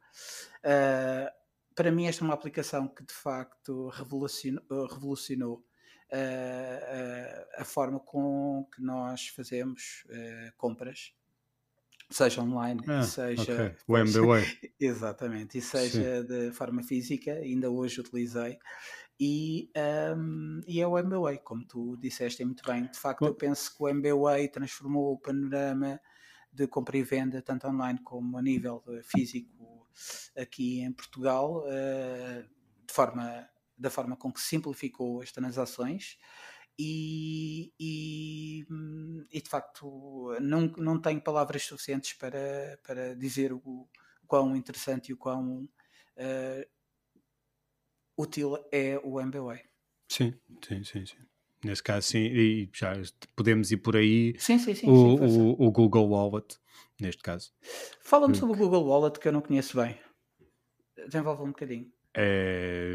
Uh, 0.64 1.30
para 1.76 1.92
mim, 1.92 2.06
esta 2.06 2.24
é 2.24 2.26
uma 2.26 2.34
aplicação 2.34 2.88
que 2.88 3.04
de 3.04 3.14
facto 3.14 3.90
revolucionou, 3.90 4.86
revolucionou 4.88 5.64
uh, 6.12 7.60
a 7.60 7.64
forma 7.64 8.00
com 8.00 8.68
que 8.74 8.82
nós 8.82 9.28
fazemos 9.28 10.04
compras 10.56 11.12
seja 12.10 12.42
online, 12.42 12.80
ah, 12.86 13.02
seja 13.02 13.42
okay. 13.42 13.76
o 13.86 13.96
MBWay. 13.96 14.44
Exatamente, 14.80 15.58
e 15.58 15.60
seja 15.60 16.22
Sim. 16.22 16.26
de 16.26 16.52
forma 16.52 16.82
física, 16.82 17.32
ainda 17.32 17.70
hoje 17.70 18.00
utilizei. 18.00 18.58
E, 19.20 19.70
um, 20.16 20.60
e 20.66 20.80
é 20.80 20.86
o 20.86 20.96
MBWay, 20.96 21.38
como 21.38 21.64
tu 21.66 21.96
disseste 21.96 22.44
muito 22.44 22.62
bem. 22.64 22.88
De 22.88 22.98
facto, 22.98 23.20
Bom. 23.20 23.26
eu 23.26 23.34
penso 23.34 23.76
que 23.76 23.82
o 23.82 23.88
MBWay 23.88 24.48
transformou 24.48 25.12
o 25.12 25.18
panorama 25.18 26.00
de 26.52 26.66
compra 26.66 26.96
e 26.96 27.02
venda, 27.02 27.42
tanto 27.42 27.66
online 27.66 27.98
como 28.02 28.38
a 28.38 28.42
nível 28.42 28.82
físico, 29.02 29.86
aqui 30.36 30.80
em 30.80 30.92
Portugal, 30.92 31.64
uh, 31.66 32.42
de 32.86 32.92
forma, 32.92 33.48
da 33.76 33.90
forma 33.90 34.16
com 34.16 34.32
que 34.32 34.40
simplificou 34.40 35.20
as 35.20 35.32
transações 35.32 36.16
e, 36.78 37.72
e, 37.78 38.66
hum, 38.70 39.26
e, 39.32 39.42
de 39.42 39.48
facto 39.48 40.36
não, 40.40 40.68
não 40.76 41.00
tenho 41.00 41.20
palavras 41.20 41.64
suficientes 41.64 42.12
para, 42.12 42.78
para 42.86 43.16
dizer 43.16 43.52
o, 43.52 43.58
o 43.64 43.88
quão 44.26 44.54
interessante 44.54 45.08
e 45.08 45.12
o 45.12 45.16
quão 45.16 45.64
uh, 45.64 46.68
útil 48.16 48.56
é 48.70 49.00
o 49.02 49.20
MBWay. 49.20 49.60
Sim, 50.08 50.34
sim, 50.64 50.84
sim, 50.84 51.06
sim. 51.06 51.16
Nesse 51.64 51.82
caso, 51.82 52.06
sim, 52.06 52.18
e 52.20 52.70
já 52.72 52.92
podemos 53.34 53.72
ir 53.72 53.78
por 53.78 53.96
aí. 53.96 54.36
Sim, 54.38 54.58
sim, 54.58 54.74
sim. 54.74 54.88
O, 54.88 55.16
o, 55.16 55.66
o 55.66 55.72
Google 55.72 56.08
Wallet, 56.08 56.56
neste 57.00 57.20
caso. 57.20 57.52
Fala-me 58.00 58.36
sobre 58.36 58.54
o 58.54 58.58
Google 58.58 58.86
Wallet 58.86 59.18
que 59.18 59.26
eu 59.26 59.32
não 59.32 59.40
conheço 59.40 59.76
bem. 59.76 59.98
Desenvolve 60.96 61.42
um 61.42 61.48
bocadinho. 61.48 61.92
É 62.14 62.88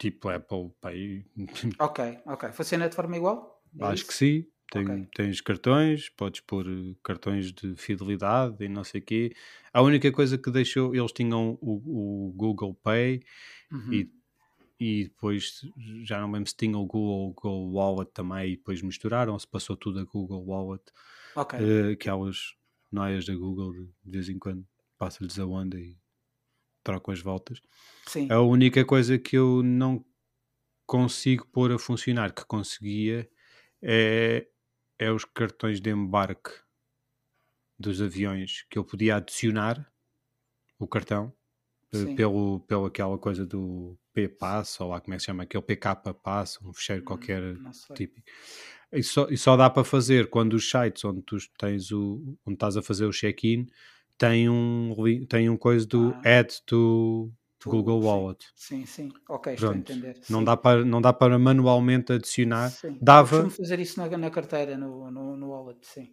tipo 0.00 0.30
Apple 0.30 0.72
Pay. 0.80 1.24
Ok, 1.78 2.18
ok. 2.26 2.52
Funciona 2.52 2.88
de 2.88 2.96
forma 2.96 3.16
igual? 3.16 3.62
É 3.78 3.84
Acho 3.84 3.94
isso? 3.96 4.06
que 4.06 4.14
sim. 4.14 4.46
Tem, 4.72 4.84
okay. 4.84 5.08
Tens 5.14 5.40
cartões, 5.40 6.08
podes 6.10 6.40
pôr 6.40 6.66
eh, 6.66 6.94
cartões 7.02 7.52
de 7.52 7.74
fidelidade 7.74 8.64
e 8.64 8.68
não 8.68 8.84
sei 8.84 9.00
o 9.00 9.04
quê. 9.04 9.34
A 9.72 9.82
única 9.82 10.10
coisa 10.12 10.38
que 10.38 10.50
deixou, 10.50 10.94
eles 10.94 11.12
tinham 11.12 11.58
o, 11.60 12.28
o 12.28 12.32
Google 12.32 12.74
Pay 12.74 13.20
uhum. 13.70 13.92
e, 13.92 14.12
e 14.78 15.04
depois 15.04 15.60
já 16.04 16.20
não 16.20 16.30
lembro 16.30 16.48
se 16.48 16.56
tinha 16.56 16.78
o 16.78 16.86
Google, 16.86 17.32
Google 17.34 17.72
Wallet 17.72 18.12
também 18.12 18.52
e 18.52 18.56
depois 18.56 18.80
misturaram, 18.80 19.36
se 19.38 19.46
passou 19.46 19.76
tudo 19.76 19.98
a 19.98 20.04
Google 20.04 20.44
Wallet. 20.46 20.84
Ok. 21.34 21.58
Uh, 21.58 21.92
aquelas 21.92 22.54
noias 22.92 23.26
da 23.26 23.34
Google 23.34 23.72
de, 23.72 23.86
de 24.04 24.10
vez 24.12 24.28
em 24.28 24.38
quando 24.38 24.64
passa-lhes 24.96 25.36
a 25.38 25.46
onda 25.46 25.80
e 25.80 25.96
trocam 26.82 27.12
as 27.12 27.20
voltas. 27.20 27.60
Sim. 28.06 28.30
A 28.30 28.40
única 28.40 28.84
coisa 28.84 29.18
que 29.18 29.36
eu 29.36 29.62
não 29.62 30.04
consigo 30.86 31.46
pôr 31.46 31.72
a 31.72 31.78
funcionar, 31.78 32.32
que 32.32 32.44
conseguia, 32.44 33.28
é, 33.82 34.46
é 34.98 35.12
os 35.12 35.24
cartões 35.24 35.80
de 35.80 35.90
embarque 35.90 36.50
dos 37.78 38.02
aviões, 38.02 38.66
que 38.68 38.78
eu 38.78 38.84
podia 38.84 39.16
adicionar 39.16 39.90
o 40.78 40.86
cartão 40.86 41.32
eh, 41.92 42.14
pelo, 42.14 42.60
pelo 42.60 42.86
aquela 42.86 43.16
coisa 43.18 43.46
do 43.46 43.98
P-Pass, 44.12 44.80
ou 44.80 44.90
lá 44.90 45.00
como 45.00 45.14
é 45.14 45.16
que 45.16 45.22
se 45.22 45.26
chama, 45.26 45.44
aquele 45.44 45.62
PK 45.62 46.14
Pass, 46.22 46.58
um 46.62 46.72
fecheiro 46.72 47.02
hum, 47.02 47.04
qualquer 47.04 47.42
típico. 47.94 48.28
E 48.92 49.02
só, 49.02 49.28
e 49.28 49.36
só 49.36 49.56
dá 49.56 49.70
para 49.70 49.84
fazer 49.84 50.28
quando 50.28 50.54
os 50.54 50.68
sites 50.68 51.04
onde 51.04 51.22
tu 51.22 51.36
tens 51.58 51.92
o, 51.92 52.36
onde 52.44 52.54
estás 52.54 52.76
a 52.76 52.82
fazer 52.82 53.06
o 53.06 53.12
check-in 53.12 53.66
tem 54.20 54.50
um, 54.50 54.94
tem 55.26 55.48
um 55.48 55.56
coisa 55.56 55.86
do 55.86 56.14
ah. 56.22 56.38
add 56.38 56.60
to 56.66 57.32
Google 57.64 58.02
Wallet. 58.02 58.46
Sim, 58.54 58.84
sim, 58.84 59.10
ok, 59.26 59.54
estou 59.54 59.70
Pronto. 59.70 59.90
a 59.90 59.94
entender. 59.94 60.20
Não, 60.28 60.44
dá 60.44 60.58
para, 60.58 60.84
não 60.84 61.00
dá 61.00 61.10
para 61.10 61.38
manualmente 61.38 62.12
adicionar. 62.12 62.68
Sim. 62.68 62.98
Dava. 63.00 63.36
Eu 63.36 63.50
fazer 63.50 63.80
isso 63.80 63.98
na, 63.98 64.18
na 64.18 64.30
carteira, 64.30 64.76
no, 64.76 65.10
no, 65.10 65.36
no, 65.38 65.48
wallet, 65.48 65.78
sim. 65.86 66.12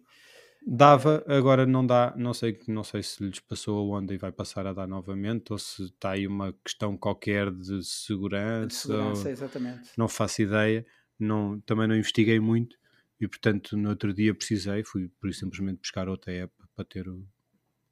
Dava, 0.66 1.22
agora 1.28 1.66
não 1.66 1.86
dá, 1.86 2.14
não 2.16 2.32
sei, 2.32 2.58
não 2.66 2.82
sei 2.82 3.02
se 3.02 3.22
lhes 3.22 3.40
passou 3.40 3.78
a 3.94 3.98
onda 3.98 4.14
e 4.14 4.18
vai 4.18 4.32
passar 4.32 4.66
a 4.66 4.72
dar 4.72 4.86
novamente, 4.86 5.52
ou 5.52 5.58
se 5.58 5.84
está 5.84 6.12
aí 6.12 6.26
uma 6.26 6.54
questão 6.64 6.96
qualquer 6.96 7.50
de 7.50 7.84
segurança. 7.84 8.66
De 8.66 8.74
segurança, 8.74 9.30
exatamente. 9.30 9.90
Não 9.98 10.08
faço 10.08 10.40
ideia, 10.40 10.84
não, 11.18 11.60
também 11.60 11.86
não 11.86 11.94
investiguei 11.94 12.40
muito 12.40 12.74
e 13.20 13.28
portanto 13.28 13.76
no 13.76 13.90
outro 13.90 14.14
dia 14.14 14.34
precisei, 14.34 14.82
fui 14.82 15.08
por 15.20 15.28
isso 15.28 15.40
simplesmente 15.40 15.80
buscar 15.80 16.08
outra 16.08 16.32
app 16.32 16.52
para 16.74 16.84
ter 16.84 17.08
o, 17.08 17.24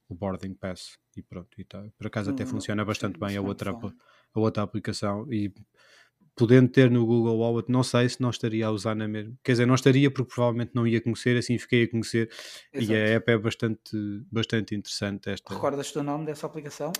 o 0.08 0.14
boarding 0.14 0.54
pass 0.54 0.98
e 1.16 1.22
pronto, 1.22 1.60
e 1.60 1.64
tá. 1.64 1.82
por 1.96 2.06
acaso 2.06 2.30
até 2.30 2.44
hum, 2.44 2.48
funciona 2.48 2.84
bastante 2.84 3.18
bem 3.18 3.36
a 3.36 3.40
outra, 3.40 3.72
a 3.72 4.40
outra 4.40 4.62
aplicação 4.62 5.32
e 5.32 5.52
podendo 6.36 6.68
ter 6.68 6.90
no 6.90 7.06
Google 7.06 7.38
Wallet, 7.38 7.72
não 7.72 7.82
sei 7.82 8.08
se 8.08 8.20
não 8.20 8.28
estaria 8.28 8.66
a 8.66 8.70
usar 8.70 8.94
na 8.94 9.08
mesma. 9.08 9.34
Quer 9.42 9.52
dizer, 9.52 9.66
não 9.66 9.74
estaria 9.74 10.10
porque 10.10 10.34
provavelmente 10.34 10.72
não 10.74 10.86
ia 10.86 11.00
conhecer, 11.00 11.36
assim 11.36 11.58
fiquei 11.58 11.84
a 11.84 11.90
conhecer. 11.90 12.30
Exato. 12.72 12.92
E 12.92 12.94
a 12.94 12.98
app 13.16 13.32
é 13.32 13.38
bastante, 13.38 13.96
bastante 14.30 14.74
interessante. 14.74 15.30
Esta... 15.30 15.54
Recordas-te 15.54 15.98
o 15.98 16.02
nome 16.02 16.26
dessa 16.26 16.46
aplicação? 16.46 16.92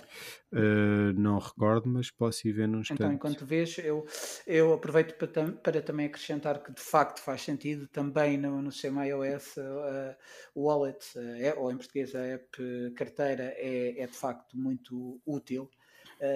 Uh, 0.51 1.13
não 1.15 1.37
recordo, 1.37 1.87
mas 1.87 2.09
posso 2.09 2.47
ir 2.47 2.51
ver 2.53 2.67
num 2.67 2.79
instante. 2.79 2.97
Então, 2.97 3.13
enquanto 3.13 3.45
vês, 3.45 3.77
eu, 3.77 4.05
eu 4.47 4.73
aproveito 4.73 5.13
para, 5.13 5.51
para 5.51 5.81
também 5.81 6.07
acrescentar 6.07 6.63
que 6.63 6.73
de 6.73 6.81
facto 6.81 7.19
faz 7.21 7.43
sentido 7.43 7.87
também 7.87 8.37
no, 8.37 8.59
no 8.61 8.71
sistema 8.71 9.05
iOS 9.05 9.57
uh, 9.57 10.15
o 10.55 10.63
wallet, 10.63 10.97
uh, 11.15 11.59
ou 11.59 11.71
em 11.71 11.77
português 11.77 12.15
a 12.15 12.21
app 12.21 12.57
carteira, 12.95 13.53
é, 13.55 14.01
é 14.01 14.07
de 14.07 14.17
facto 14.17 14.57
muito 14.57 15.21
útil 15.25 15.63
uh, 15.63 15.76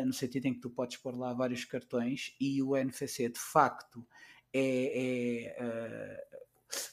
no 0.06 0.14
sentido 0.14 0.46
em 0.46 0.54
que 0.54 0.60
tu 0.60 0.70
podes 0.70 0.98
pôr 0.98 1.18
lá 1.18 1.34
vários 1.34 1.66
cartões 1.66 2.36
e 2.40 2.62
o 2.62 2.76
NFC 2.76 3.30
de 3.30 3.40
facto 3.40 4.06
é, 4.54 5.54
é 5.56 5.64
uh, 5.64 6.42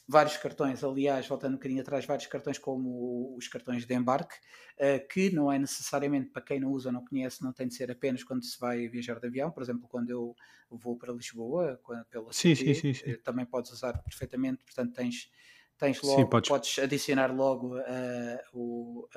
vários 0.07 0.37
cartões, 0.37 0.83
aliás, 0.83 1.27
voltando 1.27 1.53
um 1.53 1.57
bocadinho 1.57 1.81
atrás, 1.81 2.05
vários 2.05 2.27
cartões 2.27 2.59
como 2.59 3.37
os 3.37 3.49
cartões 3.49 3.85
de 3.85 3.95
embarque, 3.95 4.37
uh, 4.77 5.07
que 5.09 5.31
não 5.31 5.51
é 5.51 5.59
necessariamente 5.59 6.31
para 6.31 6.43
quem 6.43 6.61
não 6.61 6.71
usa 6.71 6.89
ou 6.89 6.93
não 6.93 7.05
conhece, 7.05 7.43
não 7.43 7.53
tem 7.53 7.69
de 7.69 7.75
ser 7.75 7.91
apenas 7.91 8.23
quando 8.23 8.45
se 8.45 8.59
vai 8.59 8.89
viajar 8.89 9.19
de 9.19 9.27
avião, 9.27 9.51
por 9.51 9.63
exemplo, 9.63 9.89
quando 9.89 10.11
eu 10.11 10.35
vou 10.71 10.97
para 10.97 11.13
Lisboa, 11.13 11.81
pela 12.11 12.33
sim, 12.33 12.55
sim, 12.55 12.75
sim, 12.75 12.95
sim. 12.95 13.17
também 13.25 13.47
podes 13.47 13.71
usar 13.73 13.99
perfeitamente, 14.03 14.65
portanto 14.65 14.95
tens 14.95 15.31
tens 15.79 16.03
logo, 16.03 16.29
podes... 16.29 16.49
podes... 16.49 16.79
adicionar 16.81 17.33
logo 17.33 17.79
uh, 17.79 18.39
o, 18.53 19.09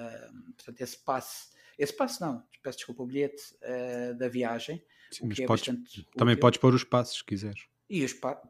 portanto, 0.55 0.79
esse 0.79 0.97
passe 0.97 1.49
esse 1.77 1.95
passo 1.95 2.23
não, 2.23 2.43
peço 2.61 2.79
desculpa, 2.79 3.03
o 3.03 3.05
bilhete 3.05 3.43
uh, 3.63 4.17
da 4.17 4.27
viagem. 4.27 4.83
Sim, 5.11 5.27
mas 5.27 5.39
é 5.39 5.45
podes, 5.45 5.65
também 6.15 6.33
útil. 6.33 6.41
podes 6.41 6.59
pôr 6.59 6.73
os 6.73 6.83
passos 6.83 7.17
se 7.17 7.23
quiseres. 7.25 7.65
E 7.89 8.03
os 8.03 8.13
passos. 8.13 8.49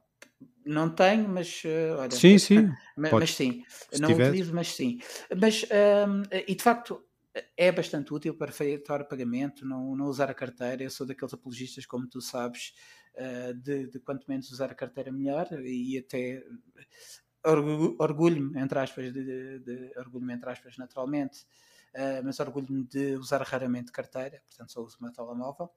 Não 0.63 0.89
tenho, 0.93 1.27
mas 1.27 1.63
uh, 1.63 1.97
olha, 1.99 2.11
sim, 2.11 2.37
sim. 2.37 2.71
mas, 2.95 3.11
mas 3.11 3.33
sim, 3.33 3.63
se 3.67 3.99
não 3.99 4.09
tiver. 4.09 4.29
utilizo, 4.29 4.53
mas 4.53 4.67
sim. 4.67 4.99
Mas 5.35 5.63
um, 5.63 6.23
e 6.47 6.53
de 6.53 6.63
facto 6.63 7.03
é 7.57 7.71
bastante 7.71 8.13
útil 8.13 8.35
para 8.35 8.49
efetuar 8.49 9.07
pagamento, 9.07 9.65
não, 9.65 9.95
não 9.95 10.05
usar 10.05 10.29
a 10.29 10.35
carteira. 10.35 10.83
Eu 10.83 10.89
sou 10.89 11.07
daqueles 11.07 11.33
apologistas, 11.33 11.85
como 11.85 12.07
tu 12.07 12.21
sabes, 12.21 12.73
uh, 13.15 13.53
de, 13.55 13.87
de 13.87 13.99
quanto 13.99 14.25
menos 14.27 14.51
usar 14.51 14.71
a 14.71 14.75
carteira 14.75 15.11
melhor 15.11 15.47
e 15.63 15.97
até 15.97 16.43
orgulho-me, 17.43 18.59
entre 18.59 18.79
aspas, 18.79 19.11
de, 19.11 19.23
de, 19.23 19.59
de 19.59 19.91
orgulho-me, 19.97 20.33
entre 20.33 20.49
aspas, 20.49 20.77
naturalmente, 20.77 21.45
uh, 21.95 22.23
mas 22.23 22.39
orgulho-me 22.39 22.83
de 22.83 23.15
usar 23.15 23.41
raramente 23.41 23.91
carteira, 23.91 24.41
portanto 24.47 24.71
só 24.71 24.81
uso 24.81 24.97
o 24.99 25.03
meu 25.03 25.13
telemóvel. 25.13 25.69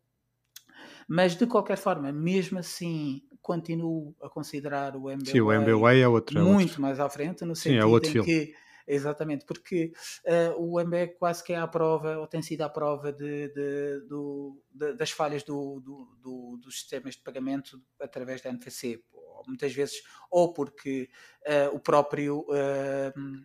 Mas 1.08 1.36
de 1.36 1.46
qualquer 1.46 1.76
forma, 1.76 2.10
mesmo 2.12 2.58
assim, 2.58 3.22
continuo 3.40 4.14
a 4.22 4.28
considerar 4.28 4.96
o 4.96 5.10
MBWay, 5.10 5.32
Sim, 5.32 5.40
o 5.40 5.52
MBWay 5.52 6.00
é 6.00 6.08
outro. 6.08 6.38
É 6.38 6.42
muito 6.42 6.70
outro. 6.70 6.82
mais 6.82 6.98
à 6.98 7.08
frente, 7.08 7.44
no 7.44 7.54
Sim, 7.54 7.70
é 7.70 7.82
sentido 7.82 7.90
outro 7.90 8.08
em 8.08 8.12
filme. 8.12 8.26
que 8.26 8.54
Exatamente, 8.86 9.46
porque 9.46 9.92
uh, 10.26 10.62
o 10.62 10.78
MBE 10.84 11.16
quase 11.18 11.42
que 11.42 11.54
é 11.54 11.56
à 11.56 11.66
prova, 11.66 12.18
ou 12.18 12.26
tem 12.26 12.42
sido 12.42 12.62
à 12.62 12.68
prova 12.68 13.10
de, 13.12 13.48
de, 13.48 14.00
do, 14.06 14.62
de, 14.70 14.92
das 14.94 15.10
falhas 15.10 15.42
do, 15.42 15.80
do, 15.80 16.58
dos 16.58 16.80
sistemas 16.80 17.14
de 17.14 17.22
pagamento 17.22 17.80
através 17.98 18.42
da 18.42 18.50
NFC. 18.50 19.02
Muitas 19.46 19.72
vezes, 19.74 20.02
ou 20.30 20.52
porque 20.52 21.08
uh, 21.46 21.74
o 21.74 21.80
próprio. 21.80 22.40
Uh, 22.40 23.44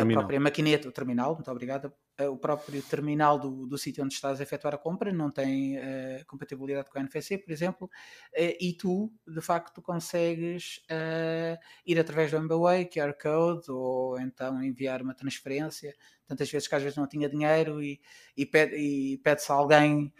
a 0.00 0.06
própria 0.06 0.40
maquineta, 0.40 0.88
o 0.88 0.92
terminal, 0.92 1.34
muito 1.34 1.50
obrigado, 1.50 1.92
eh, 2.16 2.28
o 2.28 2.36
próprio 2.36 2.82
terminal 2.82 3.38
do, 3.38 3.66
do 3.66 3.76
sítio 3.76 4.04
onde 4.04 4.14
estás 4.14 4.40
a 4.40 4.42
efetuar 4.42 4.74
a 4.74 4.78
compra 4.78 5.12
não 5.12 5.30
tem 5.30 5.76
uh, 5.76 6.26
compatibilidade 6.26 6.90
com 6.90 6.98
a 6.98 7.02
NFC, 7.02 7.38
por 7.38 7.52
exemplo, 7.52 7.86
uh, 7.86 8.56
e 8.60 8.72
tu, 8.74 9.12
de 9.26 9.40
facto, 9.40 9.82
consegues 9.82 10.78
uh, 10.90 11.58
ir 11.86 11.98
através 11.98 12.30
do 12.30 12.38
MBWay, 12.38 12.86
QR 12.86 13.12
Code, 13.20 13.70
ou 13.70 14.18
então 14.18 14.62
enviar 14.62 15.02
uma 15.02 15.14
transferência. 15.14 15.94
Tantas 16.26 16.50
vezes 16.50 16.66
que 16.66 16.74
às 16.74 16.82
vezes 16.82 16.96
não 16.96 17.06
tinha 17.06 17.28
dinheiro 17.28 17.82
e, 17.82 18.00
e, 18.36 18.46
pede, 18.46 18.76
e 18.76 19.18
pede-se 19.18 19.52
a 19.52 19.54
alguém 19.54 20.10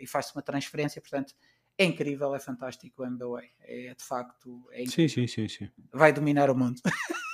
e 0.00 0.06
faz-se 0.06 0.34
uma 0.34 0.42
transferência, 0.42 1.00
portanto, 1.00 1.32
é 1.76 1.84
incrível, 1.84 2.34
é 2.34 2.40
fantástico 2.40 3.02
o 3.02 3.06
MBWay. 3.06 3.50
É 3.60 3.94
de 3.94 4.02
facto. 4.02 4.68
É 4.72 4.84
sim, 4.86 5.06
sim, 5.06 5.28
sim, 5.28 5.46
sim. 5.46 5.70
Vai 5.92 6.12
dominar 6.12 6.50
o 6.50 6.56
mundo. 6.56 6.80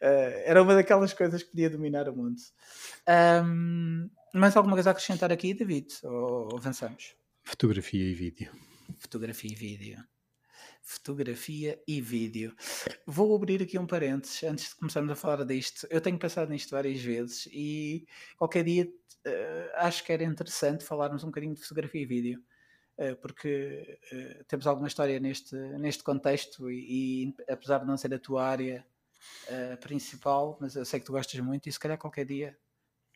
Eh, 0.00 0.44
era 0.50 0.62
uma 0.62 0.74
daquelas 0.74 1.12
coisas 1.12 1.42
que 1.42 1.50
podia 1.50 1.70
dominar 1.70 2.08
o 2.08 2.16
mundo. 2.16 2.40
Um, 3.08 4.08
mais 4.34 4.56
alguma 4.56 4.76
coisa 4.76 4.90
a 4.90 4.92
acrescentar 4.92 5.32
aqui, 5.32 5.54
David? 5.54 5.88
Ou 6.02 6.56
avançamos? 6.56 7.14
Fotografia 7.42 8.04
e 8.04 8.14
vídeo. 8.14 8.50
Fotografia 8.98 9.50
e 9.50 9.54
vídeo. 9.54 10.04
Fotografia 10.82 11.82
e 11.88 12.00
vídeo. 12.00 12.54
Vou 13.06 13.34
abrir 13.34 13.62
aqui 13.62 13.78
um 13.78 13.86
parênteses 13.86 14.42
antes 14.42 14.68
de 14.70 14.76
começarmos 14.76 15.10
a 15.12 15.16
falar 15.16 15.44
disto. 15.44 15.86
Eu 15.90 16.00
tenho 16.00 16.18
pensado 16.18 16.50
nisto 16.50 16.70
várias 16.70 17.00
vezes 17.00 17.48
e 17.50 18.06
qualquer 18.36 18.64
dia 18.64 18.84
uh, 18.84 19.70
acho 19.76 20.04
que 20.04 20.12
era 20.12 20.22
interessante 20.22 20.84
falarmos 20.84 21.24
um 21.24 21.28
bocadinho 21.28 21.54
de 21.54 21.62
fotografia 21.62 22.02
e 22.02 22.06
vídeo. 22.06 22.42
Eh, 22.96 23.16
porque 23.16 23.98
uh, 24.12 24.44
temos 24.44 24.68
alguma 24.68 24.86
história 24.86 25.18
neste, 25.18 25.56
neste 25.56 26.04
contexto 26.04 26.70
e, 26.70 27.24
e, 27.26 27.34
apesar 27.52 27.78
de 27.78 27.86
não 27.86 27.96
ser 27.96 28.14
a 28.14 28.18
tua 28.20 28.46
área 28.46 28.86
uh, 29.48 29.76
principal, 29.78 30.56
mas 30.60 30.76
eu 30.76 30.84
sei 30.84 31.00
que 31.00 31.06
tu 31.06 31.10
gostas 31.10 31.40
muito 31.40 31.68
e 31.68 31.72
se 31.72 31.80
calhar 31.80 31.98
qualquer 31.98 32.24
dia 32.24 32.56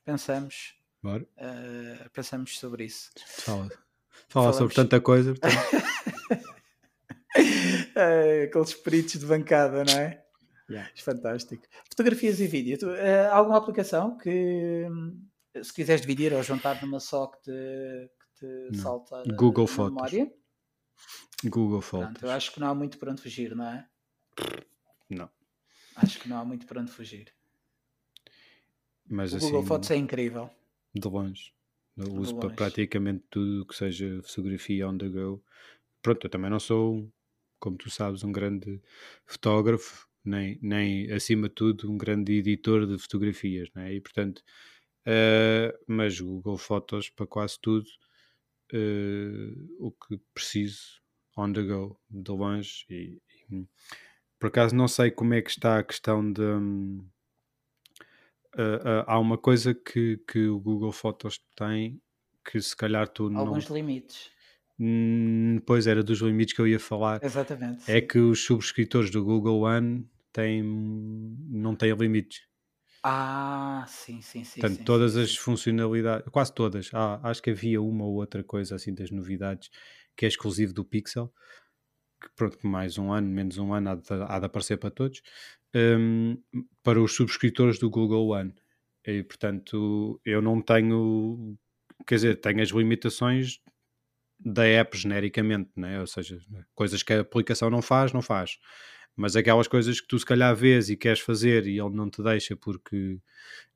pensamos, 0.04 0.74
pensamos 2.12 2.58
sobre 2.58 2.86
isso. 2.86 3.10
Fala, 3.26 3.68
Fala 4.28 4.52
sobre 4.52 4.74
tanta 4.74 5.00
coisa. 5.00 5.34
Aqueles 8.44 8.68
espíritos 8.70 9.20
de 9.20 9.26
bancada, 9.26 9.84
não 9.84 9.92
é? 9.98 10.24
Yeah. 10.68 10.90
Fantástico. 10.96 11.62
Fotografias 11.90 12.40
e 12.40 12.46
vídeo. 12.46 12.78
Tu, 12.78 12.86
alguma 13.30 13.58
aplicação 13.58 14.16
que, 14.16 14.86
se 15.62 15.72
quiseres 15.72 16.00
dividir 16.00 16.32
ou 16.32 16.42
juntar 16.42 16.82
numa 16.82 17.00
só 17.00 17.26
que 17.26 17.42
te, 17.42 18.10
te 18.38 18.46
não. 18.72 18.82
salta 18.82 19.22
Google 19.34 19.64
na 19.64 19.72
Fotos. 19.72 19.94
memória. 19.94 20.32
Google 21.44 21.80
Fotos. 21.80 22.06
Pronto, 22.08 22.24
eu 22.24 22.30
acho 22.30 22.52
que 22.52 22.60
não 22.60 22.68
há 22.68 22.74
muito 22.74 22.98
para 22.98 23.12
onde 23.12 23.22
fugir, 23.22 23.54
não 23.54 23.66
é? 23.66 23.88
Não. 25.08 25.30
Acho 25.96 26.20
que 26.20 26.28
não 26.28 26.38
há 26.38 26.44
muito 26.44 26.66
para 26.66 26.80
onde 26.80 26.92
fugir. 26.92 27.32
Mas 29.08 29.32
o 29.32 29.36
assim, 29.36 29.46
Google 29.46 29.64
Fotos 29.64 29.90
é 29.90 29.96
incrível. 29.96 30.50
De 30.94 31.08
longe. 31.08 31.52
Eu 31.96 32.12
uso 32.14 32.38
para 32.38 32.50
praticamente 32.50 33.24
tudo 33.28 33.66
que 33.66 33.74
seja 33.74 34.20
fotografia 34.22 34.88
on 34.88 34.96
the 34.96 35.08
go. 35.08 35.42
Pronto, 36.00 36.24
eu 36.24 36.30
também 36.30 36.50
não 36.50 36.60
sou, 36.60 37.10
como 37.58 37.76
tu 37.76 37.90
sabes, 37.90 38.22
um 38.22 38.30
grande 38.30 38.80
fotógrafo, 39.26 40.06
nem, 40.24 40.58
nem 40.62 41.10
acima 41.10 41.48
de 41.48 41.54
tudo 41.56 41.90
um 41.90 41.98
grande 41.98 42.34
editor 42.34 42.86
de 42.86 42.98
fotografias, 42.98 43.68
não 43.74 43.82
é? 43.82 43.94
E 43.94 44.00
portanto, 44.00 44.44
uh, 45.06 45.76
mas 45.88 46.20
Google 46.20 46.56
Fotos 46.56 47.10
para 47.10 47.26
quase 47.26 47.58
tudo 47.60 47.88
uh, 48.72 49.76
o 49.78 49.90
que 49.90 50.20
preciso 50.34 51.00
on 51.36 51.52
the 51.52 51.62
go, 51.62 51.98
de 52.10 52.30
longe. 52.30 52.84
E, 52.90 53.20
e, 53.50 53.66
por 54.38 54.48
acaso 54.48 54.74
não 54.74 54.88
sei 54.88 55.10
como 55.10 55.34
é 55.34 55.42
que 55.42 55.50
está 55.50 55.78
a 55.78 55.84
questão 55.84 56.32
de. 56.32 56.42
Um, 56.42 57.06
uh, 58.56 58.60
uh, 58.60 59.04
há 59.06 59.18
uma 59.18 59.38
coisa 59.38 59.74
que, 59.74 60.18
que 60.26 60.46
o 60.48 60.58
Google 60.58 60.92
Fotos 60.92 61.40
tem 61.56 62.00
que 62.44 62.60
se 62.60 62.76
calhar 62.76 63.06
tu 63.08 63.28
não. 63.28 63.40
Alguns 63.40 63.66
limites. 63.66 64.30
Hum, 64.80 65.60
pois 65.66 65.86
era 65.86 66.02
dos 66.02 66.20
limites 66.20 66.54
que 66.54 66.60
eu 66.60 66.66
ia 66.66 66.78
falar. 66.78 67.22
Exatamente. 67.22 67.90
É 67.90 68.00
sim. 68.00 68.06
que 68.06 68.18
os 68.18 68.44
subscritores 68.44 69.10
do 69.10 69.24
Google 69.24 69.62
One 69.62 70.08
têm, 70.32 70.62
não 70.62 71.74
têm 71.74 71.92
limites. 71.94 72.47
Ah, 73.02 73.84
sim, 73.88 74.20
sim, 74.22 74.44
sim. 74.44 74.60
Portanto, 74.60 74.66
sim, 74.66 74.84
todas 74.84 75.14
sim, 75.14 75.16
as 75.16 75.36
funcionalidades, 75.36 76.26
quase 76.32 76.52
todas, 76.52 76.90
ah, 76.92 77.20
acho 77.22 77.42
que 77.42 77.50
havia 77.50 77.80
uma 77.80 78.04
ou 78.04 78.14
outra 78.14 78.42
coisa 78.42 78.74
assim 78.74 78.92
das 78.94 79.10
novidades 79.10 79.70
que 80.16 80.24
é 80.24 80.28
exclusivo 80.28 80.72
do 80.74 80.84
Pixel, 80.84 81.32
que 82.22 82.28
pronto, 82.36 82.66
mais 82.66 82.98
um 82.98 83.12
ano, 83.12 83.28
menos 83.28 83.58
um 83.58 83.72
ano 83.74 83.90
há 83.90 83.94
de, 83.96 84.02
há 84.28 84.38
de 84.40 84.46
aparecer 84.46 84.78
para 84.78 84.90
todos, 84.90 85.22
um, 85.74 86.36
para 86.82 87.00
os 87.02 87.14
subscritores 87.14 87.78
do 87.78 87.90
Google 87.90 88.28
One. 88.28 88.54
E 89.06 89.22
portanto, 89.24 90.20
eu 90.24 90.42
não 90.42 90.60
tenho, 90.62 91.56
quer 92.06 92.16
dizer, 92.16 92.36
tenho 92.40 92.62
as 92.62 92.70
limitações 92.70 93.60
da 94.38 94.64
app 94.66 94.96
genericamente, 94.96 95.70
né? 95.76 96.00
ou 96.00 96.06
seja, 96.06 96.38
coisas 96.74 97.02
que 97.02 97.12
a 97.12 97.20
aplicação 97.20 97.70
não 97.70 97.82
faz, 97.82 98.12
não 98.12 98.22
faz. 98.22 98.58
Mas 99.18 99.34
aquelas 99.34 99.66
coisas 99.66 100.00
que 100.00 100.06
tu 100.06 100.16
se 100.16 100.24
calhar 100.24 100.54
vês 100.54 100.88
e 100.88 100.96
queres 100.96 101.18
fazer 101.18 101.66
e 101.66 101.80
ele 101.80 101.90
não 101.90 102.08
te 102.08 102.22
deixa 102.22 102.56
porque 102.56 103.18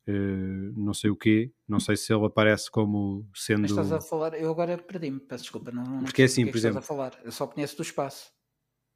uh, 0.06 0.72
não 0.80 0.94
sei 0.94 1.10
o 1.10 1.16
quê, 1.16 1.50
não 1.66 1.80
sei 1.80 1.96
se 1.96 2.14
ele 2.14 2.24
aparece 2.24 2.70
como 2.70 3.28
sendo. 3.34 3.62
Mas 3.62 3.72
estás 3.72 3.90
a 3.90 4.00
falar, 4.00 4.34
eu 4.34 4.48
agora 4.48 4.78
perdi-me, 4.78 5.18
peço 5.18 5.42
desculpa, 5.42 5.72
não, 5.72 5.82
não 5.82 6.04
porque 6.04 6.22
é 6.22 6.26
assim, 6.26 6.44
que 6.44 6.52
por 6.52 6.58
exemplo. 6.58 6.78
Estás 6.78 6.84
a 6.84 6.94
falar, 6.94 7.20
eu 7.24 7.32
só 7.32 7.48
conheço 7.48 7.76
do 7.76 7.82
espaço. 7.82 8.30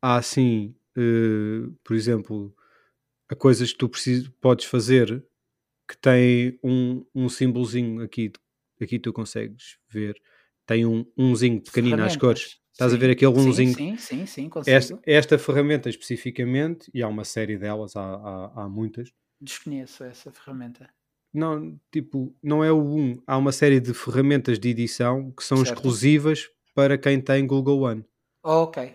Ah, 0.00 0.22
sim, 0.22 0.76
uh, 0.96 1.72
por 1.82 1.96
exemplo, 1.96 2.54
a 3.28 3.34
coisas 3.34 3.72
que 3.72 3.78
tu 3.78 3.88
precis, 3.88 4.28
podes 4.40 4.66
fazer 4.66 5.26
que 5.88 5.96
tem 5.96 6.60
um, 6.62 7.04
um 7.12 7.28
símbolozinho 7.28 8.04
aqui, 8.04 8.30
aqui 8.80 9.00
tu 9.00 9.12
consegues 9.12 9.80
ver, 9.88 10.16
tem 10.64 10.86
um 10.86 11.04
umzinho 11.16 11.60
pequenino 11.60 12.04
às 12.04 12.16
cores 12.16 12.60
Estás 12.76 12.92
sim, 12.92 12.98
a 12.98 13.00
ver 13.00 13.10
aquele 13.12 13.32
umzinho? 13.32 13.74
Sim, 13.74 13.96
sim, 13.96 14.26
sim, 14.26 14.48
consigo. 14.50 14.76
Esta, 14.76 15.00
esta, 15.06 15.38
ferramenta 15.38 15.88
especificamente, 15.88 16.90
e 16.92 17.02
há 17.02 17.08
uma 17.08 17.24
série 17.24 17.56
delas, 17.56 17.96
há, 17.96 18.02
há, 18.02 18.64
há, 18.64 18.68
muitas. 18.68 19.10
Desconheço 19.40 20.04
essa 20.04 20.30
ferramenta. 20.30 20.86
Não, 21.32 21.80
tipo, 21.90 22.36
não 22.42 22.62
é 22.62 22.70
o 22.70 22.82
um. 22.82 23.22
Há 23.26 23.38
uma 23.38 23.50
série 23.50 23.80
de 23.80 23.94
ferramentas 23.94 24.58
de 24.58 24.68
edição 24.68 25.32
que 25.32 25.42
são 25.42 25.56
certo. 25.56 25.72
exclusivas 25.72 26.50
para 26.74 26.98
quem 26.98 27.18
tem 27.18 27.46
Google 27.46 27.80
One. 27.80 28.04
Oh, 28.44 28.64
ok. 28.64 28.94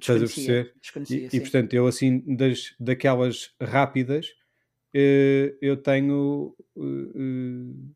Estás 0.00 0.22
a 0.22 0.26
perceber? 0.26 0.74
E, 1.10 1.36
e, 1.36 1.40
portanto, 1.40 1.74
eu 1.74 1.86
assim, 1.86 2.18
das, 2.34 2.74
daquelas 2.80 3.54
rápidas, 3.60 4.28
eh, 4.94 5.54
eu 5.60 5.76
tenho. 5.76 6.56
Eh, 6.78 6.80
eh, 7.14 7.92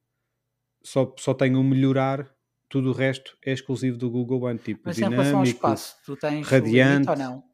só, 0.82 1.14
só 1.18 1.32
tenho 1.32 1.62
melhorar 1.64 2.35
tudo 2.68 2.90
o 2.90 2.92
resto 2.92 3.36
é 3.44 3.52
exclusivo 3.52 3.96
do 3.96 4.10
Google 4.10 4.42
One, 4.42 4.58
tipo 4.58 4.82
Mas 4.84 4.96
dinâmico, 4.96 5.20
em 5.20 5.24
relação 5.24 5.38
ao 5.40 5.44
espaço, 5.44 5.96
tu 6.04 6.16
tens 6.16 6.46
radiante. 6.46 7.08
ou 7.08 7.16
não? 7.16 7.44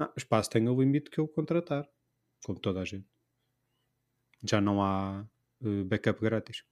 Ah, 0.00 0.12
o 0.14 0.18
espaço 0.18 0.50
tem 0.50 0.68
o 0.68 0.78
limite 0.78 1.10
que 1.10 1.18
eu 1.18 1.28
contratar, 1.28 1.88
como 2.44 2.58
toda 2.58 2.80
a 2.80 2.84
gente. 2.84 3.06
Já 4.44 4.60
não 4.60 4.82
há 4.82 5.24
uh, 5.62 5.84
backup 5.84 6.20
grátis. 6.20 6.62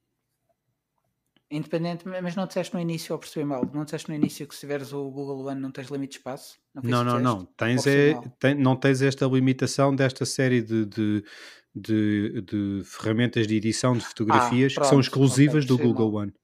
Independente, 1.49 2.05
mas 2.09 2.34
não 2.34 2.44
disseste 2.44 2.74
no 2.74 2.80
início, 2.80 3.12
ou 3.12 3.20
percebi 3.20 3.44
mal, 3.44 3.64
não 3.72 3.84
disseste 3.84 4.09
no 4.09 4.16
início 4.16 4.49
que 4.49 4.55
se 4.55 4.62
tiveres 4.62 4.92
o 4.92 5.09
Google 5.11 5.47
One 5.47 5.61
não 5.61 5.70
tens 5.70 5.88
limite 5.88 6.12
de 6.12 6.18
espaço? 6.18 6.59
Não, 6.74 7.05
não, 7.05 7.05
não, 7.05 7.20
não. 7.20 7.44
Tens 7.44 7.86
é, 7.86 8.14
tem, 8.40 8.57
não 8.57 8.74
tens 8.74 9.01
esta 9.01 9.26
limitação 9.26 9.94
desta 9.94 10.26
série 10.26 10.61
de, 10.61 10.84
de, 10.84 11.24
de, 11.72 12.42
de 12.42 12.82
ferramentas 12.84 13.47
de 13.47 13.55
edição 13.55 13.97
de 13.97 14.05
fotografias 14.05 14.72
ah, 14.72 14.74
pronto, 14.74 14.84
que 14.84 14.90
são 14.90 15.01
exclusivas 15.01 15.64
okay, 15.64 15.76
do 15.76 15.78
Google 15.80 16.11
mal. 16.11 16.22
One. 16.22 16.34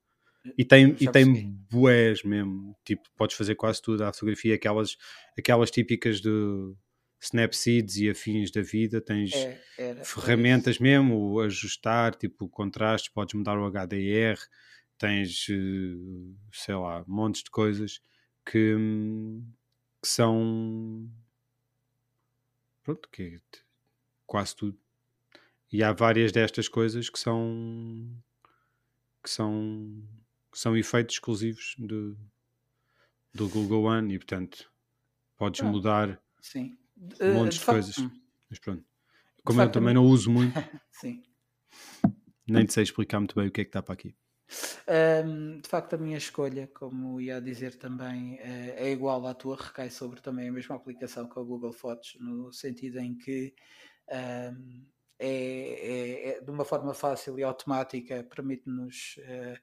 E 0.56 0.64
tem, 0.64 0.96
e 1.00 1.08
tem 1.10 1.56
bués 1.70 2.22
mesmo. 2.22 2.76
Tipo, 2.84 3.08
podes 3.16 3.36
fazer 3.36 3.54
quase 3.54 3.80
tudo 3.80 4.02
à 4.02 4.12
fotografia, 4.12 4.54
aquelas, 4.54 4.96
aquelas 5.38 5.70
típicas 5.70 6.20
de 6.20 6.30
Snapseeds 7.20 7.96
e 7.98 8.10
afins 8.10 8.50
da 8.50 8.62
vida. 8.62 9.00
Tens 9.00 9.32
é, 9.34 9.60
era, 9.78 10.04
ferramentas 10.04 10.76
era 10.76 10.82
mesmo, 10.82 11.40
ajustar, 11.40 12.14
tipo, 12.14 12.48
contrastes, 12.48 13.12
podes 13.12 13.34
mudar 13.34 13.56
o 13.56 13.70
HDR, 13.70 14.38
tens, 14.98 15.46
eh, 15.48 16.34
sei 16.52 16.74
lá, 16.74 17.04
montes 17.06 17.44
de 17.44 17.50
coisas 17.50 18.00
que, 18.44 18.76
que 20.02 20.08
são 20.08 21.08
pronto, 22.82 23.08
que 23.10 23.40
quase 24.26 24.56
tudo. 24.56 24.78
E 25.72 25.82
há 25.82 25.92
várias 25.92 26.32
destas 26.32 26.68
coisas 26.68 27.08
que 27.08 27.18
são 27.18 28.10
que 29.22 29.30
são, 29.30 30.02
que 30.52 30.58
são 30.58 30.76
efeitos 30.76 31.16
exclusivos 31.16 31.74
do, 31.78 32.16
do 33.34 33.48
Google 33.48 33.84
One 33.84 34.14
e 34.14 34.18
portanto 34.18 34.70
podes 35.36 35.60
Pronto. 35.60 35.72
mudar 35.76 36.22
Sim. 36.40 36.76
um 37.20 37.30
Uh, 37.30 37.32
monte 37.32 37.52
de 37.52 37.58
de 37.58 37.64
facto- 37.64 37.70
coisas. 37.70 37.98
hum, 37.98 38.10
Mas 38.50 38.58
pronto. 38.58 38.80
de 38.82 39.42
Como 39.44 39.60
eu 39.60 39.64
facto, 39.64 39.76
a 39.76 39.80
também 39.80 39.94
não 39.94 40.04
uso 40.04 40.30
muito, 40.30 40.52
Sim. 40.92 41.22
nem 42.46 42.66
te 42.66 42.72
sei 42.74 42.82
explicar 42.82 43.18
muito 43.18 43.34
bem 43.34 43.48
o 43.48 43.50
que 43.50 43.62
é 43.62 43.64
que 43.64 43.70
está 43.70 43.82
para 43.82 43.94
aqui. 43.94 44.14
Ahm, 44.86 45.60
de 45.60 45.68
facto, 45.68 45.94
a 45.94 45.98
minha 45.98 46.18
escolha, 46.18 46.66
como 46.68 47.18
ia 47.20 47.40
dizer 47.40 47.76
também, 47.76 48.38
eh, 48.40 48.74
é 48.76 48.92
igual 48.92 49.26
à 49.26 49.32
tua, 49.34 49.56
recai 49.56 49.88
sobre 49.88 50.20
também 50.20 50.48
a 50.48 50.52
mesma 50.52 50.76
aplicação 50.76 51.26
que 51.28 51.38
o 51.38 51.44
Google 51.44 51.72
Fotos, 51.72 52.16
no 52.20 52.52
sentido 52.52 52.98
em 52.98 53.16
que 53.16 53.54
ahm, 54.10 54.84
é, 55.18 55.28
é- 55.28 56.28
é 56.36 56.40
de 56.42 56.50
uma 56.50 56.64
forma 56.64 56.92
fácil 56.92 57.38
e 57.38 57.42
automática, 57.42 58.22
permite-nos 58.24 59.14
eh, 59.20 59.54
eh, 59.54 59.58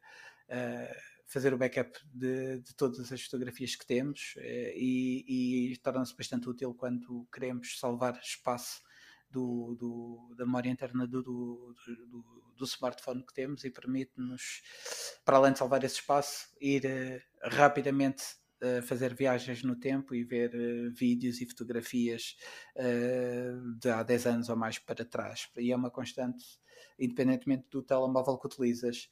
fazer 1.29 1.53
o 1.53 1.57
backup 1.57 1.97
de, 2.11 2.59
de 2.59 2.75
todas 2.75 3.11
as 3.11 3.21
fotografias 3.21 3.75
que 3.75 3.85
temos 3.85 4.33
eh, 4.37 4.73
e, 4.75 5.71
e 5.71 5.77
torna-se 5.77 6.15
bastante 6.17 6.49
útil 6.49 6.73
quando 6.73 7.27
queremos 7.31 7.79
salvar 7.79 8.19
espaço 8.19 8.81
do, 9.29 9.75
do- 9.75 10.35
da 10.35 10.43
memória 10.45 10.71
interna 10.71 11.05
do, 11.05 11.21
do, 11.21 12.65
smartphone 12.65 13.23
que 13.23 13.33
temos 13.33 13.63
e 13.63 13.69
permite-nos, 13.69 14.63
para 15.23 15.37
além 15.37 15.53
de 15.53 15.59
salvar 15.59 15.83
esse 15.83 15.95
espaço, 15.95 16.47
ir 16.59 16.83
eh, 16.85 17.21
rapidamente 17.43 18.23
eh, 18.59 18.81
fazer 18.81 19.13
viagens 19.13 19.61
no 19.63 19.75
tempo 19.75 20.15
e 20.15 20.23
ver 20.23 20.53
eh, 20.55 20.89
vídeos 20.89 21.39
e 21.41 21.45
fotografias 21.45 22.35
de 23.79 23.89
há 23.89 24.01
10 24.03 24.25
anos 24.25 24.49
ou 24.49 24.55
mais 24.55 24.79
para 24.79 25.05
trás. 25.05 25.47
E 25.57 25.71
é 25.71 25.75
uma 25.75 25.91
constante, 25.91 26.43
independentemente 26.97 27.67
do 27.69 27.81
telemóvel 27.83 28.37
que 28.37 28.47
utilizas. 28.47 29.09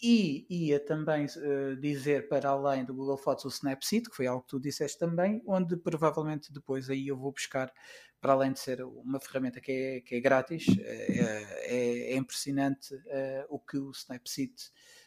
E 0.00 0.46
ia 0.48 0.78
também 0.78 1.26
eh, 1.26 1.74
dizer 1.80 2.28
para 2.28 2.50
além 2.50 2.84
do 2.84 2.94
Google 2.94 3.16
Fotos 3.18 3.44
o 3.46 3.48
Snapseed, 3.48 4.08
que 4.08 4.14
foi 4.14 4.28
algo 4.28 4.42
que 4.42 4.48
tu 4.48 4.60
disseste 4.60 4.96
também, 4.96 5.42
onde 5.44 5.76
provavelmente 5.76 6.52
depois 6.52 6.88
aí 6.88 7.08
eu 7.08 7.16
vou 7.16 7.32
buscar, 7.32 7.72
para 8.20 8.32
além 8.32 8.52
de 8.52 8.60
ser 8.60 8.80
uma 8.84 9.18
ferramenta 9.20 9.60
que 9.60 9.72
é, 9.72 10.00
que 10.00 10.14
é 10.14 10.20
grátis, 10.20 10.66
eh, 10.80 11.64
é, 11.64 12.12
é 12.12 12.16
impressionante 12.16 12.94
eh, 13.08 13.44
o 13.48 13.58
que 13.58 13.76
o 13.76 13.90
Snapseed, 13.90 14.54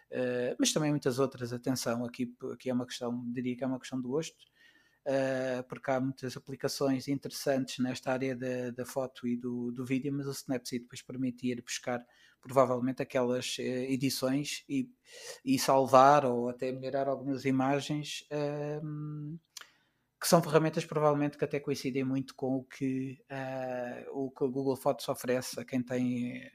eh, 0.10 0.56
mas 0.60 0.74
também 0.74 0.92
muitas 0.92 1.20
outras, 1.20 1.54
atenção, 1.54 2.04
aqui, 2.04 2.36
aqui 2.54 2.70
é 2.70 2.74
uma 2.74 2.86
questão, 2.86 3.24
diria 3.32 3.56
que 3.56 3.64
é 3.64 3.68
uma 3.68 3.80
questão 3.80 4.02
do 4.02 4.10
gosto, 4.10 4.46
eh, 5.06 5.64
porque 5.68 5.90
há 5.92 6.00
muitas 6.00 6.38
aplicações 6.38 7.08
interessantes 7.08 7.80
nesta 7.80 8.12
área 8.12 8.36
da, 8.36 8.72
da 8.72 8.86
foto 8.86 9.28
e 9.28 9.36
do, 9.38 9.72
do 9.72 9.86
vídeo, 9.86 10.14
mas 10.14 10.28
o 10.28 10.32
Snapseed 10.32 10.84
depois 10.84 11.02
permite 11.02 11.48
ir 11.48 11.62
buscar 11.62 12.06
provavelmente 12.42 13.02
aquelas 13.02 13.58
eh, 13.60 13.92
edições 13.92 14.64
e, 14.68 14.90
e 15.46 15.60
salvar 15.60 16.26
ou 16.26 16.50
até 16.50 16.72
melhorar 16.72 17.08
algumas 17.08 17.46
imagens 17.46 18.26
ehm, 18.32 19.38
que 20.20 20.28
são 20.28 20.42
ferramentas 20.42 20.86
provavelmente 20.86 21.38
que 21.38 21.46
até 21.46 21.60
coincidem 21.60 22.04
muito 22.04 22.36
com 22.36 22.58
o 22.58 22.64
que, 22.64 23.24
eh, 23.30 24.06
o 24.12 24.32
que 24.32 24.44
o 24.44 24.52
Google 24.52 24.76
Fotos 24.76 25.08
oferece 25.10 25.60
a 25.60 25.66
quem 25.66 25.82
tem 25.84 26.38
eh, 26.38 26.52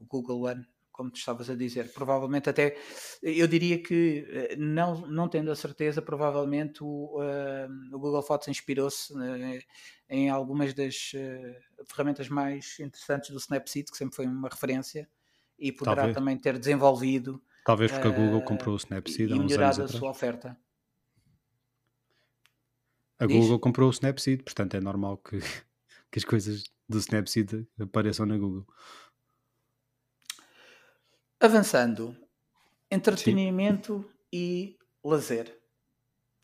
o 0.00 0.06
Google 0.06 0.42
One, 0.42 0.66
como 0.98 1.12
tu 1.12 1.16
estavas 1.16 1.48
a 1.48 1.54
dizer. 1.54 1.92
Provavelmente 1.92 2.50
até, 2.50 2.76
eu 3.22 3.46
diria 3.46 3.80
que, 3.80 4.26
eh, 4.28 4.56
não, 4.56 5.06
não 5.06 5.28
tendo 5.28 5.50
a 5.52 5.54
certeza, 5.54 6.02
provavelmente 6.02 6.82
o, 6.82 7.22
eh, 7.22 7.68
o 7.92 7.98
Google 8.00 8.22
Fotos 8.22 8.48
inspirou-se 8.48 9.14
eh, 9.16 9.60
em 10.10 10.28
algumas 10.28 10.74
das 10.74 11.12
eh, 11.14 11.60
ferramentas 11.88 12.28
mais 12.28 12.78
interessantes 12.80 13.30
do 13.30 13.38
Snapseed, 13.38 13.90
que 13.92 13.96
sempre 13.96 14.16
foi 14.16 14.26
uma 14.26 14.48
referência, 14.48 15.08
e 15.56 15.70
poderá 15.70 16.08
Talvez. 16.08 16.16
também 16.16 16.36
ter 16.36 16.58
desenvolvido 16.58 17.40
Talvez 17.62 17.92
porque 17.92 18.08
a 18.08 18.10
Google 18.10 18.42
comprou 18.42 18.74
o 18.74 18.78
e 19.06 19.12
Snapseed 19.12 19.32
há 19.32 19.36
uns 19.38 19.56
anos 19.56 19.56
melhorado 19.56 19.82
a 19.82 19.86
atrás. 19.86 19.90
sua 19.90 20.10
oferta. 20.10 20.58
A 23.18 23.26
Diz. 23.26 23.36
Google 23.36 23.58
comprou 23.60 23.88
o 23.88 23.92
Snapseed, 23.92 24.42
portanto 24.42 24.74
é 24.74 24.80
normal 24.80 25.18
que, 25.18 25.38
que 26.10 26.18
as 26.18 26.24
coisas 26.24 26.64
do 26.88 26.98
Snapseed 26.98 27.68
apareçam 27.80 28.26
na 28.26 28.36
Google. 28.38 28.66
Avançando, 31.40 32.16
entretenimento 32.90 34.04
e 34.32 34.76
lazer. 35.04 35.60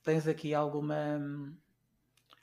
Tens 0.02 0.26
aqui 0.28 0.54
alguma 0.54 1.18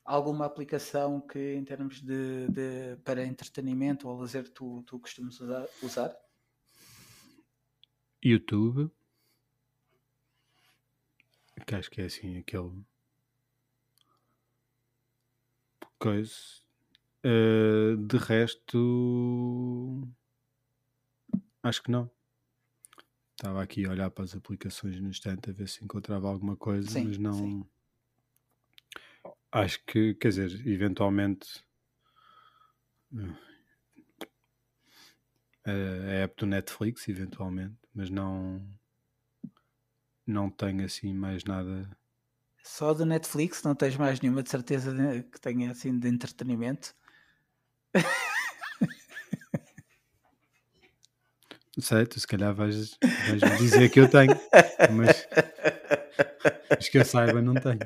alguma 0.04 0.46
aplicação 0.46 1.22
que 1.22 1.54
em 1.56 1.64
termos 1.64 2.02
de, 2.02 2.48
de- 2.50 2.98
para 3.04 3.26
entretenimento 3.26 4.08
ou 4.10 4.20
lazer 4.20 4.50
tu, 4.50 4.84
tu 4.84 5.00
costumas 5.00 5.40
usar? 5.82 6.16
YouTube, 8.24 8.92
que 11.66 11.76
acho 11.76 11.90
que 11.90 12.02
é 12.02 12.06
assim 12.06 12.38
aquele 12.38 12.84
coisa. 16.00 16.34
Eh, 17.24 17.96
de 17.98 18.18
resto, 18.18 20.08
acho 21.64 21.82
que 21.84 21.92
não. 21.92 22.10
Estava 23.42 23.64
aqui 23.64 23.88
a 23.88 23.90
olhar 23.90 24.12
para 24.12 24.24
as 24.24 24.36
aplicações 24.36 25.02
no 25.02 25.10
instante 25.10 25.50
a 25.50 25.54
ver 25.54 25.68
se 25.68 25.84
encontrava 25.84 26.28
alguma 26.30 26.56
coisa, 26.56 26.88
Sim, 26.88 27.08
mas 27.08 27.18
não. 27.18 27.34
sim. 27.34 27.66
Acho 29.52 29.84
que, 29.84 30.14
quer 30.14 30.28
dizer, 30.28 30.68
eventualmente 30.68 31.66
eh, 35.66 35.72
a 35.72 36.24
app 36.26 36.36
do 36.38 36.46
Netflix, 36.46 37.08
eventualmente, 37.08 37.80
mas 37.96 38.12
não 38.12 38.62
não 40.28 40.52
tenho 40.52 40.86
assim 40.86 41.12
mais 41.12 41.44
nada. 41.44 41.90
Só 42.64 42.94
do 42.94 43.08
Netflix, 43.08 43.64
não 43.64 43.74
tens 43.74 43.98
mais 43.98 44.22
nenhuma 44.22 44.44
de 44.44 44.52
certeza 44.52 44.94
que 45.32 45.42
tenha 45.42 45.72
assim 45.72 45.98
de 45.98 46.08
entretenimento? 46.08 46.94
Não 51.78 51.84
sei, 51.84 52.06
tu 52.06 52.20
se 52.20 52.28
calhar 52.28 52.54
vais, 52.54 52.98
vais 53.26 53.42
dizer 53.58 53.90
que 53.90 54.00
eu 54.00 54.10
tenho, 54.10 54.38
mas, 54.92 55.26
mas 56.70 56.90
que 56.90 56.98
eu 56.98 57.06
saiba, 57.06 57.42
não 57.42 57.56
tenho. 57.56 57.80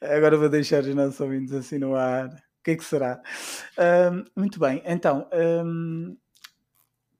Agora 0.00 0.36
vou 0.36 0.48
deixar 0.48 0.82
os 0.82 0.94
nossos 0.94 1.20
ouvintes 1.20 1.52
assim 1.52 1.78
no 1.78 1.94
ar. 1.94 2.28
O 2.28 2.64
que 2.64 2.72
é 2.72 2.76
que 2.76 2.84
será? 2.84 3.22
Ahm, 3.78 4.24
muito 4.36 4.58
bem, 4.58 4.82
então, 4.86 5.28
ahm, 5.32 6.16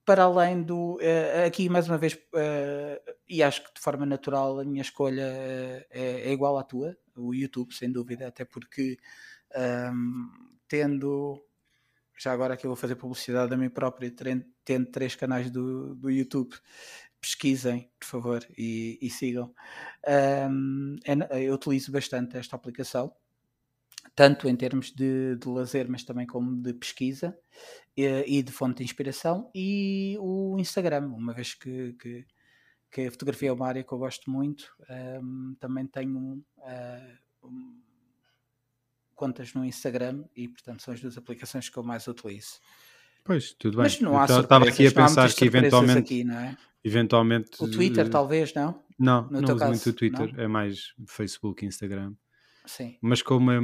para 0.04 0.24
além 0.24 0.62
do. 0.62 0.98
eh, 1.00 1.44
aqui, 1.46 1.68
mais 1.68 1.88
uma 1.88 1.96
vez, 1.98 2.18
eh, 2.34 3.00
e 3.28 3.42
acho 3.42 3.64
que 3.64 3.74
de 3.74 3.80
forma 3.80 4.04
natural 4.06 4.60
a 4.60 4.64
minha 4.64 4.82
escolha 4.82 5.22
eh, 5.22 5.86
é, 5.90 6.28
é 6.30 6.32
igual 6.32 6.58
à 6.58 6.62
tua, 6.62 6.96
o 7.16 7.34
YouTube, 7.34 7.72
sem 7.74 7.90
dúvida, 7.90 8.26
até 8.28 8.44
porque 8.44 8.98
ahm, 9.54 10.28
tendo. 10.68 11.42
Já 12.16 12.32
agora 12.32 12.56
que 12.56 12.64
eu 12.66 12.70
vou 12.70 12.76
fazer 12.76 12.96
publicidade 12.96 13.52
a 13.52 13.56
mim 13.56 13.68
próprio, 13.68 14.14
tendo 14.64 14.86
três 14.86 15.14
canais 15.16 15.50
do, 15.50 15.94
do 15.96 16.10
YouTube, 16.10 16.54
pesquisem, 17.20 17.90
por 17.98 18.06
favor, 18.06 18.46
e, 18.56 18.98
e 19.00 19.10
sigam. 19.10 19.54
Ahm, 20.06 20.96
é 21.04 21.42
eu 21.42 21.54
utilizo 21.54 21.90
bastante 21.90 22.36
esta 22.36 22.54
aplicação, 22.54 23.12
tanto 24.14 24.48
em 24.48 24.56
termos 24.56 24.92
de, 24.92 25.36
de 25.36 25.48
lazer, 25.48 25.88
mas 25.88 26.04
também 26.04 26.26
como 26.26 26.60
de 26.62 26.74
pesquisa 26.74 27.36
eh, 27.96 28.24
e 28.26 28.42
de 28.42 28.52
fonte 28.52 28.78
de 28.78 28.84
inspiração, 28.84 29.50
e 29.54 30.16
o 30.20 30.58
Instagram, 30.58 31.06
uma 31.08 31.32
vez 31.32 31.54
que, 31.54 31.94
que, 31.94 32.26
que 32.90 33.06
a 33.06 33.10
fotografia 33.10 33.48
é 33.50 33.52
uma 33.52 33.66
área 33.66 33.84
que 33.84 33.92
eu 33.92 33.98
gosto 33.98 34.30
muito, 34.30 34.70
ahm, 34.88 35.54
também 35.58 35.86
tenho 35.86 36.44
ah, 36.58 37.18
um, 37.42 37.83
contas 39.14 39.54
no 39.54 39.64
Instagram 39.64 40.24
e, 40.36 40.48
portanto, 40.48 40.82
são 40.82 40.92
as 40.94 41.00
duas 41.00 41.16
aplicações 41.16 41.68
que 41.68 41.76
eu 41.76 41.82
mais 41.82 42.06
utilizo. 42.06 42.58
Pois, 43.24 43.54
tudo 43.54 43.76
bem. 43.76 43.84
Mas 43.84 44.00
não 44.00 44.18
há 44.18 44.24
Estava 44.24 44.68
aqui 44.68 44.86
a 44.86 44.92
pensar 44.92 45.32
que 45.32 45.44
eventualmente, 45.44 45.98
aqui, 45.98 46.30
é? 46.30 46.56
eventualmente 46.82 47.50
O 47.62 47.70
Twitter, 47.70 48.08
talvez, 48.10 48.52
não? 48.52 48.82
Não, 48.98 49.22
No 49.22 49.40
não 49.40 49.54
uso 49.54 49.54
muito 49.54 49.58
caso, 49.58 49.90
o 49.90 49.92
Twitter, 49.92 50.34
não? 50.34 50.44
é 50.44 50.46
mais 50.46 50.92
Facebook, 51.06 51.64
Instagram. 51.64 52.14
Sim. 52.66 52.96
Mas 53.00 53.22
como 53.22 53.50
é, 53.50 53.58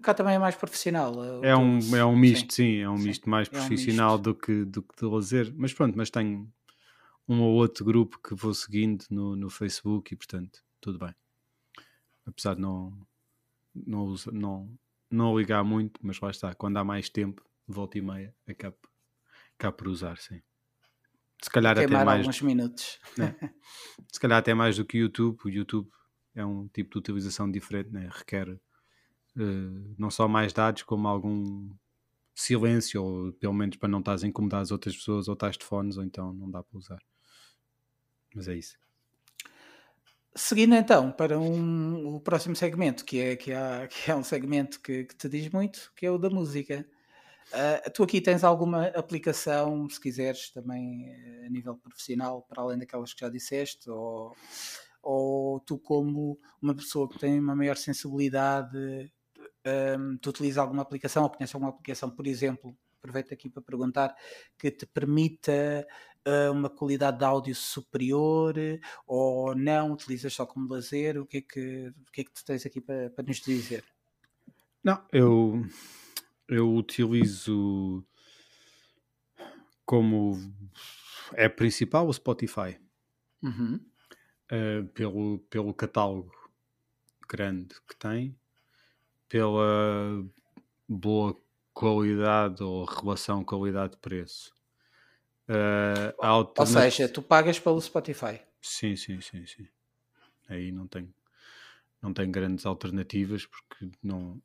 Cá 0.00 0.14
também 0.14 0.34
é 0.34 0.38
mais 0.38 0.56
profissional. 0.56 1.12
é, 1.44 1.54
o 1.54 1.58
um, 1.60 1.96
é 1.96 2.04
um 2.04 2.14
sim. 2.14 2.20
misto, 2.20 2.54
sim, 2.54 2.76
é 2.78 2.88
um 2.88 2.96
sim, 2.96 3.04
misto 3.08 3.28
mais 3.28 3.48
é 3.48 3.50
um 3.50 3.54
profissional 3.54 4.12
misto. 4.12 4.22
do 4.22 4.34
que, 4.34 4.64
do 4.64 4.82
que 4.82 4.96
de 4.96 5.04
lazer. 5.04 5.52
Mas 5.56 5.74
pronto, 5.74 5.96
mas 5.96 6.10
tenho 6.10 6.50
um 7.28 7.40
ou 7.42 7.54
outro 7.54 7.84
grupo 7.84 8.18
que 8.18 8.34
vou 8.34 8.54
seguindo 8.54 9.04
no, 9.10 9.36
no 9.36 9.50
Facebook 9.50 10.12
e 10.12 10.16
portanto, 10.16 10.60
tudo 10.80 10.98
bem. 10.98 11.14
Apesar 12.24 12.54
de 12.54 12.62
não, 12.62 12.96
não, 13.74 14.14
não, 14.32 14.78
não 15.10 15.38
ligar 15.38 15.62
muito, 15.64 16.00
mas 16.02 16.20
lá 16.20 16.30
está, 16.30 16.54
quando 16.54 16.76
há 16.76 16.84
mais 16.84 17.08
tempo, 17.08 17.44
volta 17.66 17.98
e 17.98 18.02
meia, 18.02 18.34
acabo, 18.46 18.76
acabo 19.58 19.76
por 19.76 19.88
usar, 19.88 20.18
sim. 20.18 20.42
Se 21.42 21.50
calhar 21.50 21.72
até 21.72 21.86
Queimar 21.86 22.06
mais, 22.06 22.20
alguns 22.20 22.40
minutos. 22.40 23.00
se 24.12 24.20
calhar 24.20 24.38
até 24.38 24.54
mais 24.54 24.76
do 24.76 24.84
que 24.84 24.98
o 24.98 25.02
YouTube. 25.02 25.38
O 25.44 25.48
YouTube 25.48 25.90
é 26.36 26.44
um 26.44 26.68
tipo 26.68 26.92
de 26.92 26.98
utilização 26.98 27.50
diferente, 27.50 27.90
né? 27.90 28.08
requer 28.12 28.48
uh, 28.48 29.94
não 29.98 30.08
só 30.08 30.28
mais 30.28 30.52
dados, 30.52 30.84
como 30.84 31.08
algum 31.08 31.74
silêncio, 32.32 33.02
ou 33.02 33.32
pelo 33.32 33.52
menos 33.52 33.76
para 33.76 33.88
não 33.88 33.98
estás 33.98 34.22
a 34.22 34.28
incomodar 34.28 34.60
as 34.60 34.70
outras 34.70 34.96
pessoas, 34.96 35.26
ou 35.26 35.34
estás 35.34 35.58
de 35.58 35.64
fones, 35.64 35.96
ou 35.96 36.04
então 36.04 36.32
não 36.32 36.48
dá 36.48 36.62
para 36.62 36.78
usar. 36.78 37.02
Mas 38.34 38.46
é 38.46 38.54
isso. 38.54 38.76
Seguindo 40.34 40.74
então 40.74 41.12
para 41.12 41.38
um, 41.38 42.16
o 42.16 42.20
próximo 42.20 42.56
segmento, 42.56 43.04
que 43.04 43.20
é, 43.20 43.36
que 43.36 43.50
que 43.88 44.10
é 44.10 44.14
um 44.16 44.24
segmento 44.24 44.80
que, 44.80 45.04
que, 45.04 45.14
te 45.14 45.28
diz 45.28 45.50
muito, 45.50 45.92
que 45.94 46.06
é 46.06 46.10
o 46.10 46.18
da 46.18 46.30
música. 46.30 46.86
Uh, 47.52 47.90
tu 47.90 48.02
aqui 48.02 48.18
tens 48.20 48.42
alguma 48.42 48.86
aplicação, 48.88 49.88
se 49.90 50.00
quiseres, 50.00 50.50
também 50.50 51.10
eh, 51.10 51.46
a 51.46 51.50
nível 51.50 51.76
profissional, 51.76 52.46
para 52.48 52.62
além 52.62 52.78
daquelas 52.78 53.12
que 53.12 53.20
já 53.20 53.28
disseste, 53.28 53.90
ou, 53.90 54.34
ou 55.02 55.60
tu, 55.60 55.78
como 55.78 56.38
uma 56.62 56.74
pessoa 56.74 57.06
que 57.06 57.18
tem 57.18 57.38
uma 57.38 57.54
maior 57.54 57.76
sensibilidade, 57.76 59.12
um, 59.98 60.16
tu 60.16 60.30
utilizas 60.30 60.58
alguma 60.58 60.80
aplicação 60.80 61.24
ou 61.24 61.30
conheces 61.30 61.54
alguma 61.54 61.72
aplicação, 61.72 62.10
por 62.10 62.26
exemplo, 62.26 62.74
aproveito 63.02 63.34
aqui 63.34 63.50
para 63.50 63.62
perguntar, 63.62 64.16
que 64.58 64.70
te 64.70 64.86
permita 64.86 65.86
uma 66.50 66.70
qualidade 66.70 67.18
de 67.18 67.24
áudio 67.24 67.54
superior 67.54 68.54
ou 69.06 69.54
não, 69.54 69.92
utilizas 69.92 70.32
só 70.32 70.46
como 70.46 70.72
lazer? 70.72 71.18
O 71.18 71.26
que 71.26 71.38
é 71.38 71.40
que, 71.40 71.88
o 71.88 72.12
que, 72.12 72.20
é 72.20 72.24
que 72.24 72.32
tu 72.32 72.44
tens 72.44 72.64
aqui 72.64 72.80
para, 72.80 73.10
para 73.10 73.24
nos 73.24 73.40
dizer? 73.40 73.84
Não, 74.82 75.02
eu, 75.12 75.64
eu 76.48 76.74
utilizo 76.74 78.04
como 79.84 80.38
é 81.34 81.48
principal 81.48 82.08
o 82.08 82.12
Spotify. 82.12 82.78
Uhum. 83.42 83.80
Uh, 84.50 84.86
pelo, 84.88 85.38
pelo 85.50 85.72
catálogo 85.72 86.32
grande 87.28 87.74
que 87.88 87.96
tem, 87.96 88.38
pela 89.28 90.22
boa 90.86 91.34
qualidade 91.72 92.62
ou 92.62 92.84
relação 92.84 93.42
qualidade-preço. 93.42 94.52
Uh, 95.52 96.52
Ou 96.56 96.66
seja, 96.66 97.08
tu 97.08 97.20
pagas 97.20 97.58
pelo 97.58 97.80
Spotify. 97.80 98.40
Sim, 98.60 98.96
sim, 98.96 99.20
sim, 99.20 99.44
sim. 99.44 99.68
Aí 100.48 100.72
não 100.72 100.86
tem, 100.86 101.12
não 102.00 102.14
tem 102.14 102.30
grandes 102.30 102.64
alternativas 102.64 103.44
porque 103.44 103.90
não. 104.02 104.40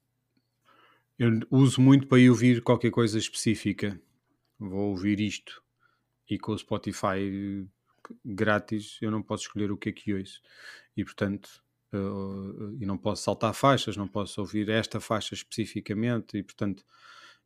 Eu 1.17 1.39
uso 1.49 1.79
muito 1.79 2.07
para 2.07 2.19
ir 2.19 2.29
ouvir 2.29 2.61
qualquer 2.61 2.91
coisa 2.91 3.17
específica. 3.17 3.99
Vou 4.59 4.89
ouvir 4.89 5.19
isto 5.19 5.63
e 6.29 6.37
com 6.37 6.51
o 6.51 6.57
Spotify 6.57 7.67
grátis 8.25 8.97
eu 9.01 9.09
não 9.11 9.21
posso 9.21 9.43
escolher 9.43 9.71
o 9.71 9.77
que 9.77 9.89
é 9.89 9.91
que 9.91 10.13
ouço. 10.13 10.41
E 10.95 11.03
portanto, 11.03 11.63
uh, 11.93 12.75
e 12.79 12.85
não 12.85 12.97
posso 12.97 13.23
saltar 13.23 13.53
faixas, 13.53 13.95
não 13.95 14.07
posso 14.07 14.41
ouvir 14.41 14.69
esta 14.69 14.99
faixa 14.99 15.33
especificamente 15.33 16.37
e 16.37 16.43
portanto 16.43 16.83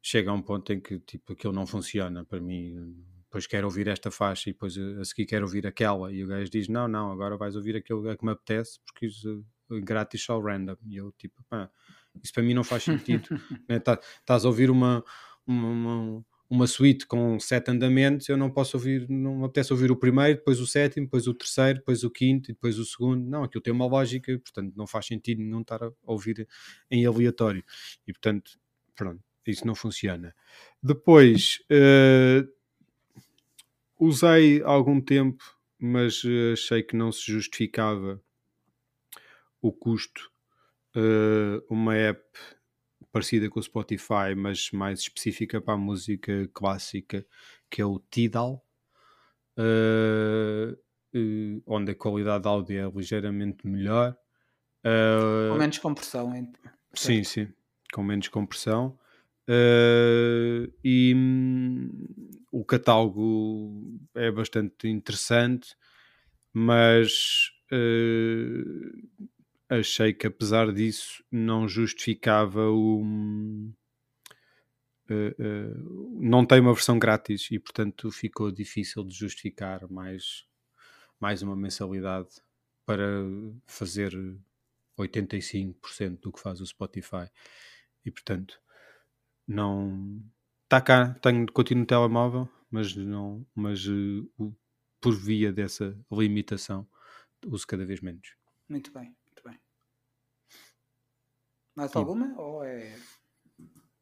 chega 0.01 0.31
a 0.31 0.33
um 0.33 0.41
ponto 0.41 0.73
em 0.73 0.79
que 0.79 0.99
tipo 0.99 1.33
aquilo 1.33 1.53
não 1.53 1.67
funciona 1.67 2.25
para 2.25 2.39
mim 2.39 2.95
depois 3.31 3.47
quero 3.47 3.65
ouvir 3.65 3.87
esta 3.87 4.11
faixa 4.11 4.49
e 4.49 4.53
depois 4.53 4.77
a 4.77 5.05
seguir 5.05 5.25
quero 5.25 5.45
ouvir 5.45 5.65
aquela 5.65 6.11
e 6.11 6.21
o 6.21 6.27
gajo 6.27 6.51
diz 6.51 6.67
não, 6.67 6.85
não, 6.85 7.13
agora 7.13 7.37
vais 7.37 7.55
ouvir 7.55 7.77
aquilo 7.77 8.03
que 8.17 8.25
me 8.25 8.31
apetece 8.33 8.77
porque 8.85 9.05
isso 9.05 9.45
é 9.71 9.79
grátis 9.79 10.21
só 10.21 10.37
random 10.37 10.75
e 10.85 10.97
eu 10.97 11.13
tipo, 11.13 11.41
pá, 11.49 11.71
isso 12.21 12.33
para 12.33 12.43
mim 12.43 12.53
não 12.53 12.63
faz 12.63 12.83
sentido 12.83 13.29
né? 13.69 13.79
Tá, 13.79 13.97
estás 14.19 14.43
a 14.43 14.49
ouvir 14.49 14.69
uma, 14.69 15.01
uma, 15.47 16.25
uma 16.49 16.67
suíte 16.67 17.07
com 17.07 17.39
sete 17.39 17.71
andamentos 17.71 18.27
eu 18.27 18.35
não 18.35 18.51
posso 18.51 18.75
ouvir, 18.75 19.09
não 19.09 19.37
me 19.37 19.45
apetece 19.45 19.71
ouvir 19.71 19.91
o 19.91 19.95
primeiro 19.95 20.39
depois 20.39 20.59
o 20.59 20.67
sétimo, 20.67 21.05
depois 21.05 21.25
o 21.25 21.33
terceiro 21.33 21.79
depois 21.79 22.03
o 22.03 22.11
quinto 22.11 22.51
e 22.51 22.53
depois 22.53 22.77
o 22.77 22.83
segundo, 22.83 23.25
não, 23.29 23.45
aquilo 23.45 23.63
tem 23.63 23.71
uma 23.71 23.87
lógica 23.87 24.37
portanto 24.39 24.73
não 24.75 24.85
faz 24.85 25.05
sentido 25.05 25.41
nenhum 25.41 25.61
estar 25.61 25.81
a 25.81 25.91
ouvir 26.03 26.45
em 26.89 27.05
aleatório 27.05 27.63
e 28.05 28.11
portanto, 28.11 28.59
pronto 28.93 29.23
isso 29.47 29.65
não 29.65 29.73
funciona. 29.73 30.35
Depois, 30.83 31.57
uh, 31.71 32.47
usei 34.01 34.63
algum 34.63 34.99
tempo, 34.99 35.43
mas 35.79 36.23
uh, 36.23 36.53
achei 36.53 36.81
que 36.81 36.95
não 36.95 37.11
se 37.11 37.31
justificava 37.31 38.19
o 39.61 39.71
custo. 39.71 40.31
Uh, 40.95 41.63
uma 41.69 41.95
app 41.95 42.21
parecida 43.11 43.47
com 43.49 43.59
o 43.59 43.63
Spotify, 43.63 44.33
mas 44.35 44.71
mais 44.71 45.01
específica 45.01 45.61
para 45.61 45.75
a 45.75 45.77
música 45.77 46.49
clássica, 46.53 47.25
que 47.69 47.81
é 47.81 47.85
o 47.85 47.99
Tidal, 47.99 48.65
onde 51.67 51.91
a 51.91 51.95
qualidade 51.95 52.43
de 52.43 52.49
áudio 52.49 52.79
é 52.79 52.91
ligeiramente 52.97 53.67
melhor. 53.67 54.17
com 55.51 55.57
menos 55.57 55.77
compressão, 55.77 56.33
hein? 56.33 56.51
Sim, 56.93 57.23
sim, 57.23 57.53
com 57.93 58.01
menos 58.01 58.29
compressão. 58.29 58.97
Uh, 59.51 60.71
e 60.81 61.13
hum, 61.13 61.89
o 62.53 62.63
catálogo 62.63 63.99
é 64.15 64.31
bastante 64.31 64.87
interessante, 64.87 65.75
mas 66.53 67.51
uh, 67.69 69.07
achei 69.67 70.13
que 70.13 70.25
apesar 70.25 70.71
disso 70.71 71.21
não 71.29 71.67
justificava 71.67 72.69
o. 72.69 73.01
Uh, 75.09 76.21
não 76.21 76.45
tem 76.45 76.61
uma 76.61 76.73
versão 76.73 76.97
grátis 76.97 77.51
e 77.51 77.59
portanto 77.59 78.09
ficou 78.09 78.49
difícil 78.49 79.03
de 79.03 79.13
justificar 79.13 79.85
mais, 79.91 80.45
mais 81.19 81.41
uma 81.41 81.57
mensalidade 81.57 82.29
para 82.85 83.21
fazer 83.65 84.13
85% 84.97 86.21
do 86.21 86.31
que 86.31 86.39
faz 86.39 86.61
o 86.61 86.65
Spotify 86.65 87.29
e 88.05 88.11
portanto 88.11 88.61
não 89.51 90.23
está 90.63 90.81
cá, 90.81 91.13
tenho, 91.15 91.45
continuo 91.51 91.81
no 91.81 91.87
telemóvel, 91.87 92.49
mas 92.69 92.95
não, 92.95 93.45
mas 93.53 93.85
uh, 93.87 94.55
por 95.01 95.13
via 95.13 95.51
dessa 95.51 95.97
limitação 96.11 96.87
uso 97.45 97.67
cada 97.67 97.85
vez 97.85 98.01
menos. 98.01 98.35
Muito 98.69 98.91
bem, 98.91 99.15
muito 99.27 99.43
bem. 99.43 99.59
Mais 101.75 101.95
alguma? 101.95 102.33
Ou 102.39 102.63
é... 102.63 102.95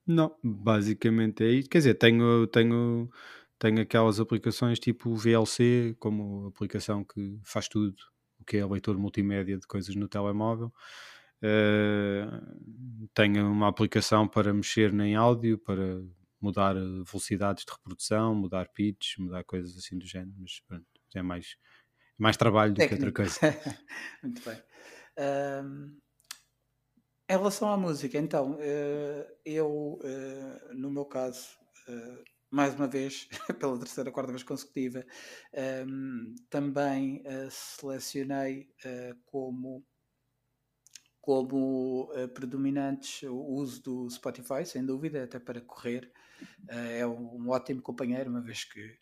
Não, 0.06 0.36
basicamente 0.44 1.44
é 1.44 1.52
isso. 1.52 1.70
Quer 1.70 1.80
dizer, 1.80 1.94
tenho, 1.96 2.48
tenho, 2.48 3.10
tenho 3.58 3.82
aquelas 3.82 4.20
aplicações 4.20 4.80
tipo 4.80 5.16
VLC, 5.16 5.96
como 6.00 6.48
aplicação 6.48 7.04
que 7.04 7.40
faz 7.44 7.68
tudo, 7.68 7.96
o 8.40 8.44
que 8.44 8.58
é 8.58 8.66
leitor 8.66 8.98
multimédia 8.98 9.58
de 9.58 9.68
coisas 9.68 9.96
no 9.96 10.08
telemóvel. 10.08 10.74
Uh, 11.42 13.08
tenho 13.14 13.50
uma 13.50 13.70
aplicação 13.70 14.28
para 14.28 14.54
mexer 14.54 14.94
em 14.94 15.16
áudio, 15.16 15.58
para 15.58 16.02
mudar 16.40 16.74
velocidades 16.74 17.66
de 17.66 17.72
reprodução, 17.72 18.36
mudar 18.36 18.70
pitch, 18.70 19.18
mudar 19.18 19.44
coisas 19.44 19.78
assim 19.78 19.98
do 19.98 20.06
género, 20.06 20.36
mas 20.40 20.60
pronto, 20.62 20.86
é 21.16 21.22
mais, 21.22 21.58
mais 22.18 22.38
trabalho 22.38 22.74
do 22.74 22.78
Técnico. 22.78 23.14
que 23.14 23.22
outra 23.22 23.24
coisa. 23.24 23.40
Muito 24.24 24.42
bem. 24.44 24.62
Um, 25.64 25.98
em 27.30 27.38
relação 27.38 27.72
à 27.72 27.78
música, 27.78 28.18
então, 28.18 28.54
uh, 28.54 29.38
eu, 29.46 30.00
uh, 30.02 30.74
no 30.74 30.90
meu 30.90 31.06
caso, 31.06 31.58
mais 32.52 32.76
uma 32.76 32.88
vez, 32.88 33.28
pela 33.60 33.78
terceira, 33.78 34.12
quarta 34.12 34.32
vez 34.32 34.44
consecutiva, 34.44 35.06
um, 35.88 36.36
também 36.50 37.24
selecionei 37.50 38.68
como 39.26 39.86
como 41.22 42.12
uh, 42.14 42.28
predominantes 42.30 43.24
o 43.24 43.36
uso 43.36 43.82
do 43.84 44.10
Spotify, 44.10 44.66
sem 44.66 44.86
dúvida, 44.86 45.24
até 45.24 45.40
para 45.40 45.62
correr. 45.62 46.12
Uh, 46.64 46.92
é 47.00 47.06
um, 47.06 47.50
ótimo 47.50 47.82
companheiro, 47.82 48.30
uma 48.30 48.42
vez 48.42 48.64
que 48.64 48.98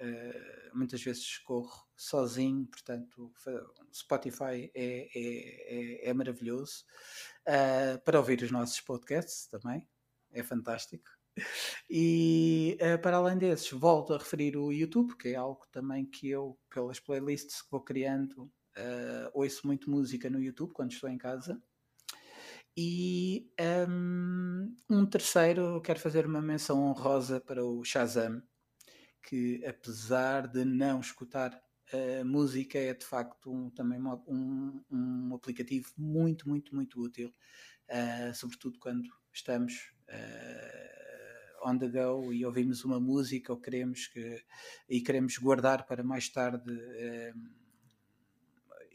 uh, 0.00 0.76
muitas 0.76 1.02
vezes 1.02 1.38
corro 1.38 1.86
sozinho, 1.96 2.66
portanto, 2.66 3.32
o 3.46 3.94
Spotify 3.94 4.70
é, 4.74 5.08
é, 5.14 6.04
é, 6.04 6.10
é 6.10 6.14
maravilhoso. 6.14 6.84
para 8.04 8.18
ouvir 8.18 8.42
os 8.42 8.50
nossos 8.50 8.80
podcasts 8.80 9.46
também, 9.46 9.86
é 10.32 10.42
fantástico. 10.42 11.08
E 11.88 12.76
para 13.02 13.16
além 13.16 13.38
desses, 13.38 13.70
volto 13.70 14.12
a 14.12 14.18
referir 14.18 14.56
o 14.56 14.72
YouTube, 14.72 15.16
que 15.16 15.28
é 15.28 15.36
algo 15.36 15.64
também 15.70 16.04
que 16.04 16.28
eu, 16.28 16.58
pelas 16.68 17.00
playlists 17.00 17.62
que 17.62 17.70
vou 17.70 17.80
criando, 17.80 18.52
Uh, 18.76 19.30
ouço 19.34 19.66
muito 19.66 19.90
música 19.90 20.30
no 20.30 20.40
YouTube 20.40 20.72
quando 20.72 20.92
estou 20.92 21.10
em 21.10 21.18
casa. 21.18 21.60
E 22.76 23.52
um, 23.88 24.74
um 24.88 25.06
terceiro, 25.06 25.80
quero 25.82 26.00
fazer 26.00 26.24
uma 26.24 26.40
menção 26.40 26.82
honrosa 26.82 27.38
para 27.38 27.62
o 27.62 27.84
Shazam, 27.84 28.42
que 29.22 29.62
apesar 29.66 30.48
de 30.48 30.64
não 30.64 31.00
escutar 31.00 31.52
uh, 31.92 32.24
música, 32.24 32.78
é 32.78 32.94
de 32.94 33.04
facto 33.04 33.52
um, 33.52 33.68
também 33.68 34.00
um, 34.26 34.82
um 34.90 35.34
aplicativo 35.34 35.92
muito, 35.98 36.48
muito, 36.48 36.74
muito 36.74 36.98
útil, 36.98 37.30
uh, 37.90 38.34
sobretudo 38.34 38.78
quando 38.78 39.06
estamos 39.30 39.92
uh, 40.08 41.68
on 41.68 41.76
the 41.76 41.88
go 41.88 42.32
e 42.32 42.44
ouvimos 42.46 42.84
uma 42.84 42.98
música 42.98 43.52
ou 43.52 43.60
queremos 43.60 44.06
que, 44.06 44.42
e 44.88 45.02
queremos 45.02 45.36
guardar 45.36 45.84
para 45.86 46.02
mais 46.02 46.26
tarde 46.30 46.72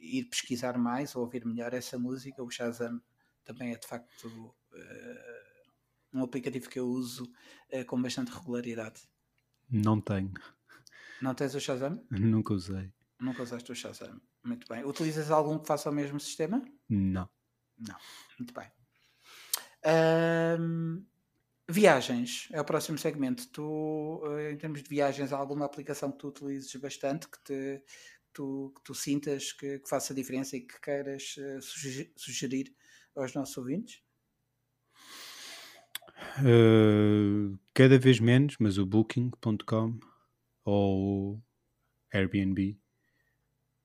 ir 0.07 0.25
pesquisar 0.25 0.77
mais 0.77 1.15
ou 1.15 1.23
ouvir 1.23 1.45
melhor 1.45 1.73
essa 1.73 1.97
música, 1.97 2.43
o 2.43 2.49
Shazam 2.49 3.01
também 3.43 3.71
é 3.71 3.77
de 3.77 3.87
facto 3.87 4.27
uh, 4.27 4.57
um 6.13 6.23
aplicativo 6.23 6.69
que 6.69 6.79
eu 6.79 6.87
uso 6.87 7.23
uh, 7.73 7.85
com 7.85 8.01
bastante 8.01 8.31
regularidade. 8.31 9.01
Não 9.69 9.99
tenho. 9.99 10.33
Não 11.21 11.33
tens 11.33 11.55
o 11.55 11.59
Shazam? 11.59 12.05
Nunca 12.11 12.53
usei. 12.53 12.91
Nunca 13.19 13.43
usaste 13.43 13.71
o 13.71 13.75
Shazam. 13.75 14.21
Muito 14.43 14.67
bem. 14.67 14.85
Utilizas 14.85 15.31
algum 15.31 15.57
que 15.57 15.67
faça 15.67 15.89
o 15.89 15.93
mesmo 15.93 16.19
sistema? 16.19 16.63
Não. 16.87 17.29
Não. 17.77 17.97
Muito 18.39 18.53
bem. 18.53 18.71
Um, 20.59 21.05
viagens 21.69 22.47
é 22.51 22.61
o 22.61 22.65
próximo 22.65 22.97
segmento. 22.97 23.47
Tu, 23.49 24.21
eh, 24.37 24.51
em 24.51 24.57
termos 24.57 24.81
de 24.81 24.89
viagens, 24.89 25.33
há 25.33 25.37
alguma 25.37 25.65
aplicação 25.65 26.11
que 26.11 26.19
tu 26.19 26.29
utilizes 26.29 26.73
bastante 26.75 27.27
que 27.27 27.43
te 27.43 27.83
tu, 28.37 28.71
que 28.75 28.83
tu 28.83 28.93
sintas 28.93 29.51
que, 29.51 29.79
que, 29.79 29.89
faça 29.89 30.13
diferença 30.13 30.55
e 30.55 30.61
que 30.61 30.79
queiras 30.79 31.35
uh, 31.37 31.59
sugerir, 32.15 32.71
aos 33.15 33.33
nossos 33.33 33.57
ouvintes? 33.57 34.03
Uh, 36.39 37.57
cada 37.73 37.97
vez 37.97 38.19
menos, 38.19 38.55
mas 38.59 38.77
o 38.77 38.85
Booking.com 38.85 39.99
ou 40.63 41.41
Airbnb. 42.13 42.79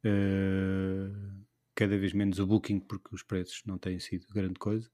Uh, 0.05 1.43
cada 1.75 1.97
vez 1.97 2.13
menos 2.13 2.39
o 2.39 2.47
Booking, 2.47 2.81
porque 2.81 3.15
os 3.15 3.23
preços 3.23 3.63
não 3.65 3.79
têm 3.79 3.99
sido 3.99 4.27
grande 4.35 4.59
coisa. 4.59 4.91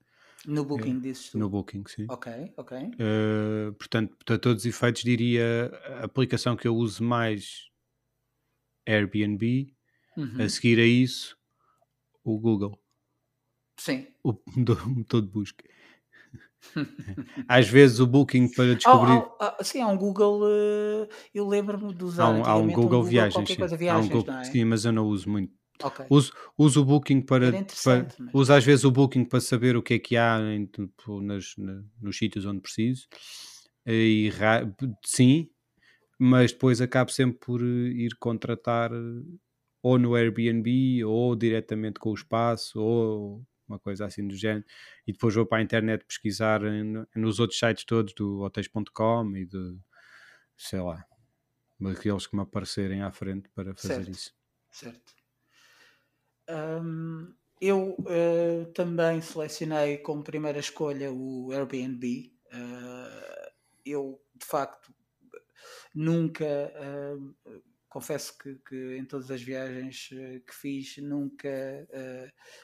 No 0.46 0.64
Booking, 0.64 1.00
dizes 1.00 1.30
tu? 1.30 1.38
No 1.38 1.50
Booking, 1.50 1.82
sim. 1.88 2.06
Ok, 2.08 2.32
ok. 2.56 2.78
Uh, 2.78 3.72
portanto, 3.72 4.16
para 4.24 4.38
todos 4.38 4.62
os 4.62 4.66
efeitos, 4.66 5.02
diria 5.02 5.72
a 6.00 6.04
aplicação 6.04 6.56
que 6.56 6.68
eu 6.68 6.76
uso 6.76 7.02
mais 7.02 7.68
Airbnb. 8.88 9.72
Uhum. 10.16 10.42
A 10.42 10.48
seguir 10.48 10.80
a 10.80 10.84
isso, 10.84 11.36
o 12.24 12.38
Google. 12.38 12.78
Sim. 13.78 14.06
O 14.24 14.34
motor 14.86 15.22
de 15.22 15.28
busca. 15.28 15.64
Às 17.48 17.68
vezes 17.68 18.00
o 18.00 18.06
Booking 18.06 18.52
para 18.52 18.74
descobrir. 18.74 19.12
Oh, 19.12 19.36
oh, 19.40 19.50
oh, 19.60 19.64
sim, 19.64 19.80
há 19.80 19.86
um 19.86 19.96
Google. 19.96 20.42
Uh, 20.42 21.08
eu 21.32 21.46
lembro-me 21.46 21.94
de 21.94 22.04
usar. 22.04 22.24
Há 22.24 22.30
um, 22.30 22.44
há 22.44 22.56
um 22.56 22.66
Google, 22.66 22.72
um 22.72 22.82
Google 22.82 23.04
Viagens. 23.04 23.48
Sim. 23.48 23.76
Viagens, 23.76 24.06
um 24.06 24.08
Google, 24.08 24.34
é? 24.34 24.44
sim, 24.44 24.64
mas 24.64 24.84
eu 24.84 24.92
não 24.92 25.06
uso 25.06 25.30
muito. 25.30 25.52
Okay. 25.80 26.06
Uso, 26.10 26.32
uso 26.58 26.82
o 26.82 26.84
Booking 26.84 27.20
para, 27.20 27.52
para 27.52 28.08
mas... 28.18 28.34
uso 28.34 28.52
às 28.52 28.64
vezes 28.64 28.84
o 28.84 28.90
Booking 28.90 29.24
para 29.24 29.40
saber 29.40 29.76
o 29.76 29.82
que 29.82 29.94
é 29.94 29.98
que 30.00 30.16
há 30.16 30.40
em, 30.40 30.66
tipo, 30.66 31.20
nas, 31.20 31.54
na, 31.56 31.80
nos 32.02 32.18
sítios 32.18 32.44
onde 32.44 32.60
preciso 32.60 33.06
e 33.86 34.30
sim, 35.04 35.48
mas 36.18 36.52
depois 36.52 36.80
acabo 36.80 37.10
sempre 37.10 37.38
por 37.38 37.62
eh, 37.62 37.64
ir 37.64 38.16
contratar 38.18 38.92
eh, 38.92 39.22
ou 39.82 39.98
no 39.98 40.14
Airbnb 40.14 41.04
ou 41.04 41.36
diretamente 41.36 42.00
com 42.00 42.10
o 42.10 42.14
espaço 42.14 42.80
ou 42.80 43.46
uma 43.68 43.78
coisa 43.78 44.06
assim 44.06 44.26
do 44.26 44.34
género 44.34 44.64
e 45.06 45.12
depois 45.12 45.34
vou 45.34 45.46
para 45.46 45.58
a 45.58 45.62
internet 45.62 46.04
pesquisar 46.04 46.64
em, 46.64 47.06
nos 47.14 47.38
outros 47.38 47.58
sites 47.58 47.84
todos 47.84 48.14
do 48.14 48.40
hotéis.com 48.40 49.36
e 49.36 49.46
de 49.46 49.78
sei 50.56 50.80
lá 50.80 51.04
aqueles 51.84 52.26
que 52.26 52.34
me 52.34 52.42
aparecerem 52.42 53.02
à 53.02 53.12
frente 53.12 53.48
para 53.50 53.74
fazer 53.74 53.94
certo. 53.94 54.10
isso 54.10 54.34
certo 54.70 55.14
eu 57.60 57.96
uh, 57.98 58.66
também 58.72 59.20
selecionei 59.20 59.98
como 59.98 60.22
primeira 60.22 60.58
escolha 60.58 61.12
o 61.12 61.50
Airbnb. 61.52 62.32
Uh, 62.52 63.50
eu, 63.84 64.20
de 64.34 64.46
facto, 64.46 64.92
nunca, 65.94 66.44
uh, 66.44 67.62
confesso 67.88 68.36
que, 68.38 68.54
que, 68.68 68.96
em 68.96 69.04
todas 69.04 69.30
as 69.30 69.42
viagens 69.42 70.10
que 70.46 70.54
fiz, 70.54 70.98
nunca, 70.98 71.48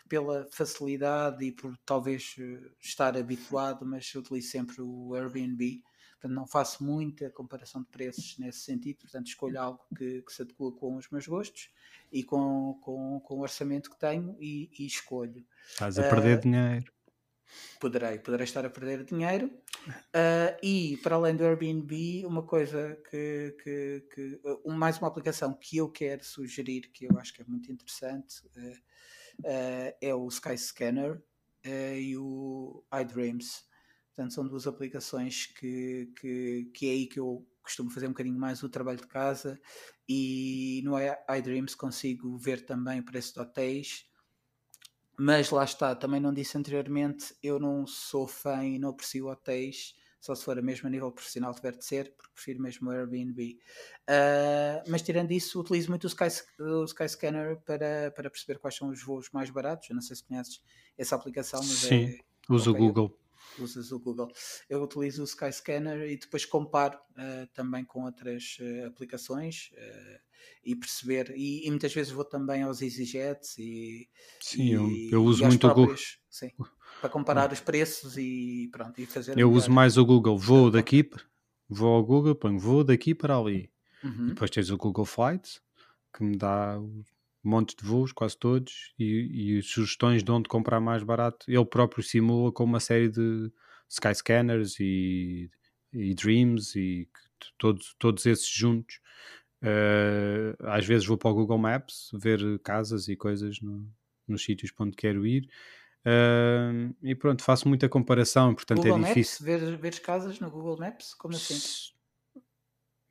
pela 0.09 0.47
facilidade 0.53 1.45
e 1.45 1.51
por 1.51 1.77
talvez 1.87 2.37
estar 2.81 3.16
habituado, 3.16 3.87
mas 3.87 4.14
utilizo 4.14 4.51
sempre 4.51 4.83
o 4.83 5.14
Airbnb. 5.14 5.83
Portanto, 6.25 6.35
não 6.35 6.47
faço 6.47 6.83
muita 6.83 7.31
comparação 7.31 7.83
de 7.83 7.89
preços 7.89 8.39
nesse 8.39 8.61
sentido, 8.61 9.01
portanto, 9.01 9.27
escolho 9.27 9.61
algo 9.61 9.81
que, 9.97 10.22
que 10.22 10.33
se 10.33 10.43
adequa 10.43 10.72
com 10.72 10.97
os 10.97 11.11
meus 11.11 11.27
gostos 11.27 11.70
e 12.11 12.22
com, 12.22 12.79
com, 12.81 13.20
com 13.20 13.35
o 13.35 13.41
orçamento 13.41 13.91
que 13.91 13.99
tenho 13.99 14.35
e, 14.41 14.70
e 14.79 14.87
escolho. 14.87 15.45
Estás 15.68 15.99
a 15.99 16.09
perder 16.09 16.39
uh, 16.39 16.41
dinheiro. 16.41 16.93
Poderei, 17.80 18.18
poderei 18.18 18.44
estar 18.44 18.64
a 18.64 18.70
perder 18.70 19.05
dinheiro. 19.05 19.50
Uh, 19.88 20.57
e 20.62 20.96
para 21.02 21.16
além 21.16 21.36
do 21.36 21.44
Airbnb, 21.44 22.24
uma 22.26 22.42
coisa 22.42 22.98
que, 23.11 23.57
que, 23.62 24.07
que 24.14 24.40
uh, 24.44 24.72
mais 24.72 24.98
uma 24.98 25.09
aplicação 25.09 25.52
que 25.52 25.76
eu 25.76 25.90
quero 25.90 26.24
sugerir, 26.24 26.90
que 26.92 27.05
eu 27.05 27.18
acho 27.18 27.34
que 27.34 27.42
é 27.42 27.44
muito 27.46 27.70
interessante, 27.70 28.42
é 30.00 30.14
o 30.14 30.28
Skyscanner 30.28 31.22
e 31.64 32.16
o 32.16 32.84
iDreams. 33.00 33.64
Portanto, 34.14 34.32
são 34.32 34.46
duas 34.46 34.66
aplicações 34.66 35.46
que, 35.46 36.12
que, 36.20 36.70
que 36.72 36.86
é 36.86 36.92
aí 36.92 37.07
que 37.07 37.18
eu 37.18 37.44
costumo 37.64 37.90
fazer 37.90 38.07
um 38.07 38.11
bocadinho 38.11 38.38
mais 38.38 38.62
o 38.62 38.68
trabalho 38.68 38.98
de 38.98 39.09
casa 39.09 39.61
e 40.09 40.82
no 40.84 40.94
iDreams 41.36 41.74
consigo 41.74 42.36
ver 42.36 42.64
também 42.64 43.00
o 43.00 43.05
preço 43.05 43.34
de 43.34 43.40
hotéis. 43.40 44.07
Mas 45.17 45.51
lá 45.51 45.65
está, 45.65 45.95
também 45.95 46.21
não 46.21 46.33
disse 46.33 46.59
anteriormente, 46.59 47.35
eu 47.43 47.59
não 47.59 47.87
sou 47.87 48.27
fã 48.27 48.65
e 48.65 48.79
não 48.79 48.91
aprecio 48.91 49.29
hotéis, 49.29 49.95
só 50.21 50.35
se 50.35 50.45
for 50.45 50.59
a 50.59 50.62
mesmo 50.62 50.89
a 50.89 50.91
nível 50.91 51.12
profissional 51.12 51.55
tiver 51.55 51.77
de 51.77 51.85
ser, 51.85 52.15
porque 52.17 52.33
prefiro 52.33 52.61
mesmo 52.61 52.89
o 52.89 52.93
Airbnb. 52.93 53.59
Uh, 54.09 54.89
mas 54.89 55.03
tirando 55.03 55.31
isso, 55.33 55.61
utilizo 55.61 55.91
muito 55.91 56.05
o, 56.05 56.07
Sky, 56.07 56.25
o 56.59 56.85
Skyscanner 56.85 57.61
para, 57.65 58.11
para 58.11 58.31
perceber 58.31 58.59
quais 58.59 58.75
são 58.75 58.89
os 58.89 59.03
voos 59.03 59.29
mais 59.31 59.51
baratos. 59.51 59.91
Eu 59.91 59.95
não 59.95 60.03
sei 60.03 60.17
se 60.17 60.25
conheces 60.25 60.62
essa 60.97 61.15
aplicação, 61.15 61.61
mas 61.61 61.79
Sim, 61.79 62.07
é, 62.07 62.19
uso 62.49 62.71
o 62.71 62.75
Google 62.75 63.15
usas 63.62 63.92
o 63.92 63.98
Google. 63.98 64.28
Eu 64.68 64.82
utilizo 64.82 65.22
o 65.22 65.24
Skyscanner 65.24 66.11
e 66.11 66.16
depois 66.16 66.44
comparo 66.44 66.98
uh, 67.12 67.46
também 67.55 67.84
com 67.84 68.05
outras 68.05 68.57
uh, 68.61 68.86
aplicações 68.86 69.70
uh, 69.72 70.20
e 70.64 70.74
perceber. 70.74 71.32
E, 71.36 71.66
e, 71.66 71.70
muitas 71.70 71.92
vezes 71.92 72.12
vou 72.12 72.24
também 72.24 72.62
aos 72.62 72.82
EasyJets 72.82 73.59
e. 73.59 74.09
Sim, 74.40 74.62
e, 74.62 74.72
eu, 74.72 74.90
eu, 75.11 75.24
uso 75.24 75.44
muito 75.44 75.66
o 75.66 75.74
Google. 75.74 75.96
Sim, 76.28 76.50
para 77.00 77.11
comparar 77.11 77.52
os 77.52 77.61
preços 77.61 78.16
e 78.16 78.68
pronto. 78.72 79.00
E 79.00 79.07
fazer 79.07 79.38
eu 79.38 79.50
uso 79.50 79.70
mais 79.70 79.96
o 79.96 80.05
Google. 80.05 80.38
Vou 80.38 80.70
daqui, 80.70 81.09
vou 81.68 81.94
ao 81.94 82.05
Google, 82.05 82.34
ponho 82.34 82.59
vou 82.59 82.82
daqui 82.82 83.14
para 83.14 83.36
ali. 83.36 83.70
Uhum. 84.02 84.28
Depois 84.28 84.50
tens 84.50 84.70
o 84.70 84.76
Google 84.76 85.05
Flights 85.05 85.62
que 86.14 86.22
me 86.22 86.36
dá 86.36 86.78
montes 87.47 87.74
de 87.74 87.84
voos, 87.84 88.12
quase 88.12 88.36
todos, 88.36 88.95
e, 88.99 89.59
e 89.59 89.62
sugestões 89.62 90.22
de 90.22 90.30
onde 90.30 90.49
comprar 90.49 90.80
mais 90.80 91.03
barato. 91.03 91.45
Ele 91.49 91.64
próprio 91.64 92.03
simula 92.03 92.51
com 92.53 92.64
uma 92.64 92.80
série 92.80 93.09
de 93.09 93.51
Skyscanners 93.88 94.78
e, 94.80 95.51
e 95.92 96.14
Dreams 96.14 96.76
e 96.76 97.09
todos, 97.59 97.95
todos 97.99 98.26
esses 98.26 98.49
juntos. 98.49 99.01
Uh, 99.62 100.57
às 100.66 100.84
vezes 100.84 101.07
vou 101.07 101.16
para 101.16 101.30
o 101.30 101.34
Google 101.34 101.57
Maps 101.57 102.11
ver 102.12 102.38
casas 102.61 103.09
e 103.09 103.16
coisas 103.16 103.61
no, 103.62 103.88
nos 104.28 104.45
sítios 104.45 104.70
para 104.70 104.86
onde 104.86 104.97
quero 104.97 105.26
ir. 105.26 105.49
Uh, 106.05 106.95
e 107.03 107.14
pronto, 107.14 107.42
faço 107.42 107.66
muita 107.66 107.88
comparação, 107.88 108.55
portanto 108.55 108.82
Google 108.82 108.99
é 108.99 109.09
difícil. 109.09 109.47
Maps, 109.47 109.62
ver, 109.62 109.76
ver 109.78 110.01
casas 110.01 110.38
no 110.38 110.51
Google 110.51 110.76
Maps? 110.78 111.14
Como 111.14 111.34
assim? 111.34 111.93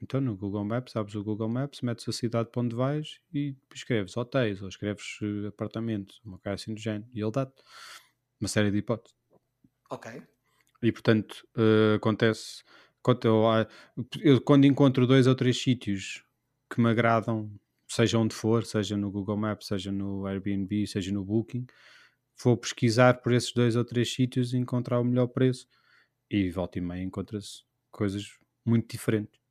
Então 0.04 0.20
no 0.20 0.36
Google 0.36 0.66
Maps, 0.66 0.98
abres 0.98 1.16
o 1.16 1.24
Google 1.24 1.48
Maps, 1.48 1.80
metes 1.80 2.08
a 2.10 2.12
cidade 2.12 2.50
para 2.52 2.62
onde 2.62 2.76
vais 2.76 3.22
e 3.34 3.56
escreves 3.74 4.18
hotéis 4.18 4.62
ou 4.62 4.68
escreves 4.68 5.18
uh, 5.22 5.48
apartamentos, 5.48 6.22
uma 6.26 6.38
coisa 6.38 6.56
assim 6.56 6.74
do 6.74 6.80
género, 6.80 7.10
e 7.14 7.22
ele 7.22 7.32
dá-te 7.32 7.64
uma 8.38 8.50
série 8.50 8.70
de 8.70 8.80
hipóteses. 8.80 9.18
Ok. 9.90 10.22
E 10.82 10.92
portanto, 10.92 11.48
uh, 11.56 11.96
acontece. 11.96 12.64
Quando 13.02 13.26
eu, 13.26 13.44
eu, 14.22 14.42
quando 14.42 14.66
encontro 14.66 15.08
dois 15.08 15.26
ou 15.26 15.36
três 15.36 15.62
sítios 15.62 16.26
que 16.70 16.82
me 16.82 16.90
agradam, 16.90 17.50
seja 17.88 18.18
onde 18.18 18.36
for, 18.36 18.66
seja 18.66 18.98
no 18.98 19.10
Google 19.10 19.38
Maps, 19.38 19.68
seja 19.68 19.92
no 19.92 20.26
Airbnb, 20.26 20.86
seja 20.86 21.14
no 21.14 21.24
Booking, 21.24 21.66
vou 22.44 22.58
pesquisar 22.58 23.22
por 23.22 23.32
esses 23.32 23.54
dois 23.54 23.78
ou 23.78 23.86
três 23.86 24.14
sítios 24.14 24.54
e 24.54 24.58
encontrar 24.58 25.00
o 25.00 25.04
melhor 25.06 25.28
preço. 25.28 25.66
E 26.30 26.50
volta 26.52 26.78
e 26.78 26.82
meia 26.82 27.04
encontra-se 27.04 27.64
coisas 27.90 28.38
muito 28.66 28.90
diferentes 28.90 29.43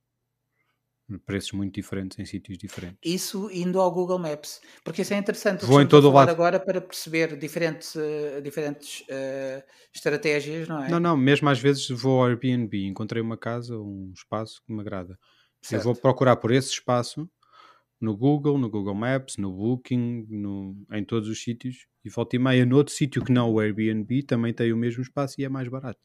preços 1.27 1.53
muito 1.53 1.75
diferentes 1.75 2.19
em 2.19 2.25
sítios 2.25 2.59
diferentes. 2.59 2.99
Isso 3.05 3.51
indo 3.53 3.81
ao 3.81 3.91
Google 3.91 4.19
Maps, 4.19 4.61
porque 4.85 5.03
isso 5.03 5.15
é 5.15 5.19
interessante. 5.19 5.65
Vou 5.65 5.81
em 5.81 5.87
todo 5.87 6.09
o 6.09 6.13
lado 6.13 6.31
agora 6.31 6.59
para 6.59 6.81
perceber 6.81 7.37
diferentes, 7.37 7.95
uh, 7.95 8.41
diferentes 8.43 9.01
uh, 9.03 9.63
estratégias, 9.95 10.69
não 10.69 10.83
é? 10.83 10.89
Não, 10.89 11.01
não, 11.01 11.17
mesmo 11.17 11.49
às 11.49 11.59
vezes 11.59 11.89
vou 11.89 12.23
ao 12.23 12.29
Airbnb, 12.29 12.87
encontrei 12.87 13.23
uma 13.23 13.37
casa, 13.37 13.77
um 13.79 14.13
espaço 14.15 14.63
que 14.67 14.73
me 14.73 14.81
agrada. 14.81 15.19
Certo. 15.61 15.81
Eu 15.81 15.85
vou 15.85 15.95
procurar 15.95 16.37
por 16.37 16.51
esse 16.51 16.71
espaço 16.71 17.29
no 18.01 18.17
Google, 18.17 18.59
no 18.59 18.69
Google 18.69 18.95
Maps, 18.95 19.37
no 19.37 19.53
Booking, 19.53 20.27
no, 20.29 20.77
em 20.93 21.05
todos 21.05 21.29
os 21.29 21.41
sítios 21.41 21.87
e 22.05 22.11
volta 22.11 22.35
e 22.35 22.39
meia 22.39 22.67
no 22.67 22.77
outro 22.77 22.93
sítio 22.93 23.25
que 23.25 23.31
não 23.31 23.49
o 23.51 23.61
Airbnb 23.61 24.25
também 24.25 24.53
tem 24.53 24.73
o 24.73 24.77
mesmo 24.77 25.03
espaço 25.03 25.41
e 25.41 25.45
é 25.45 25.49
mais 25.49 25.69
barato. 25.69 26.01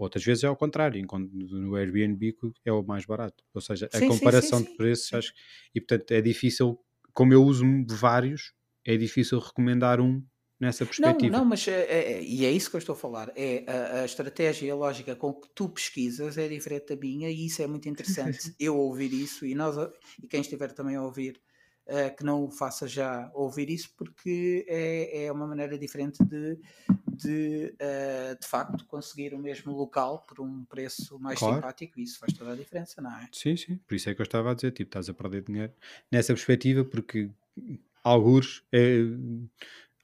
Outras 0.00 0.24
vezes 0.24 0.44
é 0.44 0.46
ao 0.46 0.56
contrário, 0.56 1.04
no 1.30 1.76
Airbnb 1.76 2.34
é 2.64 2.72
o 2.72 2.82
mais 2.82 3.04
barato. 3.04 3.44
Ou 3.52 3.60
seja, 3.60 3.88
a 3.92 3.98
sim, 3.98 4.08
comparação 4.08 4.58
sim, 4.58 4.64
sim, 4.64 4.70
de 4.70 4.76
preços, 4.78 5.12
acho, 5.12 5.32
e 5.74 5.80
portanto 5.80 6.10
é 6.12 6.22
difícil, 6.22 6.78
como 7.12 7.34
eu 7.34 7.44
uso 7.44 7.64
vários, 7.86 8.54
é 8.84 8.96
difícil 8.96 9.38
recomendar 9.38 10.00
um 10.00 10.24
nessa 10.60 10.86
perspectiva. 10.86 11.30
Não, 11.30 11.40
não, 11.40 11.44
mas 11.44 11.66
é, 11.68 11.80
é, 11.82 12.22
e 12.22 12.44
é 12.44 12.50
isso 12.50 12.70
que 12.70 12.76
eu 12.76 12.78
estou 12.78 12.94
a 12.94 12.96
falar. 12.96 13.32
É 13.34 13.64
a, 13.66 14.00
a, 14.00 14.04
estratégia 14.04 14.66
e 14.66 14.70
a 14.70 14.74
lógica 14.74 15.16
com 15.16 15.32
que 15.32 15.48
tu 15.54 15.68
pesquisas 15.68 16.36
é 16.36 16.48
diferente 16.48 16.94
da 16.94 16.96
minha 16.96 17.30
e 17.30 17.46
isso 17.46 17.62
é 17.62 17.66
muito 17.66 17.88
interessante. 17.88 18.54
eu 18.60 18.76
ouvir 18.76 19.12
isso 19.12 19.46
e 19.46 19.54
nós 19.54 19.76
e 20.22 20.28
quem 20.28 20.40
estiver 20.42 20.72
também 20.72 20.96
a 20.96 21.02
ouvir 21.02 21.40
uh, 21.86 22.14
que 22.14 22.24
não 22.24 22.50
faça 22.50 22.86
já 22.86 23.30
ouvir 23.34 23.70
isso 23.70 23.90
porque 23.96 24.66
é, 24.68 25.24
é 25.24 25.32
uma 25.32 25.46
maneira 25.46 25.78
diferente 25.78 26.22
de 26.24 26.58
de, 27.22 27.74
uh, 27.74 28.38
de 28.40 28.46
facto 28.46 28.84
conseguir 28.86 29.34
o 29.34 29.38
mesmo 29.38 29.72
local 29.72 30.24
por 30.26 30.40
um 30.40 30.64
preço 30.64 31.18
mais 31.18 31.38
claro. 31.38 31.56
simpático 31.56 31.98
e 31.98 32.02
isso 32.02 32.18
faz 32.18 32.32
toda 32.32 32.52
a 32.52 32.56
diferença, 32.56 33.00
não 33.00 33.10
é? 33.10 33.28
Sim, 33.32 33.56
sim, 33.56 33.76
por 33.76 33.94
isso 33.94 34.08
é 34.08 34.14
que 34.14 34.20
eu 34.20 34.24
estava 34.24 34.50
a 34.50 34.54
dizer, 34.54 34.72
tipo, 34.72 34.88
estás 34.88 35.08
a 35.08 35.14
perder 35.14 35.42
dinheiro 35.42 35.72
nessa 36.10 36.32
perspectiva 36.32 36.84
porque 36.84 37.30
alguns 38.02 38.64
é, 38.72 39.00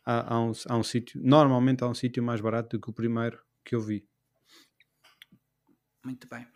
há, 0.04 0.34
há, 0.34 0.40
um, 0.40 0.52
há 0.68 0.76
um 0.76 0.82
sítio, 0.82 1.20
normalmente 1.22 1.82
há 1.82 1.88
um 1.88 1.94
sítio 1.94 2.22
mais 2.22 2.40
barato 2.40 2.76
do 2.76 2.82
que 2.82 2.90
o 2.90 2.92
primeiro 2.92 3.40
que 3.64 3.74
eu 3.74 3.80
vi. 3.80 4.06
Muito 6.04 6.28
bem. 6.28 6.46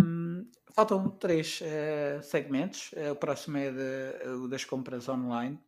Um, 0.00 0.50
faltam 0.74 1.10
três 1.10 1.60
uh, 1.60 2.22
segmentos. 2.22 2.92
Uh, 2.92 3.12
o 3.12 3.16
próximo 3.16 3.58
é 3.58 3.70
de, 3.70 4.26
uh, 4.26 4.48
das 4.48 4.64
compras 4.64 5.06
online. 5.06 5.60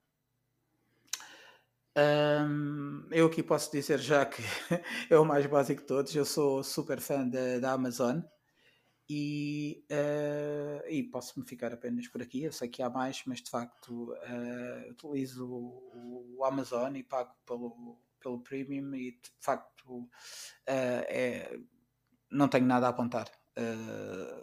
Um, 1.96 3.08
eu 3.10 3.26
aqui 3.26 3.42
posso 3.42 3.72
dizer 3.72 3.98
já 3.98 4.24
que 4.24 4.42
é 5.10 5.18
o 5.18 5.24
mais 5.24 5.46
básico 5.46 5.80
de 5.80 5.86
todos. 5.86 6.14
Eu 6.14 6.24
sou 6.24 6.62
super 6.62 7.00
fã 7.00 7.26
da, 7.28 7.58
da 7.58 7.72
Amazon 7.72 8.20
e, 9.08 9.84
uh, 9.90 10.88
e 10.88 11.02
posso-me 11.02 11.44
ficar 11.44 11.72
apenas 11.72 12.06
por 12.06 12.22
aqui. 12.22 12.44
Eu 12.44 12.52
sei 12.52 12.68
que 12.68 12.82
há 12.82 12.88
mais, 12.88 13.22
mas 13.26 13.42
de 13.42 13.50
facto 13.50 14.12
uh, 14.12 14.90
utilizo 14.90 15.46
o, 15.48 16.44
Amazon 16.44 16.94
e 16.96 17.02
pago 17.02 17.34
pelo, 17.44 17.98
pelo 18.20 18.40
Premium 18.40 18.94
e 18.94 19.10
de 19.12 19.30
facto 19.40 20.02
uh, 20.02 20.08
é, 20.66 21.58
não 22.30 22.48
tenho 22.48 22.66
nada 22.66 22.86
a 22.86 22.90
apontar. 22.90 23.28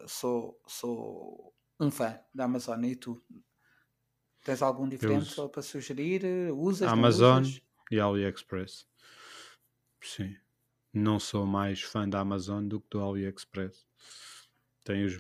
sou, 0.07 0.61
sou 0.67 1.53
um 1.79 1.89
fã 1.89 2.19
da 2.33 2.43
Amazon 2.43 2.83
e 2.83 2.95
tu 2.95 3.23
Tens 4.47 4.61
algum 4.61 4.87
diferente 4.87 5.25
só 5.25 5.49
para 5.49 5.61
sugerir? 5.61 6.23
Usas? 6.53 6.87
Amazon 6.87 7.43
e 7.91 7.99
AliExpress. 7.99 8.87
Sim. 10.01 10.37
Não 10.93 11.19
sou 11.19 11.45
mais 11.45 11.81
fã 11.81 12.07
da 12.07 12.21
Amazon 12.21 12.65
do 12.65 12.79
que 12.79 12.87
do 12.91 13.01
AliExpress. 13.01 13.85
Tem 14.85 15.03
os, 15.03 15.19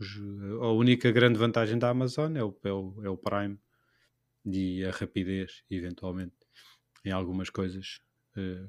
os, 0.00 0.18
a 0.62 0.68
única 0.68 1.12
grande 1.12 1.38
vantagem 1.38 1.78
da 1.78 1.90
Amazon 1.90 2.34
é 2.34 2.42
o, 2.42 2.56
é 2.64 2.72
o, 2.72 3.04
é 3.04 3.08
o 3.10 3.18
Prime 3.18 3.58
e 4.46 4.82
a 4.82 4.92
rapidez, 4.92 5.62
eventualmente, 5.70 6.34
em 7.04 7.10
algumas 7.10 7.50
coisas. 7.50 8.00
Uh, 8.34 8.66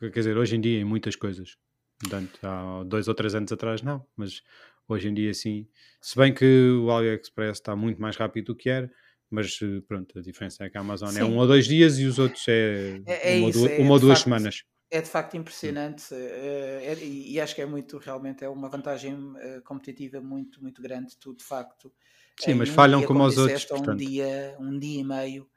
quer 0.00 0.18
dizer, 0.18 0.38
hoje 0.38 0.56
em 0.56 0.62
dia, 0.62 0.80
em 0.80 0.84
muitas 0.84 1.14
coisas. 1.14 1.58
Portanto, 1.98 2.40
há 2.42 2.84
dois 2.84 3.06
ou 3.06 3.14
três 3.14 3.34
anos 3.34 3.52
atrás, 3.52 3.82
não, 3.82 4.02
mas 4.16 4.42
hoje 4.88 5.08
em 5.10 5.12
dia, 5.12 5.34
sim. 5.34 5.68
Se 6.00 6.16
bem 6.16 6.32
que 6.32 6.70
o 6.70 6.90
AliExpress 6.90 7.58
está 7.58 7.76
muito 7.76 8.00
mais 8.00 8.16
rápido 8.16 8.46
do 8.46 8.56
que 8.56 8.70
era, 8.70 8.90
mas 9.30 9.58
eh, 9.62 9.80
pronto, 9.86 10.18
a 10.18 10.22
diferença 10.22 10.64
é 10.64 10.70
que 10.70 10.78
a 10.78 10.80
Amazon 10.80 11.08
é 11.08 11.12
Sim. 11.12 11.20
é 11.20 11.24
um 11.24 11.38
ou 11.38 11.46
dois 11.46 11.66
dias 11.66 11.98
e 11.98 12.04
os 12.04 12.18
outros 12.18 12.46
é, 12.48 13.00
é, 13.06 13.34
é 13.34 13.38
uma, 13.38 13.48
isso, 13.50 13.58
ou, 13.60 13.66
duas, 13.66 13.78
é 13.78 13.82
uma 13.82 13.92
ou 13.92 14.00
duas 14.00 14.18
facto, 14.18 14.24
semanas. 14.24 14.62
É 14.90 15.00
de 15.00 15.08
facto 15.08 15.36
impressionante 15.36 16.14
uh, 16.14 17.04
e 17.04 17.40
acho 17.40 17.54
que 17.54 17.60
é 17.60 17.66
muito, 17.66 17.98
realmente, 17.98 18.44
é 18.44 18.48
uma 18.48 18.68
vantagem 18.68 19.14
uh, 19.14 19.62
competitiva 19.64 20.20
muito, 20.20 20.62
muito 20.62 20.80
grande. 20.80 21.16
Tu, 21.18 21.34
de 21.34 21.44
facto, 21.44 21.92
Sim, 22.40 22.54
mas 22.54 22.68
um 22.68 22.72
falham 22.72 22.98
dia, 23.00 23.08
como 23.08 23.24
os 23.24 23.36
outros. 23.36 23.66
Um, 23.70 23.96
dia, 23.96 24.56
um 24.60 24.78
dia 24.78 25.00
e 25.00 25.04
meio, 25.04 25.48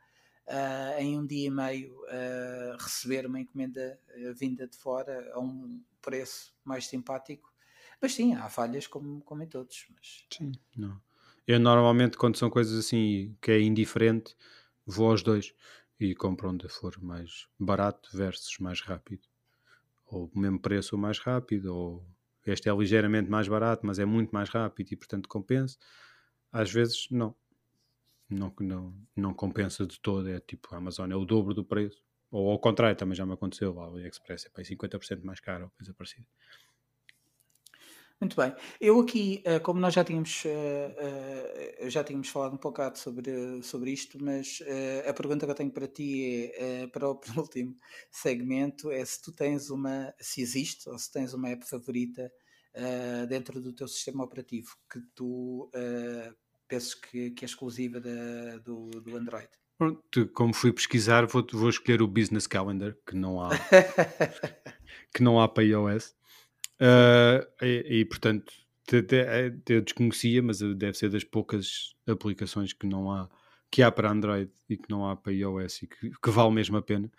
uh, 0.47 0.99
em 0.99 1.19
um 1.19 1.25
dia 1.25 1.47
e 1.47 1.51
meio, 1.51 1.95
receber 2.79 3.25
uma 3.25 3.39
encomenda 3.39 3.99
vinda 4.35 4.67
de 4.67 4.77
fora 4.77 5.31
a 5.33 5.39
um 5.39 5.81
preço 6.01 6.53
mais 6.63 6.87
simpático. 6.87 7.53
Mas 8.01 8.13
sim, 8.13 8.33
há 8.33 8.49
falhas 8.49 8.87
como, 8.87 9.21
como 9.21 9.43
em 9.43 9.47
todos. 9.47 9.85
Mas... 9.93 10.25
Sim, 10.31 10.53
não. 10.75 10.99
Eu 11.49 11.59
normalmente, 11.59 12.15
quando 12.15 12.37
são 12.37 12.47
coisas 12.47 12.77
assim 12.77 13.35
que 13.41 13.49
é 13.49 13.59
indiferente, 13.59 14.35
vou 14.85 15.09
aos 15.09 15.23
dois 15.23 15.51
e 15.99 16.13
compro 16.13 16.47
onde 16.47 16.69
for 16.69 17.01
mais 17.01 17.47
barato 17.59 18.15
versus 18.15 18.59
mais 18.59 18.81
rápido. 18.81 19.23
Ou 20.05 20.29
o 20.31 20.39
mesmo 20.39 20.59
preço 20.59 20.95
ou 20.95 21.01
mais 21.01 21.17
rápido, 21.17 21.73
ou 21.73 22.05
este 22.45 22.69
é 22.69 22.71
ligeiramente 22.71 23.31
mais 23.31 23.47
barato, 23.47 23.83
mas 23.83 23.97
é 23.97 24.05
muito 24.05 24.29
mais 24.29 24.47
rápido 24.47 24.91
e 24.91 24.95
portanto 24.95 25.27
compensa. 25.27 25.75
Às 26.51 26.71
vezes 26.71 27.07
não. 27.09 27.33
Não, 28.29 28.53
não, 28.59 28.93
não 29.15 29.33
compensa 29.33 29.87
de 29.87 29.99
todo. 29.99 30.29
É 30.29 30.39
tipo, 30.39 30.75
a 30.75 30.77
Amazon 30.77 31.11
é 31.11 31.15
o 31.15 31.25
dobro 31.25 31.55
do 31.55 31.65
preço. 31.65 32.03
Ou 32.29 32.51
ao 32.51 32.59
contrário, 32.59 32.95
também 32.95 33.15
já 33.15 33.25
me 33.25 33.33
aconteceu. 33.33 33.73
O 33.73 33.79
AliExpress 33.79 34.45
é 34.45 34.49
para 34.49 34.63
50% 34.63 35.23
mais 35.23 35.39
caro 35.39 35.63
ou 35.63 35.71
coisa 35.71 35.95
parecida. 35.95 36.27
Muito 38.21 38.35
bem. 38.35 38.53
Eu 38.81 38.99
aqui, 38.99 39.41
eh, 39.45 39.59
como 39.59 39.79
nós 39.79 39.93
já 39.93 40.03
tínhamos, 40.03 40.43
eh, 40.45 41.77
eh, 41.79 41.89
já 41.89 42.03
tínhamos 42.03 42.27
falado 42.27 42.53
um 42.53 42.57
bocado 42.57 42.97
sobre, 42.97 43.63
sobre 43.63 43.91
isto, 43.91 44.21
mas 44.21 44.59
a 45.07 45.13
pergunta 45.13 45.45
que 45.45 45.51
eu 45.51 45.55
tenho 45.55 45.71
para 45.71 45.87
ti 45.87 46.51
é, 46.53 46.87
para 46.87 47.07
o 47.07 47.15
penúltimo 47.49 47.77
segmento, 48.11 48.91
é 48.91 49.05
se 49.05 49.21
tu 49.21 49.31
tens 49.31 49.69
uma, 49.69 50.13
se 50.19 50.41
existe, 50.41 50.89
ou 50.89 50.99
se 50.99 51.09
tens 51.09 51.33
uma 51.33 51.49
app 51.49 51.65
favorita 51.65 52.29
dentro 53.29 53.59
do 53.61 53.73
teu 53.73 53.87
sistema 53.87 54.23
operativo 54.23 54.69
que 54.91 54.99
tu 55.15 55.71
penses 56.67 56.93
que, 56.93 57.31
que 57.31 57.45
é 57.45 57.47
exclusiva 57.47 58.01
da, 58.01 58.57
do, 58.57 58.89
do 58.89 59.15
Android. 59.15 59.49
Pronto, 59.77 60.27
como 60.33 60.53
fui 60.53 60.73
pesquisar, 60.73 61.25
vou, 61.25 61.45
vou 61.53 61.69
escolher 61.69 62.01
o 62.01 62.07
Business 62.07 62.45
Calendar, 62.45 62.95
que 63.07 63.15
não 63.15 63.41
há, 63.41 63.49
que 65.15 65.23
não 65.23 65.39
há 65.39 65.47
para 65.47 65.63
iOS. 65.63 66.18
Uh, 66.81 67.45
e, 67.61 67.99
e, 67.99 68.05
portanto, 68.05 68.53
é, 68.91 69.53
eu 69.67 69.81
desconhecia, 69.81 70.41
mas 70.41 70.59
deve 70.59 70.97
ser 70.97 71.09
das 71.09 71.23
poucas 71.23 71.93
aplicações 72.07 72.73
que 72.73 72.87
não 72.87 73.11
há 73.11 73.29
que 73.71 73.83
há 73.83 73.91
para 73.91 74.09
Android 74.09 74.51
e 74.67 74.77
que 74.77 74.89
não 74.89 75.07
há 75.07 75.15
para 75.15 75.31
iOS 75.31 75.83
e 75.83 75.87
que, 75.87 76.09
que 76.09 76.29
vale 76.31 76.51
mesmo 76.51 76.77
a 76.77 76.81
pena. 76.81 77.11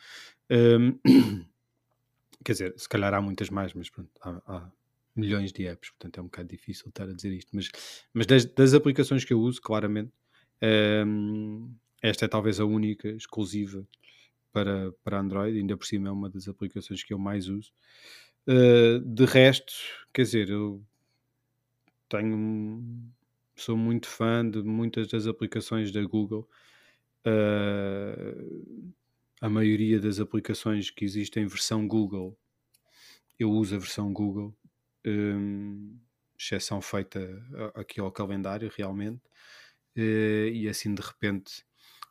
Um, 0.51 0.99
quer 2.45 2.53
dizer, 2.53 2.75
se 2.77 2.89
calhar 2.89 3.15
há 3.15 3.21
muitas 3.21 3.51
mais, 3.51 3.73
mas 3.73 3.89
pronto, 3.89 4.11
há, 4.21 4.43
há, 4.47 4.73
milhões 5.15 5.53
de 5.53 5.67
apps, 5.67 5.91
portanto 5.91 6.19
é 6.19 6.21
um 6.21 6.25
bocado 6.25 6.49
difícil 6.49 6.89
estar 6.89 7.09
a 7.09 7.13
dizer 7.13 7.33
isto. 7.33 7.51
Mas, 7.53 7.71
mas 8.13 8.27
das, 8.27 8.45
das 8.47 8.75
aplicações 8.75 9.25
que 9.25 9.33
eu 9.33 9.41
uso, 9.41 9.61
claramente, 9.61 10.13
um, 11.07 11.73
esta 12.03 12.25
é 12.25 12.29
talvez 12.29 12.59
a 12.59 12.65
única 12.65 13.09
exclusiva 13.09 13.87
para, 14.53 14.93
para 15.05 15.21
Android, 15.21 15.59
ainda 15.59 15.77
por 15.77 15.87
cima 15.87 16.09
é 16.09 16.13
uma 16.13 16.29
das 16.29 16.49
aplicações 16.49 17.05
que 17.05 17.13
eu 17.13 17.19
mais 17.19 17.49
uso. 17.49 17.73
Uh, 18.47 19.01
de 19.01 19.25
resto, 19.25 19.73
quer 20.13 20.23
dizer, 20.23 20.49
eu 20.49 20.83
tenho 22.09 22.83
sou 23.61 23.77
muito 23.77 24.09
fã 24.09 24.49
de 24.49 24.63
muitas 24.63 25.09
das 25.09 25.27
aplicações 25.27 25.93
da 25.93 26.03
Google. 26.03 26.49
Uh, 27.27 28.93
a 29.41 29.49
maioria 29.49 30.01
das 30.01 30.19
aplicações 30.19 30.91
que 30.91 31.05
existem 31.05 31.45
em 31.45 31.47
versão 31.47 31.87
Google, 31.87 32.37
eu 33.39 33.51
uso 33.51 33.77
a 33.77 33.79
versão 33.79 34.13
Google, 34.13 34.55
um, 35.07 35.99
exceção 36.39 36.81
feita 36.81 37.21
aqui 37.75 38.01
ao 38.01 38.11
calendário, 38.11 38.71
realmente. 38.75 39.23
Uh, 39.97 40.49
e 40.53 40.69
assim 40.69 40.95
de 40.95 41.03
repente 41.03 41.65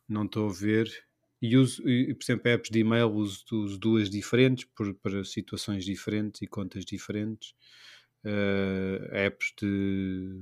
não 0.07 0.25
estou 0.25 0.49
a 0.49 0.53
ver 0.53 1.08
e 1.41 1.55
uso, 1.55 1.87
e, 1.87 2.13
por 2.13 2.23
exemplo, 2.23 2.49
apps 2.49 2.69
de 2.69 2.79
e-mail 2.79 3.11
uso, 3.11 3.45
uso 3.51 3.77
duas 3.77 4.09
diferentes 4.09 4.65
por, 4.65 4.93
para 4.95 5.23
situações 5.23 5.85
diferentes 5.85 6.41
e 6.41 6.47
contas 6.47 6.83
diferentes. 6.83 7.53
Uh, 8.25 9.15
apps 9.15 9.53
de, 9.61 10.41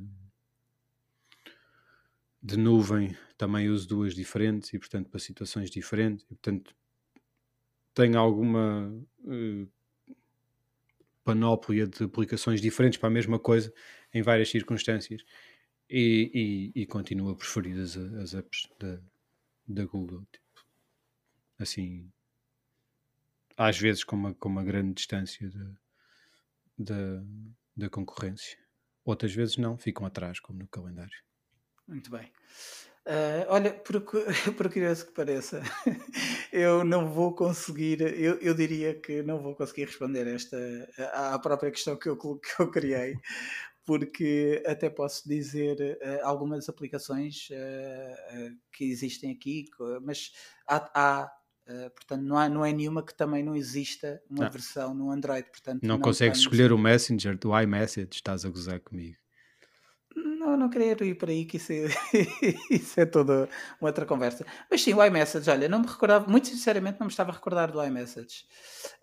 de 2.42 2.58
nuvem 2.58 3.16
também 3.38 3.70
uso 3.70 3.88
duas 3.88 4.16
diferentes 4.16 4.74
e, 4.74 4.80
portanto, 4.80 5.10
para 5.10 5.20
situações 5.20 5.70
diferentes. 5.70 6.26
E, 6.26 6.30
portanto, 6.30 6.76
tenho 7.94 8.18
alguma 8.18 8.92
uh, 9.20 9.72
panóplia 11.24 11.86
de 11.86 12.06
aplicações 12.06 12.60
diferentes 12.60 12.98
para 12.98 13.10
a 13.10 13.12
mesma 13.12 13.38
coisa 13.38 13.72
em 14.12 14.24
várias 14.24 14.50
circunstâncias. 14.50 15.24
E, 15.90 16.74
e, 16.76 16.82
e 16.82 16.86
continuo 16.86 17.30
a 17.30 17.36
preferir 17.36 17.80
as, 17.80 17.96
as 17.96 18.34
apps 18.34 18.68
da, 18.80 19.00
da 19.68 19.86
Google. 19.86 20.26
Assim, 21.60 22.12
às 23.58 23.78
vezes 23.78 24.04
com 24.04 24.16
uma, 24.16 24.34
com 24.36 24.48
uma 24.48 24.64
grande 24.64 24.94
distância 24.94 25.50
da, 26.78 27.24
da 27.76 27.90
concorrência. 27.90 28.58
Outras 29.04 29.34
vezes 29.34 29.58
não, 29.58 29.78
ficam 29.78 30.06
atrás, 30.06 30.40
como 30.40 30.60
no 30.60 30.68
calendário. 30.68 31.18
Muito 31.88 32.12
bem. 32.12 32.32
Uh, 33.06 33.48
olha, 33.48 33.74
por, 33.74 34.02
por 34.58 34.70
curioso 34.70 35.06
que 35.06 35.14
pareça, 35.14 35.62
eu 36.52 36.84
não 36.84 37.10
vou 37.10 37.34
conseguir, 37.34 38.02
eu, 38.02 38.38
eu 38.40 38.54
diria 38.54 38.94
que 39.00 39.24
não 39.24 39.42
vou 39.42 39.56
conseguir 39.56 39.86
responder 39.86 40.28
esta 40.28 40.58
à 41.14 41.40
própria 41.40 41.72
questão 41.72 41.96
que 41.96 42.10
eu, 42.10 42.18
que 42.18 42.62
eu 42.62 42.70
criei, 42.70 43.16
porque 43.86 44.62
até 44.68 44.90
posso 44.90 45.26
dizer 45.26 45.98
uh, 46.02 46.26
algumas 46.26 46.68
aplicações 46.68 47.48
uh, 47.50 48.58
que 48.74 48.84
existem 48.84 49.32
aqui, 49.32 49.68
mas 50.02 50.34
há, 50.68 50.92
há 50.94 51.37
portanto, 51.96 52.22
não, 52.22 52.38
há, 52.38 52.50
não 52.50 52.66
é 52.66 52.72
nenhuma 52.72 53.04
que 53.04 53.14
também 53.14 53.44
não 53.44 53.56
exista 53.56 54.22
uma 54.30 54.46
não. 54.46 54.52
versão 54.52 54.94
no 54.94 55.12
Android. 55.12 55.50
Portanto, 55.50 55.84
não, 55.84 55.96
não 55.96 56.02
consegues 56.02 56.40
escolher 56.40 56.72
o 56.72 56.78
Messenger 56.78 57.38
do 57.38 57.58
iMessage, 57.60 58.10
estás 58.14 58.46
a 58.46 58.50
gozar 58.50 58.80
comigo. 58.80 59.18
Não, 60.18 60.58
não 60.58 60.70
queria 60.70 60.98
ir 61.04 61.16
por 61.16 61.30
aí, 61.30 61.46
que 61.46 61.58
isso 61.58 61.72
é, 61.74 61.86
isso 62.72 63.00
é 63.00 63.06
toda 63.06 63.48
uma 63.80 63.90
outra 63.90 64.06
conversa. 64.06 64.46
Mas 64.70 64.82
sim, 64.82 64.94
o 64.94 65.04
iMessage, 65.04 65.50
olha, 65.50 65.70
não 65.70 65.80
me 65.80 65.88
recordava, 65.88 66.28
muito 66.28 66.48
sinceramente, 66.48 67.00
não 67.00 67.06
me 67.06 67.12
estava 67.12 67.32
a 67.32 67.34
recordar 67.34 67.72
do 67.72 67.84
iMessage. 67.84 68.46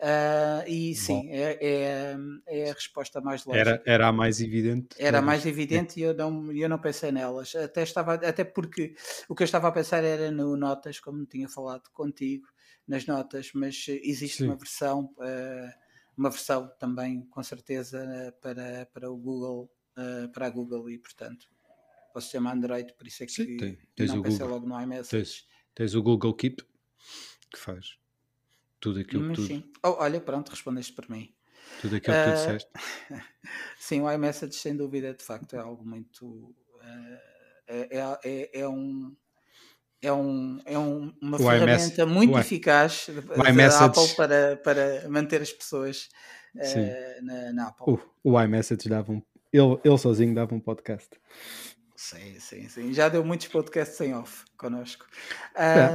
Uh, 0.00 0.66
e 0.66 0.94
sim, 0.94 1.28
é, 1.30 1.58
é, 1.60 2.16
é, 2.46 2.70
a 2.70 2.72
resposta 2.72 3.20
mais 3.20 3.44
lógica. 3.44 3.70
Era, 3.70 3.82
era 3.86 4.08
a 4.08 4.12
mais 4.12 4.40
evidente. 4.40 4.96
Era 4.98 5.18
a 5.18 5.22
mais 5.22 5.46
evidente 5.46 6.00
e 6.00 6.02
eu 6.02 6.14
não, 6.14 6.50
eu 6.52 6.68
não 6.68 6.78
pensei 6.78 7.12
nelas. 7.12 7.54
Até, 7.54 7.82
estava, 7.82 8.14
até 8.14 8.42
porque 8.42 8.96
o 9.28 9.34
que 9.34 9.42
eu 9.42 9.46
estava 9.46 9.68
a 9.68 9.72
pensar 9.72 10.02
era 10.02 10.30
no 10.32 10.56
Notas, 10.56 10.98
como 10.98 11.24
tinha 11.26 11.48
falado 11.48 11.90
contigo, 11.92 12.48
nas 12.86 13.06
notas, 13.06 13.50
mas 13.54 13.86
existe 13.88 14.38
sim. 14.38 14.46
uma 14.46 14.56
versão. 14.56 15.14
Uh, 15.18 15.84
uma 16.16 16.30
versão 16.30 16.70
também, 16.78 17.22
com 17.26 17.42
certeza, 17.42 18.32
para, 18.40 18.86
para 18.92 19.10
o 19.10 19.16
Google 19.16 19.68
para 20.32 20.46
a 20.46 20.50
Google 20.50 20.90
e, 20.90 20.98
portanto, 20.98 21.46
para 22.12 22.18
o 22.18 22.22
sistema 22.22 22.52
Android, 22.52 22.92
por 22.94 23.06
isso 23.06 23.22
é 23.22 23.26
que 23.26 23.32
Sim, 23.32 23.56
tem, 23.56 23.78
tens 23.94 24.10
não 24.10 24.20
o 24.20 24.22
pensei 24.22 24.38
Google, 24.38 24.54
logo 24.54 24.68
no 24.68 24.80
iMessage. 24.80 25.10
Tens, 25.10 25.46
tens 25.74 25.94
o 25.94 26.02
Google 26.02 26.34
Keep, 26.34 26.62
que 27.52 27.58
faz 27.58 27.98
tudo 28.80 29.00
aquilo 29.00 29.24
Mas, 29.24 29.38
que 29.38 29.42
tu... 29.42 29.48
Sim. 29.48 29.72
Oh, 29.82 29.96
olha, 29.98 30.20
pronto, 30.20 30.50
respondeste 30.50 30.92
para 30.92 31.08
mim. 31.08 31.34
Tudo 31.80 31.96
aquilo 31.96 32.16
que 32.16 32.24
tu 32.24 32.36
disseste. 32.36 32.70
sim, 33.78 34.00
o 34.00 34.12
iMessage, 34.12 34.54
sem 34.54 34.76
dúvida, 34.76 35.14
de 35.14 35.24
facto, 35.24 35.54
é 35.54 35.58
algo 35.58 35.84
muito... 35.84 36.26
Uh, 36.26 37.34
é, 37.66 38.18
é, 38.22 38.60
é, 38.60 38.68
um 38.68 39.16
é, 40.04 40.12
um, 40.12 40.60
é 40.64 40.78
um, 40.78 41.12
uma 41.20 41.36
o 41.36 41.40
ferramenta 41.40 42.02
iMess... 42.02 42.14
muito 42.14 42.38
eficaz 42.38 43.06
da 43.08 43.84
Apple 43.84 44.08
para, 44.16 44.56
para 44.58 45.08
manter 45.08 45.42
as 45.42 45.52
pessoas 45.52 46.08
uh, 46.54 47.24
na, 47.24 47.52
na, 47.52 47.68
Apple. 47.68 47.98
O, 48.22 48.32
o 48.32 48.40
iMessage 48.40 48.88
dava 48.88 49.12
um 49.12 49.22
ele, 49.54 49.78
ele 49.84 49.98
sozinho 49.98 50.34
dava 50.34 50.52
um 50.52 50.58
podcast. 50.58 51.08
Sim, 51.94 52.40
sim, 52.40 52.68
sim. 52.68 52.92
Já 52.92 53.08
deu 53.08 53.24
muitos 53.24 53.46
podcasts 53.46 54.00
em 54.00 54.12
off 54.12 54.44
connosco. 54.58 55.06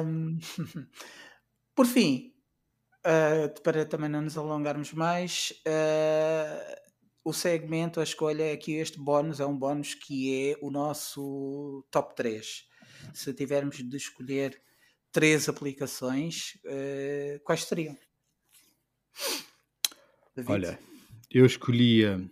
Um, 0.05 0.39
por 1.75 1.85
fim, 1.85 2.33
uh, 3.05 3.61
para 3.61 3.85
também 3.85 4.09
não 4.09 4.21
nos 4.21 4.37
alongarmos 4.37 4.93
mais, 4.93 5.53
uh, 5.67 6.79
o 7.21 7.33
segmento, 7.33 7.99
a 7.99 8.03
escolha 8.03 8.53
é 8.53 8.55
que 8.55 8.75
este 8.75 8.97
bónus 8.97 9.41
é 9.41 9.45
um 9.45 9.57
bónus 9.57 9.93
que 9.93 10.51
é 10.51 10.57
o 10.61 10.71
nosso 10.71 11.85
top 11.91 12.15
3. 12.15 12.68
Se 13.13 13.33
tivermos 13.33 13.77
de 13.77 13.97
escolher 13.97 14.61
três 15.11 15.49
aplicações, 15.49 16.55
uh, 16.65 17.39
quais 17.43 17.63
seriam? 17.63 17.97
David? 20.35 20.51
Olha, 20.51 20.79
eu 21.31 21.45
escolhia 21.45 22.29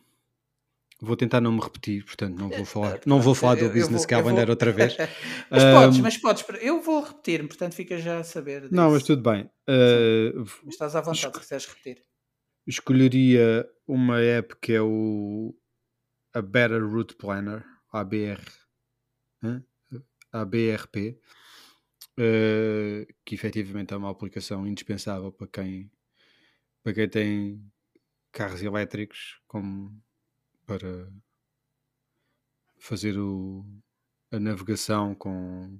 Vou 0.99 1.15
tentar 1.15 1.39
não 1.39 1.51
me 1.51 1.61
repetir, 1.61 2.03
portanto 2.03 2.39
não 2.39 2.49
vou 2.49 2.65
falar, 2.65 2.99
não 3.05 3.21
vou 3.21 3.35
falar 3.35 3.55
do 3.55 3.69
Business 3.69 4.03
Calendar 4.03 4.49
outra 4.49 4.71
vez. 4.71 4.97
mas 5.49 5.63
um, 5.63 5.73
podes, 5.73 5.99
mas 5.99 6.17
podes, 6.17 6.45
eu 6.59 6.81
vou 6.81 7.03
repetir, 7.03 7.47
portanto 7.47 7.75
fica 7.75 7.99
já 7.99 8.17
a 8.19 8.23
saber. 8.23 8.61
Disso. 8.61 8.73
Não, 8.73 8.89
mas 8.89 9.03
tudo 9.03 9.21
bem. 9.21 9.43
Uh, 9.69 10.43
estás 10.67 10.95
à 10.95 11.01
vontade 11.01 11.19
se 11.19 11.39
quiseres 11.39 11.65
repetir. 11.67 12.03
Escolheria 12.65 13.69
uma 13.85 14.19
app 14.19 14.55
que 14.59 14.73
é 14.73 14.81
o 14.81 15.55
a 16.33 16.41
Better 16.41 16.83
Route 16.83 17.15
Planner, 17.15 17.63
ABR, 17.93 18.41
hein? 20.33 20.41
ABRP, 20.41 21.19
uh, 22.19 23.13
que 23.25 23.35
efetivamente 23.35 23.93
é 23.93 23.97
uma 23.97 24.09
aplicação 24.09 24.67
indispensável 24.67 25.31
para 25.31 25.47
quem, 25.47 25.91
para 26.83 26.93
quem 26.93 27.09
tem 27.09 27.71
carros 28.31 28.61
elétricos, 28.61 29.41
como 29.47 30.01
para 30.65 31.11
fazer 32.77 33.17
o, 33.17 33.65
a 34.31 34.39
navegação 34.39 35.15
com. 35.15 35.79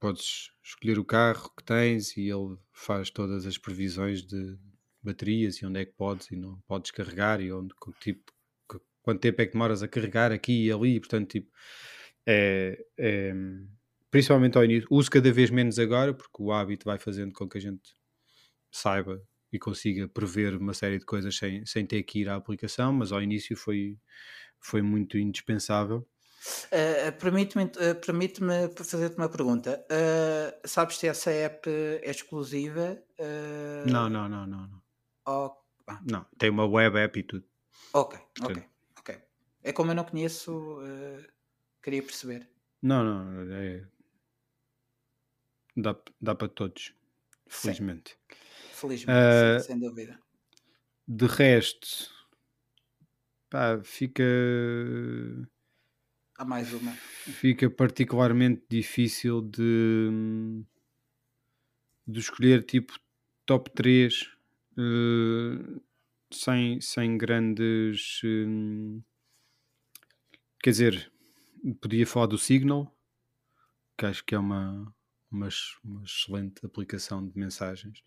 Podes 0.00 0.50
escolher 0.62 0.98
o 0.98 1.04
carro 1.04 1.50
que 1.56 1.64
tens 1.64 2.14
e 2.16 2.28
ele 2.28 2.58
faz 2.72 3.08
todas 3.08 3.46
as 3.46 3.56
previsões 3.56 4.22
de 4.22 4.58
baterias 5.02 5.56
e 5.56 5.66
onde 5.66 5.80
é 5.80 5.86
que 5.86 5.92
podes 5.92 6.30
e 6.30 6.36
não 6.36 6.58
podes 6.66 6.90
carregar 6.90 7.40
e 7.40 7.50
onde, 7.50 7.74
tipo, 8.00 8.32
quanto 9.02 9.20
tempo 9.20 9.40
é 9.40 9.46
que 9.46 9.52
demoras 9.52 9.82
a 9.82 9.88
carregar 9.88 10.32
aqui 10.32 10.66
e 10.66 10.72
ali, 10.72 11.00
portanto, 11.00 11.30
tipo, 11.30 11.50
é, 12.26 12.84
é, 12.98 13.32
principalmente 14.10 14.56
ao 14.56 14.64
início, 14.64 14.88
uso 14.90 15.10
cada 15.10 15.30
vez 15.32 15.50
menos 15.50 15.78
agora, 15.78 16.14
porque 16.14 16.42
o 16.42 16.52
hábito 16.52 16.84
vai 16.84 16.98
fazendo 16.98 17.32
com 17.32 17.48
que 17.48 17.58
a 17.58 17.60
gente 17.60 17.94
saiba 18.70 19.22
e 19.52 19.58
consiga 19.58 20.08
prever 20.08 20.56
uma 20.56 20.74
série 20.74 20.98
de 20.98 21.04
coisas 21.04 21.36
sem, 21.36 21.64
sem 21.64 21.86
ter 21.86 22.02
que 22.02 22.20
ir 22.20 22.28
à 22.28 22.34
aplicação, 22.34 22.92
mas 22.92 23.12
ao 23.12 23.22
início 23.22 23.56
foi, 23.56 23.96
foi 24.58 24.82
muito 24.82 25.16
indispensável. 25.16 26.06
Uh, 26.66 27.12
Permite-me 27.18 27.64
uh, 27.64 27.94
permite 28.04 28.40
fazer-te 28.76 29.16
uma 29.16 29.28
pergunta. 29.28 29.84
Uh, 29.90 30.68
sabes 30.68 30.98
se 30.98 31.06
essa 31.06 31.30
app 31.30 31.68
é 31.70 32.10
exclusiva? 32.10 33.00
Não, 33.86 34.10
não, 34.10 34.28
não, 34.28 34.46
não. 34.46 34.66
Não. 34.66 34.82
Oh, 35.26 35.50
ah. 35.86 36.00
não, 36.04 36.26
tem 36.36 36.50
uma 36.50 36.66
web 36.66 36.98
app 36.98 37.18
e 37.18 37.22
tudo. 37.22 37.44
Ok, 37.94 38.18
ok, 38.42 38.62
ok. 38.98 39.18
É 39.62 39.72
como 39.72 39.92
eu 39.92 39.94
não 39.94 40.04
conheço, 40.04 40.80
queria 41.84 42.02
perceber. 42.02 42.48
Não, 42.80 43.04
não, 43.04 43.54
é... 43.54 43.86
dá, 45.76 45.94
dá 46.20 46.34
para 46.34 46.48
todos, 46.48 46.94
felizmente. 47.46 48.12
Sim. 48.12 48.36
Felizmente, 48.72 49.18
uh, 49.18 49.60
sem 49.60 49.78
dúvida. 49.78 50.18
De 51.06 51.26
resto, 51.26 52.10
pá, 53.50 53.80
fica. 53.84 54.24
Há 56.36 56.44
mais 56.44 56.72
uma. 56.72 56.92
Fica 56.92 57.70
particularmente 57.70 58.64
difícil 58.68 59.42
de, 59.42 60.64
de 62.06 62.18
escolher 62.18 62.64
tipo 62.64 62.98
top 63.46 63.70
3 63.70 64.22
uh, 64.78 65.82
sem, 66.32 66.80
sem 66.80 67.16
grandes. 67.16 68.22
Uh, 68.24 69.02
quer 70.62 70.70
dizer, 70.70 71.13
podia 71.72 72.06
falar 72.06 72.26
do 72.26 72.36
Signal, 72.36 72.94
que 73.96 74.06
acho 74.06 74.24
que 74.24 74.34
é 74.34 74.38
uma, 74.38 74.92
uma, 75.30 75.48
uma 75.82 76.04
excelente 76.04 76.64
aplicação 76.66 77.26
de 77.26 77.38
mensagens. 77.38 78.02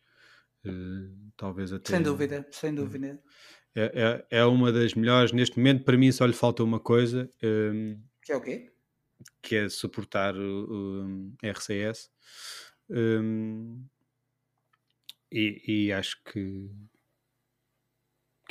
Eh, 0.65 1.09
talvez 1.35 1.71
até. 1.71 1.91
Sem 1.91 2.01
dúvida, 2.01 2.47
sem 2.51 2.73
dúvida. 2.73 3.19
É, 3.75 4.25
é, 4.31 4.39
é, 4.39 4.45
uma 4.45 4.71
das 4.71 4.93
melhores. 4.93 5.31
Neste 5.31 5.57
momento, 5.57 5.83
para 5.83 5.97
mim, 5.97 6.11
só 6.11 6.25
lhe 6.25 6.33
falta 6.33 6.63
uma 6.63 6.79
coisa. 6.79 7.31
Um, 7.43 7.91
ehm, 7.91 7.99
que 8.23 8.31
é 8.31 8.35
o 8.35 8.41
quê? 8.41 8.71
Que 9.41 9.55
é 9.55 9.69
suportar 9.69 10.35
o, 10.35 11.31
RCS. 11.43 12.09
Um, 12.89 13.85
e, 15.31 15.87
e, 15.87 15.91
acho 15.91 16.21
que 16.23 16.69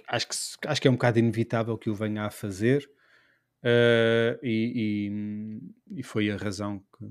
acho 0.08 0.28
que 0.28 0.36
acho 0.66 0.80
que 0.80 0.86
é 0.86 0.90
um 0.90 0.94
bocado 0.94 1.18
inevitável 1.18 1.78
que 1.78 1.88
o 1.88 1.94
venha 1.94 2.24
a 2.24 2.30
fazer 2.30 2.88
uh, 3.66 4.38
e, 4.42 5.10
e, 5.90 5.98
e, 5.98 6.02
foi 6.02 6.30
a 6.30 6.36
razão 6.36 6.78
que, 6.96 7.06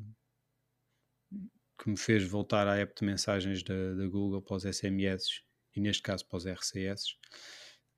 que 1.84 1.90
me 1.90 1.98
fez 1.98 2.24
voltar 2.24 2.68
à 2.68 2.78
app 2.78 2.94
de 2.98 3.06
mensagens 3.06 3.62
da, 3.62 3.94
da 3.94 4.08
Google 4.08 4.42
para 4.42 4.56
os 4.56 4.64
SMS 4.64 5.44
e 5.76 5.82
neste 5.82 6.02
caso 6.02 6.26
para 6.26 6.38
os 6.38 6.46
RCS. 6.46 7.18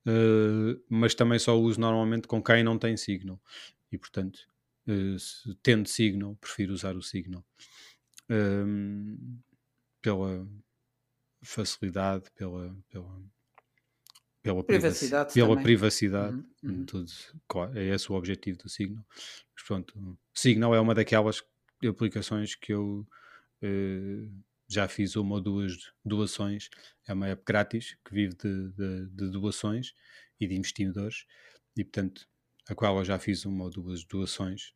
Uh, 0.05 0.71
eh, 0.71 0.81
mas 0.89 1.13
também 1.13 1.37
só 1.37 1.59
uso 1.59 1.79
normalmente 1.79 2.27
com 2.27 2.41
quem 2.41 2.63
não 2.63 2.79
tem 2.79 2.95
Signal 2.95 3.41
e 3.91 3.97
portanto 3.97 4.39
uh, 4.87 5.19
se, 5.19 5.53
tendo 5.61 5.87
Signal 5.87 6.33
prefiro 6.37 6.73
usar 6.73 6.95
o 6.95 7.01
Signal 7.01 7.45
uh, 8.31 9.41
pela 10.01 10.47
facilidade 11.41 12.31
pela, 12.35 12.73
pela, 12.87 13.21
pela 14.47 14.63
privacidade, 14.63 15.33
pela 15.33 15.61
privacidade 15.61 16.35
uhum, 16.35 16.45
uhum. 16.63 16.85
Tudo, 16.85 17.11
claro, 17.47 17.77
é 17.77 17.85
esse 17.85 18.11
o 18.11 18.15
objetivo 18.15 18.57
do 18.57 18.69
Signal 18.69 19.05
mas 19.55 19.65
pronto, 19.65 20.17
Signal 20.33 20.73
é 20.73 20.79
uma 20.79 20.95
daquelas 20.95 21.43
aplicações 21.83 22.55
que 22.55 22.73
eu 22.73 23.07
Uh, 23.63 24.29
já 24.69 24.87
fiz 24.87 25.15
uma 25.15 25.35
ou 25.35 25.41
duas 25.41 25.91
doações. 26.03 26.69
É 27.07 27.13
uma 27.13 27.27
app 27.27 27.41
grátis 27.45 27.97
que 28.05 28.13
vive 28.13 28.35
de, 28.35 28.69
de, 28.71 29.05
de, 29.07 29.31
doações 29.31 29.93
e 30.39 30.47
de 30.47 30.55
investidores, 30.55 31.25
e 31.75 31.83
portanto, 31.83 32.27
a 32.67 32.75
qual 32.75 32.97
eu 32.97 33.05
já 33.05 33.17
fiz 33.17 33.45
uma 33.45 33.63
ou 33.63 33.69
duas 33.69 34.03
doações 34.03 34.73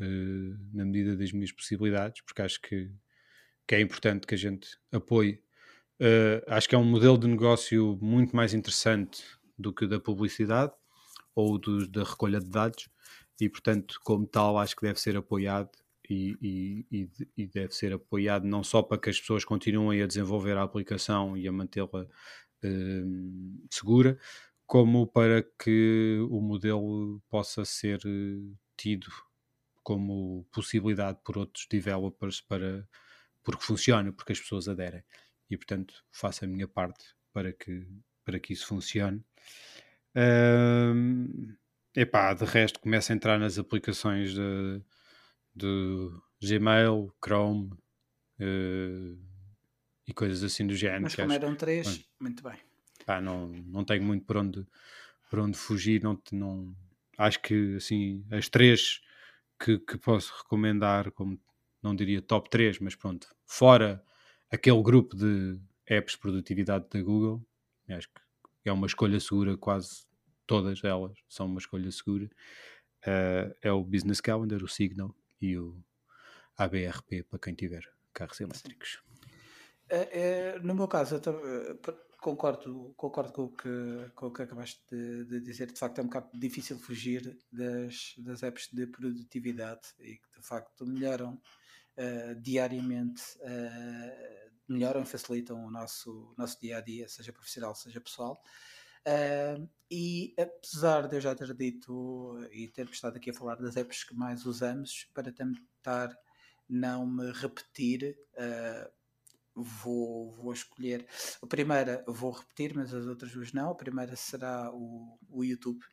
uh, 0.00 0.58
na 0.72 0.84
medida 0.84 1.16
das 1.16 1.32
minhas 1.32 1.50
possibilidades, 1.50 2.22
porque 2.22 2.42
acho 2.42 2.60
que, 2.60 2.92
que 3.66 3.74
é 3.74 3.80
importante 3.80 4.26
que 4.26 4.34
a 4.34 4.38
gente 4.38 4.78
apoie. 4.92 5.42
Uh, 6.00 6.42
acho 6.48 6.68
que 6.68 6.74
é 6.74 6.78
um 6.78 6.84
modelo 6.84 7.16
de 7.16 7.26
negócio 7.26 7.98
muito 8.02 8.36
mais 8.36 8.52
interessante 8.52 9.24
do 9.58 9.72
que 9.72 9.86
o 9.86 9.88
da 9.88 9.98
publicidade, 9.98 10.72
ou 11.34 11.58
do, 11.58 11.86
da 11.86 12.02
recolha 12.02 12.40
de 12.40 12.48
dados 12.48 12.88
e, 13.40 13.48
portanto, 13.48 14.00
como 14.02 14.26
tal, 14.26 14.58
acho 14.58 14.74
que 14.74 14.82
deve 14.82 14.98
ser 14.98 15.16
apoiado 15.16 15.70
e, 16.08 16.86
e, 16.90 17.10
e, 17.36 17.46
deve 17.46 17.74
ser 17.74 17.92
apoiado 17.92 18.46
não 18.46 18.64
só 18.64 18.82
para 18.82 18.98
que 18.98 19.10
as 19.10 19.20
pessoas 19.20 19.44
continuem 19.44 20.02
a 20.02 20.06
desenvolver 20.06 20.56
a 20.56 20.62
aplicação 20.62 21.36
e 21.36 21.46
a 21.46 21.52
mantê-la 21.52 22.04
uh, 22.04 23.66
segura, 23.70 24.18
como 24.66 25.06
para 25.06 25.42
que 25.42 26.18
o 26.30 26.40
modelo 26.40 27.22
possa 27.28 27.64
ser 27.64 28.00
eh, 28.04 28.54
tido 28.76 29.06
como 29.82 30.44
possibilidade 30.52 31.18
por 31.24 31.38
outros 31.38 31.66
developers 31.70 32.40
para 32.40 32.88
porque 33.44 33.62
funciona, 33.62 34.12
porque 34.12 34.32
as 34.32 34.40
pessoas 34.40 34.68
aderem. 34.68 35.04
E 35.50 35.56
portanto 35.56 36.04
faço 36.10 36.44
a 36.44 36.48
minha 36.48 36.66
parte 36.66 37.04
para 37.32 37.52
que, 37.52 37.86
para 38.24 38.38
que 38.38 38.52
isso 38.52 38.66
funcione. 38.66 39.24
Um, 40.14 41.54
epá, 41.94 42.32
de 42.34 42.44
resto 42.44 42.80
começo 42.80 43.12
a 43.12 43.14
entrar 43.14 43.38
nas 43.38 43.58
aplicações 43.58 44.34
de, 44.34 44.82
de 45.54 46.10
Gmail, 46.42 47.14
Chrome 47.22 47.70
uh, 48.40 49.18
e 50.06 50.14
coisas 50.14 50.42
assim 50.42 50.66
do 50.66 50.74
género. 50.74 51.02
Mas 51.02 51.14
como 51.14 51.32
eram 51.32 51.54
três, 51.54 52.04
muito 52.18 52.42
bem. 52.42 52.58
Pá, 53.04 53.20
não, 53.20 53.48
não 53.48 53.84
tenho 53.84 54.02
muito 54.02 54.24
por 54.24 54.36
onde, 54.38 54.66
por 55.30 55.38
onde 55.38 55.56
fugir. 55.56 56.02
Não, 56.02 56.20
não, 56.32 56.74
acho 57.18 57.40
que 57.40 57.76
assim, 57.76 58.24
as 58.30 58.48
três 58.48 59.00
que, 59.58 59.78
que 59.78 59.96
posso 59.98 60.34
recomendar, 60.38 61.10
como 61.12 61.40
não 61.82 61.94
diria 61.94 62.20
top 62.20 62.50
3, 62.50 62.78
mas 62.80 62.94
pronto, 62.94 63.28
fora 63.44 64.02
aquele 64.50 64.82
grupo 64.82 65.16
de 65.16 65.60
apps 65.86 66.12
de 66.12 66.18
produtividade 66.18 66.86
da 66.90 67.02
Google, 67.02 67.44
acho 67.88 68.08
que 68.62 68.68
é 68.68 68.72
uma 68.72 68.86
escolha 68.86 69.20
segura, 69.20 69.56
quase 69.56 70.06
todas 70.46 70.82
elas 70.84 71.16
são 71.28 71.46
uma 71.46 71.58
escolha 71.58 71.90
segura. 71.90 72.26
Uh, 73.02 73.54
é 73.62 73.70
o 73.70 73.84
Business 73.84 74.20
Calendar, 74.20 74.62
o 74.62 74.68
Signal 74.68 75.14
e 75.40 75.56
o 75.56 75.80
ABRP 76.56 77.22
para 77.24 77.38
quem 77.38 77.54
tiver 77.54 77.84
carros 78.12 78.40
elétricos. 78.40 79.00
É, 79.88 80.54
é, 80.54 80.58
no 80.58 80.74
meu 80.74 80.88
caso, 80.88 81.20
concordo, 82.18 82.92
concordo 82.96 83.32
com, 83.32 83.42
o 83.44 83.48
que, 83.50 84.10
com 84.14 84.26
o 84.26 84.32
que 84.32 84.42
acabaste 84.42 84.80
de, 84.90 85.24
de, 85.26 85.40
dizer. 85.40 85.70
De 85.70 85.78
facto, 85.78 85.98
é 85.98 86.02
um 86.02 86.06
bocado 86.06 86.30
difícil 86.34 86.78
fugir 86.78 87.38
das, 87.52 88.14
das 88.18 88.42
apps 88.42 88.68
de 88.72 88.86
produtividade 88.86 89.88
e 90.00 90.16
que 90.16 90.40
de 90.40 90.46
facto 90.46 90.84
melhoram 90.84 91.40
uh, 91.96 92.34
diariamente, 92.40 93.22
uh, 93.38 94.05
melhoram 94.68 95.02
e 95.02 95.06
facilitam 95.06 95.64
o 95.64 95.70
nosso, 95.70 96.34
nosso 96.36 96.60
dia 96.60 96.78
a 96.78 96.80
dia, 96.80 97.08
seja 97.08 97.32
profissional, 97.32 97.74
seja 97.74 98.00
pessoal. 98.00 98.42
Uh, 99.06 99.68
e 99.90 100.34
apesar 100.38 101.06
de 101.06 101.16
eu 101.16 101.20
já 101.20 101.34
ter 101.34 101.54
dito 101.54 102.36
e 102.50 102.66
ter 102.68 102.88
estado 102.88 103.16
aqui 103.16 103.30
a 103.30 103.34
falar 103.34 103.54
das 103.56 103.76
apps 103.76 104.02
que 104.02 104.14
mais 104.14 104.44
usamos, 104.44 105.08
para 105.14 105.30
tentar 105.32 106.16
não 106.68 107.06
me 107.06 107.30
repetir, 107.30 108.18
uh, 108.34 108.90
vou, 109.56 110.30
vou 110.32 110.52
escolher. 110.52 111.06
A 111.42 111.46
primeira 111.46 112.04
vou 112.06 112.32
repetir, 112.32 112.74
mas 112.74 112.92
as 112.92 113.06
outras 113.06 113.32
duas 113.32 113.52
não. 113.52 113.70
A 113.70 113.74
primeira 113.74 114.14
será 114.14 114.70
o, 114.72 115.18
o 115.30 115.44
YouTube. 115.44 115.84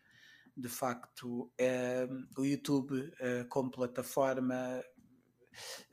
De 0.55 0.69
facto, 0.69 1.51
é, 1.57 2.07
o 2.38 2.45
YouTube 2.45 3.11
é, 3.19 3.43
como 3.45 3.71
plataforma, 3.71 4.84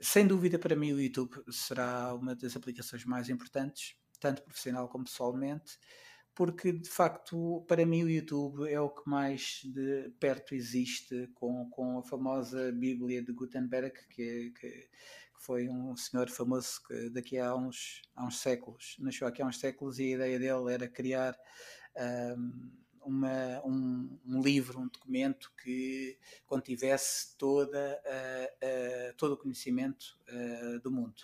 sem 0.01 0.27
dúvida 0.27 0.59
para 0.59 0.77
mim, 0.77 0.93
o 0.93 1.01
YouTube 1.01 1.43
será 1.51 2.15
uma 2.15 2.35
das 2.35 2.57
aplicações 2.57 3.05
mais 3.05 3.29
importantes, 3.29 3.97
tanto 4.21 4.43
profissional 4.43 4.89
como 4.89 5.05
pessoalmente 5.05 5.79
porque 6.35 6.73
de 6.73 6.89
facto 6.89 7.65
para 7.69 7.85
mim 7.85 8.03
o 8.03 8.09
YouTube 8.09 8.67
é 8.67 8.81
o 8.81 8.89
que 8.89 9.03
mais 9.09 9.61
de 9.65 10.11
perto 10.19 10.55
existe 10.55 11.29
com, 11.35 11.69
com 11.69 11.99
a 11.99 12.03
famosa 12.03 12.73
Bíblia 12.73 13.23
de 13.23 13.31
Gutenberg, 13.31 13.93
que, 14.09 14.51
que, 14.59 14.89
foi 15.41 15.69
um 15.69 15.97
senhor 15.97 16.29
famoso 16.29 16.83
que 16.87 17.11
daqui 17.11 17.39
a 17.39 17.55
uns, 17.55 18.03
há 18.15 18.27
uns 18.27 18.39
séculos, 18.39 18.97
nasceu 19.01 19.27
aqui 19.27 19.43
há 19.43 19.47
uns 19.47 19.59
séculos 19.59 19.99
e 19.99 20.13
a 20.13 20.17
ideia 20.17 20.39
dele 20.39 20.73
era 20.73 20.89
criar 20.89 21.35
um, 22.37 22.71
uma, 23.11 23.61
um, 23.67 24.19
um, 24.25 24.41
livro, 24.41 24.79
um 24.79 24.89
documento 24.89 25.53
que 25.63 26.17
contivesse 26.47 27.37
toda, 27.37 28.01
todo 29.17 29.33
o 29.33 29.37
conhecimento 29.37 30.19
do 30.83 30.91
mundo. 30.91 31.23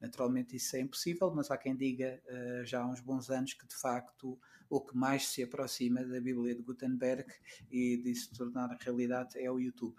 Naturalmente 0.00 0.56
isso 0.56 0.76
é 0.76 0.80
impossível, 0.80 1.32
mas 1.34 1.50
há 1.50 1.56
quem 1.56 1.76
diga 1.76 2.20
já 2.64 2.82
há 2.82 2.86
uns 2.86 3.00
bons 3.00 3.30
anos 3.30 3.54
que 3.54 3.66
de 3.66 3.74
facto 3.76 4.38
o 4.68 4.80
que 4.80 4.96
mais 4.96 5.28
se 5.28 5.42
aproxima 5.42 6.04
da 6.04 6.20
Bíblia 6.20 6.54
de 6.54 6.62
Gutenberg 6.62 7.32
e 7.70 7.96
de 7.96 8.14
se 8.14 8.30
tornar 8.32 8.76
realidade 8.80 9.38
é 9.38 9.50
o 9.50 9.58
YouTube. 9.58 9.96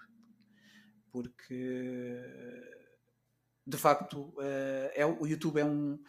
Porque 1.12 2.22
de 3.70 3.78
facto, 3.78 4.34
uh, 4.38 4.89
é, 4.95 5.05
o 5.05 5.28
YouTube 5.28 5.59
é 5.59 5.65
um, 5.65 5.93
uh, 5.93 5.99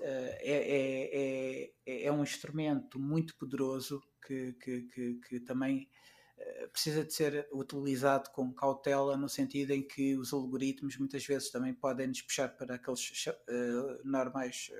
é, 0.00 1.70
é, 1.86 2.04
é, 2.04 2.12
um 2.12 2.22
instrumento 2.22 3.00
muito 3.00 3.34
poderoso 3.36 4.02
que, 4.26 4.52
que, 4.54 4.82
que, 4.82 5.14
que 5.26 5.40
também 5.40 5.88
uh, 6.36 6.68
precisa 6.70 7.02
de 7.02 7.14
ser 7.14 7.48
utilizado 7.50 8.30
com 8.30 8.52
cautela, 8.52 9.16
no 9.16 9.26
sentido 9.26 9.70
em 9.72 9.82
que 9.82 10.18
os 10.18 10.34
algoritmos 10.34 10.98
muitas 10.98 11.24
vezes 11.24 11.50
também 11.50 11.72
podem 11.72 12.08
nos 12.08 12.20
puxar 12.20 12.48
para 12.50 12.74
aqueles 12.74 13.24
normais, 14.04 14.70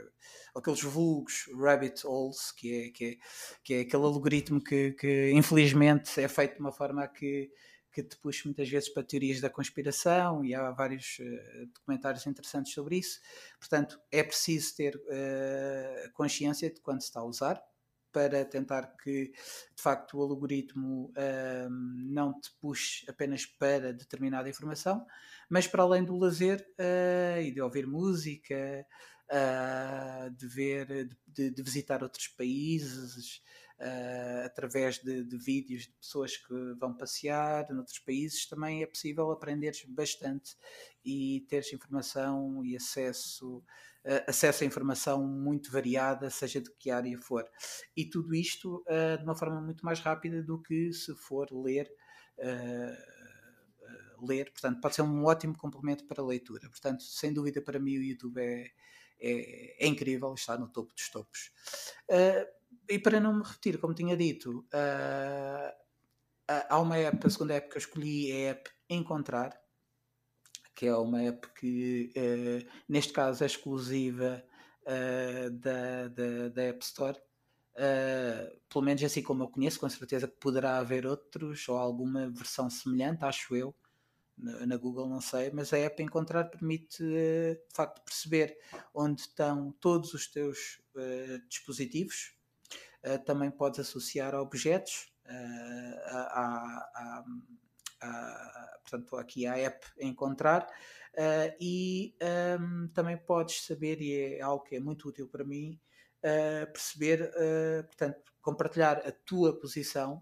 aqueles 0.55 0.83
vulgos 0.83 1.49
rabbit 1.59 2.07
holes, 2.07 2.53
que 2.53 2.75
é, 2.75 2.91
que 2.91 3.05
é, 3.05 3.17
que 3.65 3.75
é 3.75 3.81
aquele 3.81 4.05
algoritmo 4.05 4.63
que, 4.63 4.93
que 4.93 5.31
infelizmente 5.33 6.21
é 6.21 6.29
feito 6.29 6.57
de 6.57 6.61
uma 6.61 6.73
forma 6.73 7.09
que 7.09 7.51
que 8.03 8.11
te 8.11 8.17
puxa 8.19 8.43
muitas 8.45 8.69
vezes 8.69 8.89
para 8.89 9.03
teorias 9.03 9.41
da 9.41 9.51
conspiração 9.51 10.45
e 10.45 10.55
há 10.55 10.71
vários 10.71 11.19
uh, 11.19 11.67
documentários 11.75 12.27
interessantes 12.27 12.73
sobre 12.73 12.97
isso. 12.99 13.21
Portanto, 13.59 14.01
é 14.11 14.23
preciso 14.23 14.77
ter 14.77 14.97
uh, 14.97 16.13
consciência 16.13 16.71
de 16.71 16.81
quando 16.81 17.01
se 17.01 17.09
está 17.09 17.21
a 17.21 17.25
usar 17.25 17.63
para 18.13 18.45
tentar 18.45 18.97
que 18.97 19.31
de 19.31 19.83
facto 19.83 20.17
o 20.17 20.23
algoritmo 20.23 21.13
uh, 21.17 21.71
não 21.71 22.39
te 22.41 22.51
puxe 22.61 23.05
apenas 23.09 23.45
para 23.45 23.93
determinada 23.93 24.49
informação, 24.49 25.05
mas 25.49 25.67
para 25.67 25.83
além 25.83 26.05
do 26.05 26.17
lazer 26.17 26.67
e 27.43 27.51
de 27.51 27.61
ouvir 27.61 27.87
música, 27.87 28.87
de 30.37 30.47
ver, 30.47 31.09
de, 31.27 31.51
de 31.51 31.63
visitar 31.63 32.03
outros 32.03 32.29
países, 32.29 33.43
uh, 33.79 34.47
através 34.47 34.99
de, 34.99 35.25
de, 35.25 35.37
vídeos 35.37 35.83
de 35.83 35.93
pessoas 35.93 36.37
que 36.37 36.55
vão 36.79 36.95
passear 36.95 37.71
noutros 37.73 37.99
países, 37.99 38.47
também 38.47 38.83
é 38.83 38.87
possível 38.87 39.31
aprenderes 39.31 39.85
bastante 39.85 40.57
e 41.05 41.47
teres 41.49 41.73
informação 41.73 42.65
e 42.65 42.77
acesso, 42.77 43.59
uh, 43.59 44.25
acesso 44.27 44.65
a 44.65 44.67
informação 44.67 45.27
muito 45.27 45.71
variada, 45.71 46.31
seja 46.31 46.61
de 46.61 46.71
que 46.79 46.91
área 46.91 47.19
for. 47.19 47.49
E 47.97 48.05
tudo 48.05 48.35
isto 48.35 48.85
uh, 48.87 49.19
de 49.19 49.25
uma 49.25 49.35
forma 49.35 49.61
muito 49.61 49.85
mais 49.85 50.01
rápida 50.01 50.43
do 50.43 50.61
que 50.61 50.93
se 50.93 51.15
for 51.15 51.49
ler 51.53 51.91
ler, 54.21 54.51
portanto, 54.51 54.81
pode 54.81 54.95
ser 54.95 55.03
um 55.03 55.25
ótimo 55.25 55.57
complemento 55.57 56.05
para 56.05 56.23
a 56.23 56.27
leitura. 56.27 56.69
Portanto, 56.69 57.03
sem 57.03 57.33
dúvida, 57.33 57.61
para 57.61 57.79
mim, 57.79 57.99
o 57.99 58.03
YouTube 58.03 58.41
é, 58.41 58.71
é, 59.21 59.85
é 59.85 59.87
incrível, 59.87 60.33
está 60.35 60.57
no 60.57 60.69
topo 60.69 60.93
dos 60.95 61.09
topos. 61.09 61.51
Uh, 62.09 62.58
e 62.89 62.99
para 62.99 63.21
não 63.21 63.35
me 63.35 63.43
repetir, 63.43 63.79
como 63.79 63.95
tinha 63.95 64.17
dito, 64.17 64.67
uh, 64.73 65.73
há 66.69 66.81
uma 66.81 66.97
app, 66.97 67.27
a 67.27 67.31
segunda 67.31 67.55
app 67.55 67.69
que 67.69 67.77
eu 67.77 67.81
escolhi 67.81 68.33
é 68.33 68.49
a 68.49 68.51
app 68.53 68.71
Encontrar, 68.89 69.61
que 70.75 70.87
é 70.87 70.97
uma 70.97 71.23
app 71.23 71.47
que, 71.53 72.11
uh, 72.17 72.71
neste 72.89 73.13
caso, 73.13 73.45
é 73.45 73.47
exclusiva 73.47 74.43
uh, 74.85 75.51
da, 75.51 76.09
da, 76.09 76.49
da, 76.49 76.63
App 76.63 76.83
Store. 76.83 77.19
pelo 78.71 78.85
menos 78.85 79.03
assim 79.05 79.23
como 79.23 79.43
eu 79.43 79.49
conheço, 79.49 79.79
com 79.79 79.89
certeza 79.89 80.27
que 80.27 80.39
poderá 80.39 80.79
haver 80.79 81.07
outros 81.07 81.69
ou 81.69 81.77
alguma 81.77 82.31
versão 82.31 82.71
semelhante, 82.71 83.25
acho 83.25 83.55
eu. 83.55 83.75
Na, 84.39 84.77
Google 84.77 85.09
não 85.09 85.21
sei, 85.21 85.51
mas 85.51 85.73
a 85.73 85.79
app 85.79 86.01
Encontrar 86.01 86.45
permite 86.45 87.03
de 87.03 87.75
facto 87.75 88.01
perceber 88.05 88.57
onde 88.95 89.23
estão 89.23 89.73
todos 89.81 90.15
os 90.15 90.29
teus 90.29 90.81
dispositivos, 91.49 92.38
também 93.25 93.51
podes 93.51 93.81
associar 93.81 94.35
objetos 94.35 95.13
uh, 95.27 95.99
a, 96.07 96.91
a, 96.95 97.25
a, 98.03 98.79
portanto, 98.83 99.17
aqui 99.17 99.47
a 99.47 99.57
app 99.59 99.87
encontrar 100.01 100.63
uh, 101.15 101.57
e 101.61 102.15
um, 102.21 102.27
ehm, 102.27 102.89
também 102.89 103.17
podes 103.17 103.65
saber, 103.65 104.01
e 104.01 104.37
é 104.37 104.41
algo 104.41 104.65
que 104.65 104.77
é 104.77 104.81
muito 104.81 105.09
útil 105.09 105.29
para 105.29 105.45
mim, 105.45 105.79
perceber, 106.73 107.31
portanto, 107.87 108.33
compartilhar 108.43 108.99
a 109.07 109.13
tua 109.13 109.57
posição 109.57 110.21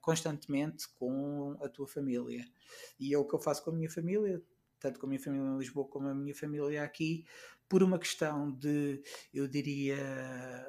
constantemente 0.00 0.86
com 0.94 1.58
a 1.60 1.68
tua 1.68 1.88
família. 1.88 2.44
E 3.00 3.12
é 3.12 3.18
o 3.18 3.26
que 3.26 3.34
eu 3.34 3.40
faço 3.40 3.64
com 3.64 3.70
a 3.70 3.74
minha 3.74 3.90
família, 3.90 4.40
tanto 4.82 4.98
com 4.98 5.06
a 5.06 5.08
minha 5.08 5.20
família 5.20 5.46
em 5.46 5.58
Lisboa 5.58 5.86
como 5.88 6.08
a 6.08 6.14
minha 6.14 6.34
família 6.34 6.82
aqui, 6.82 7.24
por 7.72 7.82
uma 7.82 7.98
questão 7.98 8.50
de, 8.50 9.02
eu 9.32 9.48
diria, 9.48 9.96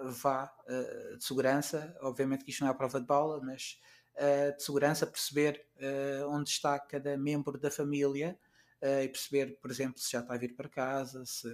vá, 0.04 0.50
uh, 0.66 1.18
de 1.18 1.24
segurança. 1.26 1.94
Obviamente 2.02 2.46
que 2.46 2.52
isto 2.52 2.62
não 2.62 2.70
é 2.70 2.72
a 2.72 2.74
prova 2.74 3.02
de 3.02 3.06
bala, 3.06 3.42
mas 3.44 3.78
uh, 4.16 4.56
de 4.56 4.64
segurança, 4.64 5.06
perceber 5.06 5.66
uh, 5.76 6.30
onde 6.30 6.50
está 6.50 6.80
cada 6.80 7.18
membro 7.18 7.60
da 7.60 7.70
família 7.70 8.40
e 9.02 9.08
perceber, 9.08 9.58
por 9.62 9.72
exemplo, 9.72 9.98
se 9.98 10.12
já 10.12 10.20
está 10.20 10.34
a 10.34 10.38
vir 10.38 10.58
para 10.58 10.68
casa, 10.68 11.26
se 11.26 11.48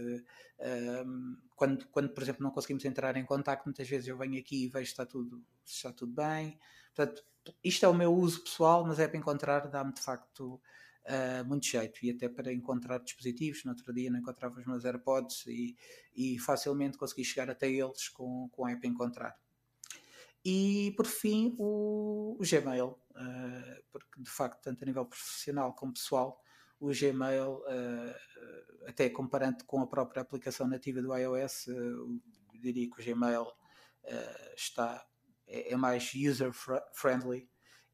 ehm, 0.58 1.36
quando, 1.56 1.88
quando, 1.90 2.10
por 2.10 2.24
exemplo, 2.24 2.42
não 2.42 2.50
conseguimos 2.50 2.84
entrar 2.86 3.16
em 3.18 3.24
contato, 3.24 3.66
muitas 3.66 3.88
vezes 3.88 4.08
eu 4.08 4.18
venho 4.18 4.40
aqui 4.40 4.64
e 4.64 4.68
vejo 4.68 4.88
se 4.88 4.94
está 4.94 5.06
tudo, 5.06 5.46
se 5.64 5.76
está 5.76 5.94
tudo 5.94 6.12
bem. 6.12 6.60
Portanto, 6.96 7.24
isto 7.64 7.86
é 7.86 7.88
o 7.88 7.94
meu 7.94 8.12
uso 8.12 8.44
pessoal, 8.44 8.84
mas 8.84 8.98
é 8.98 9.08
para 9.08 9.20
encontrar, 9.20 9.68
dá-me 9.68 9.94
de 9.94 10.02
facto 10.02 10.60
uh, 11.10 11.46
muito 11.46 11.66
jeito. 11.66 12.06
E 12.06 12.12
até 12.12 12.30
para 12.30 12.54
encontrar 12.54 13.00
dispositivos, 13.00 13.64
no 13.66 13.72
outro 13.72 13.94
dia 13.94 14.10
não 14.10 14.20
encontrava 14.20 14.60
os 14.60 14.66
meus 14.66 14.86
AirPods 14.86 15.46
e, 15.48 15.76
e 16.16 16.40
facilmente 16.40 16.98
consegui 16.98 17.26
chegar 17.26 17.50
até 17.50 17.70
eles 17.70 18.08
com, 18.10 18.48
com 18.50 18.66
a 18.66 18.72
app 18.72 18.88
Encontrar. 18.88 19.38
E 20.46 20.94
por 20.96 21.06
fim, 21.06 21.56
o, 21.58 22.38
o 22.40 22.44
Gmail, 22.44 22.88
uh, 22.88 23.84
porque 23.92 24.22
de 24.22 24.30
facto, 24.30 24.62
tanto 24.62 24.84
a 24.84 24.88
nível 24.88 25.06
profissional 25.06 25.74
como 25.74 25.94
pessoal, 25.94 26.42
o 26.80 26.92
Gmail, 26.94 27.56
uh, 27.56 28.88
até 28.88 29.10
comparando 29.10 29.66
com 29.66 29.82
a 29.82 29.88
própria 29.88 30.22
aplicação 30.22 30.66
nativa 30.68 31.02
do 31.02 31.16
iOS, 31.16 31.68
uh, 31.68 32.22
diria 32.60 32.90
que 32.90 33.02
o 33.02 33.04
Gmail 33.04 33.44
uh, 33.44 34.56
está, 34.56 35.06
é, 35.46 35.74
é, 35.74 35.76
mais 35.76 36.12
user-friendly 36.14 37.50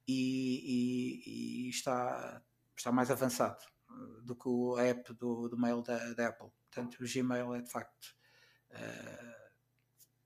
e, 0.07 1.65
e, 1.65 1.65
e, 1.65 1.69
está, 1.69 2.43
está 2.75 2.91
mais 2.91 3.09
avançado 3.11 3.63
do 4.23 4.35
que 4.35 4.47
o 4.47 4.77
app 4.77 5.13
do, 5.13 5.47
do 5.47 5.57
mail 5.57 5.81
da, 5.81 6.13
da, 6.13 6.27
Apple. 6.27 6.49
Portanto, 6.69 6.97
o 7.01 7.05
Gmail 7.07 7.55
é 7.55 7.61
de 7.61 7.71
facto 7.71 8.15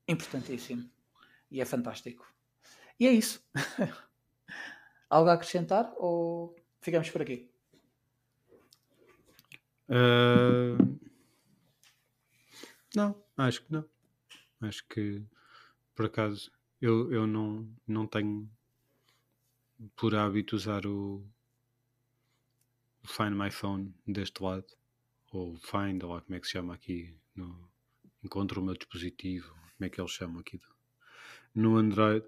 importantíssimo 0.08 0.90
e 1.52 1.62
é 1.62 1.66
fantástico. 1.66 2.26
E 3.00 3.08
é 3.08 3.12
isso. 3.12 3.44
Algo 5.10 5.30
a 5.30 5.34
acrescentar 5.34 5.94
ou 5.98 6.56
ficamos 6.82 7.10
por 7.10 7.22
aqui? 7.22 7.52
Uh, 9.88 11.00
não, 12.96 13.24
acho 13.38 13.64
que 13.64 13.72
não. 13.72 13.86
Acho 14.62 14.86
que 14.88 15.24
por 15.96 16.06
acaso 16.06 16.52
eu, 16.82 17.12
eu 17.12 17.26
não, 17.26 17.68
não 17.88 18.06
tenho 18.06 18.50
por 19.96 20.16
hábito 20.16 20.56
usar 20.56 20.86
o 20.86 21.26
Find 23.10 23.36
My 23.36 23.50
Phone 23.50 23.94
deste 24.06 24.42
lado, 24.44 24.68
ou 25.32 25.58
Find, 25.58 26.04
ou 26.04 26.14
lá 26.14 26.22
como 26.22 26.36
é 26.36 26.40
que 26.40 26.46
se 26.46 26.54
chama 26.54 26.74
aqui, 26.74 27.16
no, 27.36 27.70
encontro 28.24 28.62
o 28.62 28.64
meu 28.64 28.76
dispositivo, 28.76 29.50
como 29.50 29.88
é 29.88 29.90
que 29.90 30.00
eles 30.00 30.12
chamam 30.12 30.40
aqui 30.40 30.62
no 31.56 31.78
Android, 31.78 32.26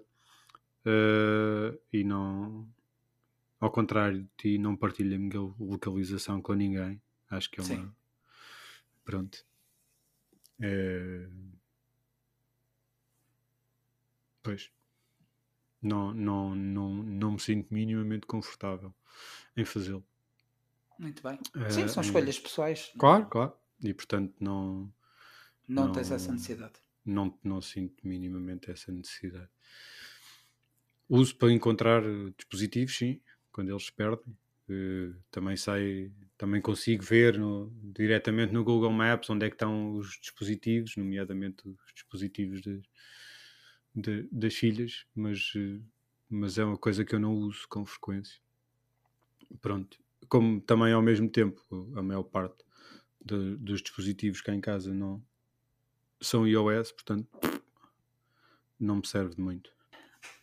uh, 0.86 1.78
e 1.92 2.02
não, 2.02 2.68
ao 3.60 3.70
contrário 3.70 4.22
de 4.22 4.28
ti, 4.36 4.58
não 4.58 4.76
partilho 4.76 5.14
a 5.14 5.18
minha 5.18 5.54
localização 5.58 6.42
com 6.42 6.54
ninguém. 6.54 7.00
Acho 7.30 7.50
que 7.50 7.60
é 7.60 7.62
uma. 7.62 7.76
Sim. 7.76 7.92
Pronto. 9.04 9.46
É... 10.60 11.28
Pois. 14.42 14.70
Não, 15.80 16.12
não, 16.12 16.54
não, 16.54 17.02
não 17.02 17.32
me 17.32 17.40
sinto 17.40 17.72
minimamente 17.72 18.26
confortável 18.26 18.92
em 19.56 19.64
fazê-lo. 19.64 20.04
Muito 21.02 21.20
bem. 21.20 21.36
Sim, 21.68 21.88
são 21.88 22.00
escolhas 22.00 22.38
pessoais. 22.38 22.92
Claro, 22.96 23.26
claro. 23.26 23.52
E 23.82 23.92
portanto 23.92 24.32
não. 24.38 24.88
Não, 25.66 25.86
não 25.86 25.92
tens 25.92 26.12
essa 26.12 26.30
necessidade. 26.30 26.74
Não, 27.04 27.36
não 27.42 27.60
sinto 27.60 28.06
minimamente 28.06 28.70
essa 28.70 28.92
necessidade. 28.92 29.48
Uso 31.08 31.34
para 31.34 31.52
encontrar 31.52 32.02
dispositivos, 32.38 32.96
sim, 32.96 33.20
quando 33.50 33.70
eles 33.70 33.86
se 33.86 33.92
perdem. 33.92 34.36
Uh, 34.68 35.12
também 35.32 35.56
sai 35.56 36.12
também 36.38 36.60
consigo 36.62 37.02
ver 37.02 37.36
no, 37.36 37.72
diretamente 37.82 38.52
no 38.52 38.62
Google 38.62 38.92
Maps 38.92 39.28
onde 39.28 39.44
é 39.44 39.48
que 39.48 39.56
estão 39.56 39.96
os 39.96 40.18
dispositivos, 40.20 40.96
nomeadamente 40.96 41.68
os 41.68 41.92
dispositivos 41.92 42.62
de, 42.62 42.80
de, 43.92 44.28
das 44.30 44.54
filhas, 44.54 45.04
mas, 45.14 45.52
mas 46.30 46.58
é 46.58 46.64
uma 46.64 46.78
coisa 46.78 47.04
que 47.04 47.14
eu 47.14 47.20
não 47.20 47.34
uso 47.34 47.66
com 47.68 47.84
frequência. 47.84 48.40
Pronto. 49.60 50.02
Como 50.28 50.60
também 50.60 50.92
ao 50.92 51.02
mesmo 51.02 51.28
tempo 51.28 51.60
a 51.96 52.02
maior 52.02 52.22
parte 52.22 52.64
de, 53.24 53.56
dos 53.56 53.82
dispositivos 53.82 54.40
cá 54.40 54.54
em 54.54 54.60
casa 54.60 54.92
não 54.92 55.22
são 56.20 56.46
iOS, 56.46 56.92
portanto 56.92 57.28
não 58.78 58.96
me 58.96 59.06
serve 59.06 59.36
de 59.36 59.40
muito. 59.40 59.70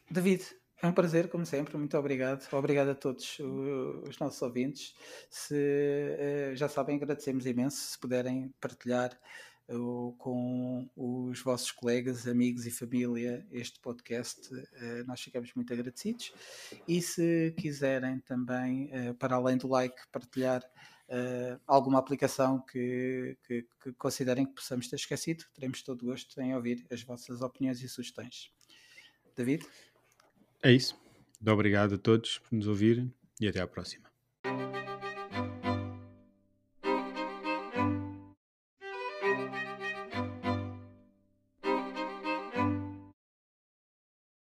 David, 0.09 0.43
é 0.81 0.87
um 0.87 0.93
prazer, 0.93 1.27
como 1.27 1.45
sempre, 1.45 1.77
muito 1.77 1.97
obrigado. 1.97 2.47
Obrigado 2.53 2.89
a 2.89 2.95
todos 2.95 3.37
os 3.39 4.17
nossos 4.17 4.41
ouvintes. 4.41 4.95
Se 5.29 5.55
eh, 5.55 6.51
já 6.55 6.69
sabem, 6.69 6.95
agradecemos 6.95 7.45
imenso 7.45 7.77
se 7.77 7.99
puderem 7.99 8.53
partilhar 8.61 9.11
eh, 9.69 10.13
com 10.17 10.89
os 10.95 11.39
vossos 11.41 11.71
colegas, 11.71 12.27
amigos 12.27 12.65
e 12.65 12.71
família 12.71 13.45
este 13.51 13.79
podcast. 13.79 14.49
Eh, 14.73 15.03
nós 15.05 15.21
ficamos 15.21 15.53
muito 15.53 15.71
agradecidos. 15.71 16.33
E 16.87 17.01
se 17.01 17.53
quiserem 17.57 18.19
também, 18.19 18.89
para 19.19 19.35
além 19.35 19.57
do 19.57 19.67
like, 19.67 20.01
partilhar 20.11 20.63
alguma 21.65 21.97
aplicação 21.97 22.59
que, 22.61 23.35
que, 23.47 23.65
que 23.81 23.93
considerem 23.93 24.45
que 24.45 24.53
possamos 24.53 24.87
ter 24.87 24.95
esquecido, 24.95 25.43
teremos 25.55 25.81
todo 25.81 26.03
o 26.03 26.05
gosto 26.05 26.39
em 26.39 26.53
ouvir 26.55 26.85
as 26.91 27.01
vossas 27.01 27.41
opiniões 27.41 27.81
e 27.81 27.89
sugestões. 27.89 28.51
David? 29.35 29.65
É 30.61 30.71
isso. 30.71 30.95
Muito 31.39 31.53
obrigado 31.53 31.95
a 31.95 31.97
todos 31.97 32.39
por 32.39 32.53
nos 32.53 32.67
ouvirem 32.67 33.13
e 33.39 33.47
até 33.47 33.61
à 33.61 33.67
próxima. 33.67 34.08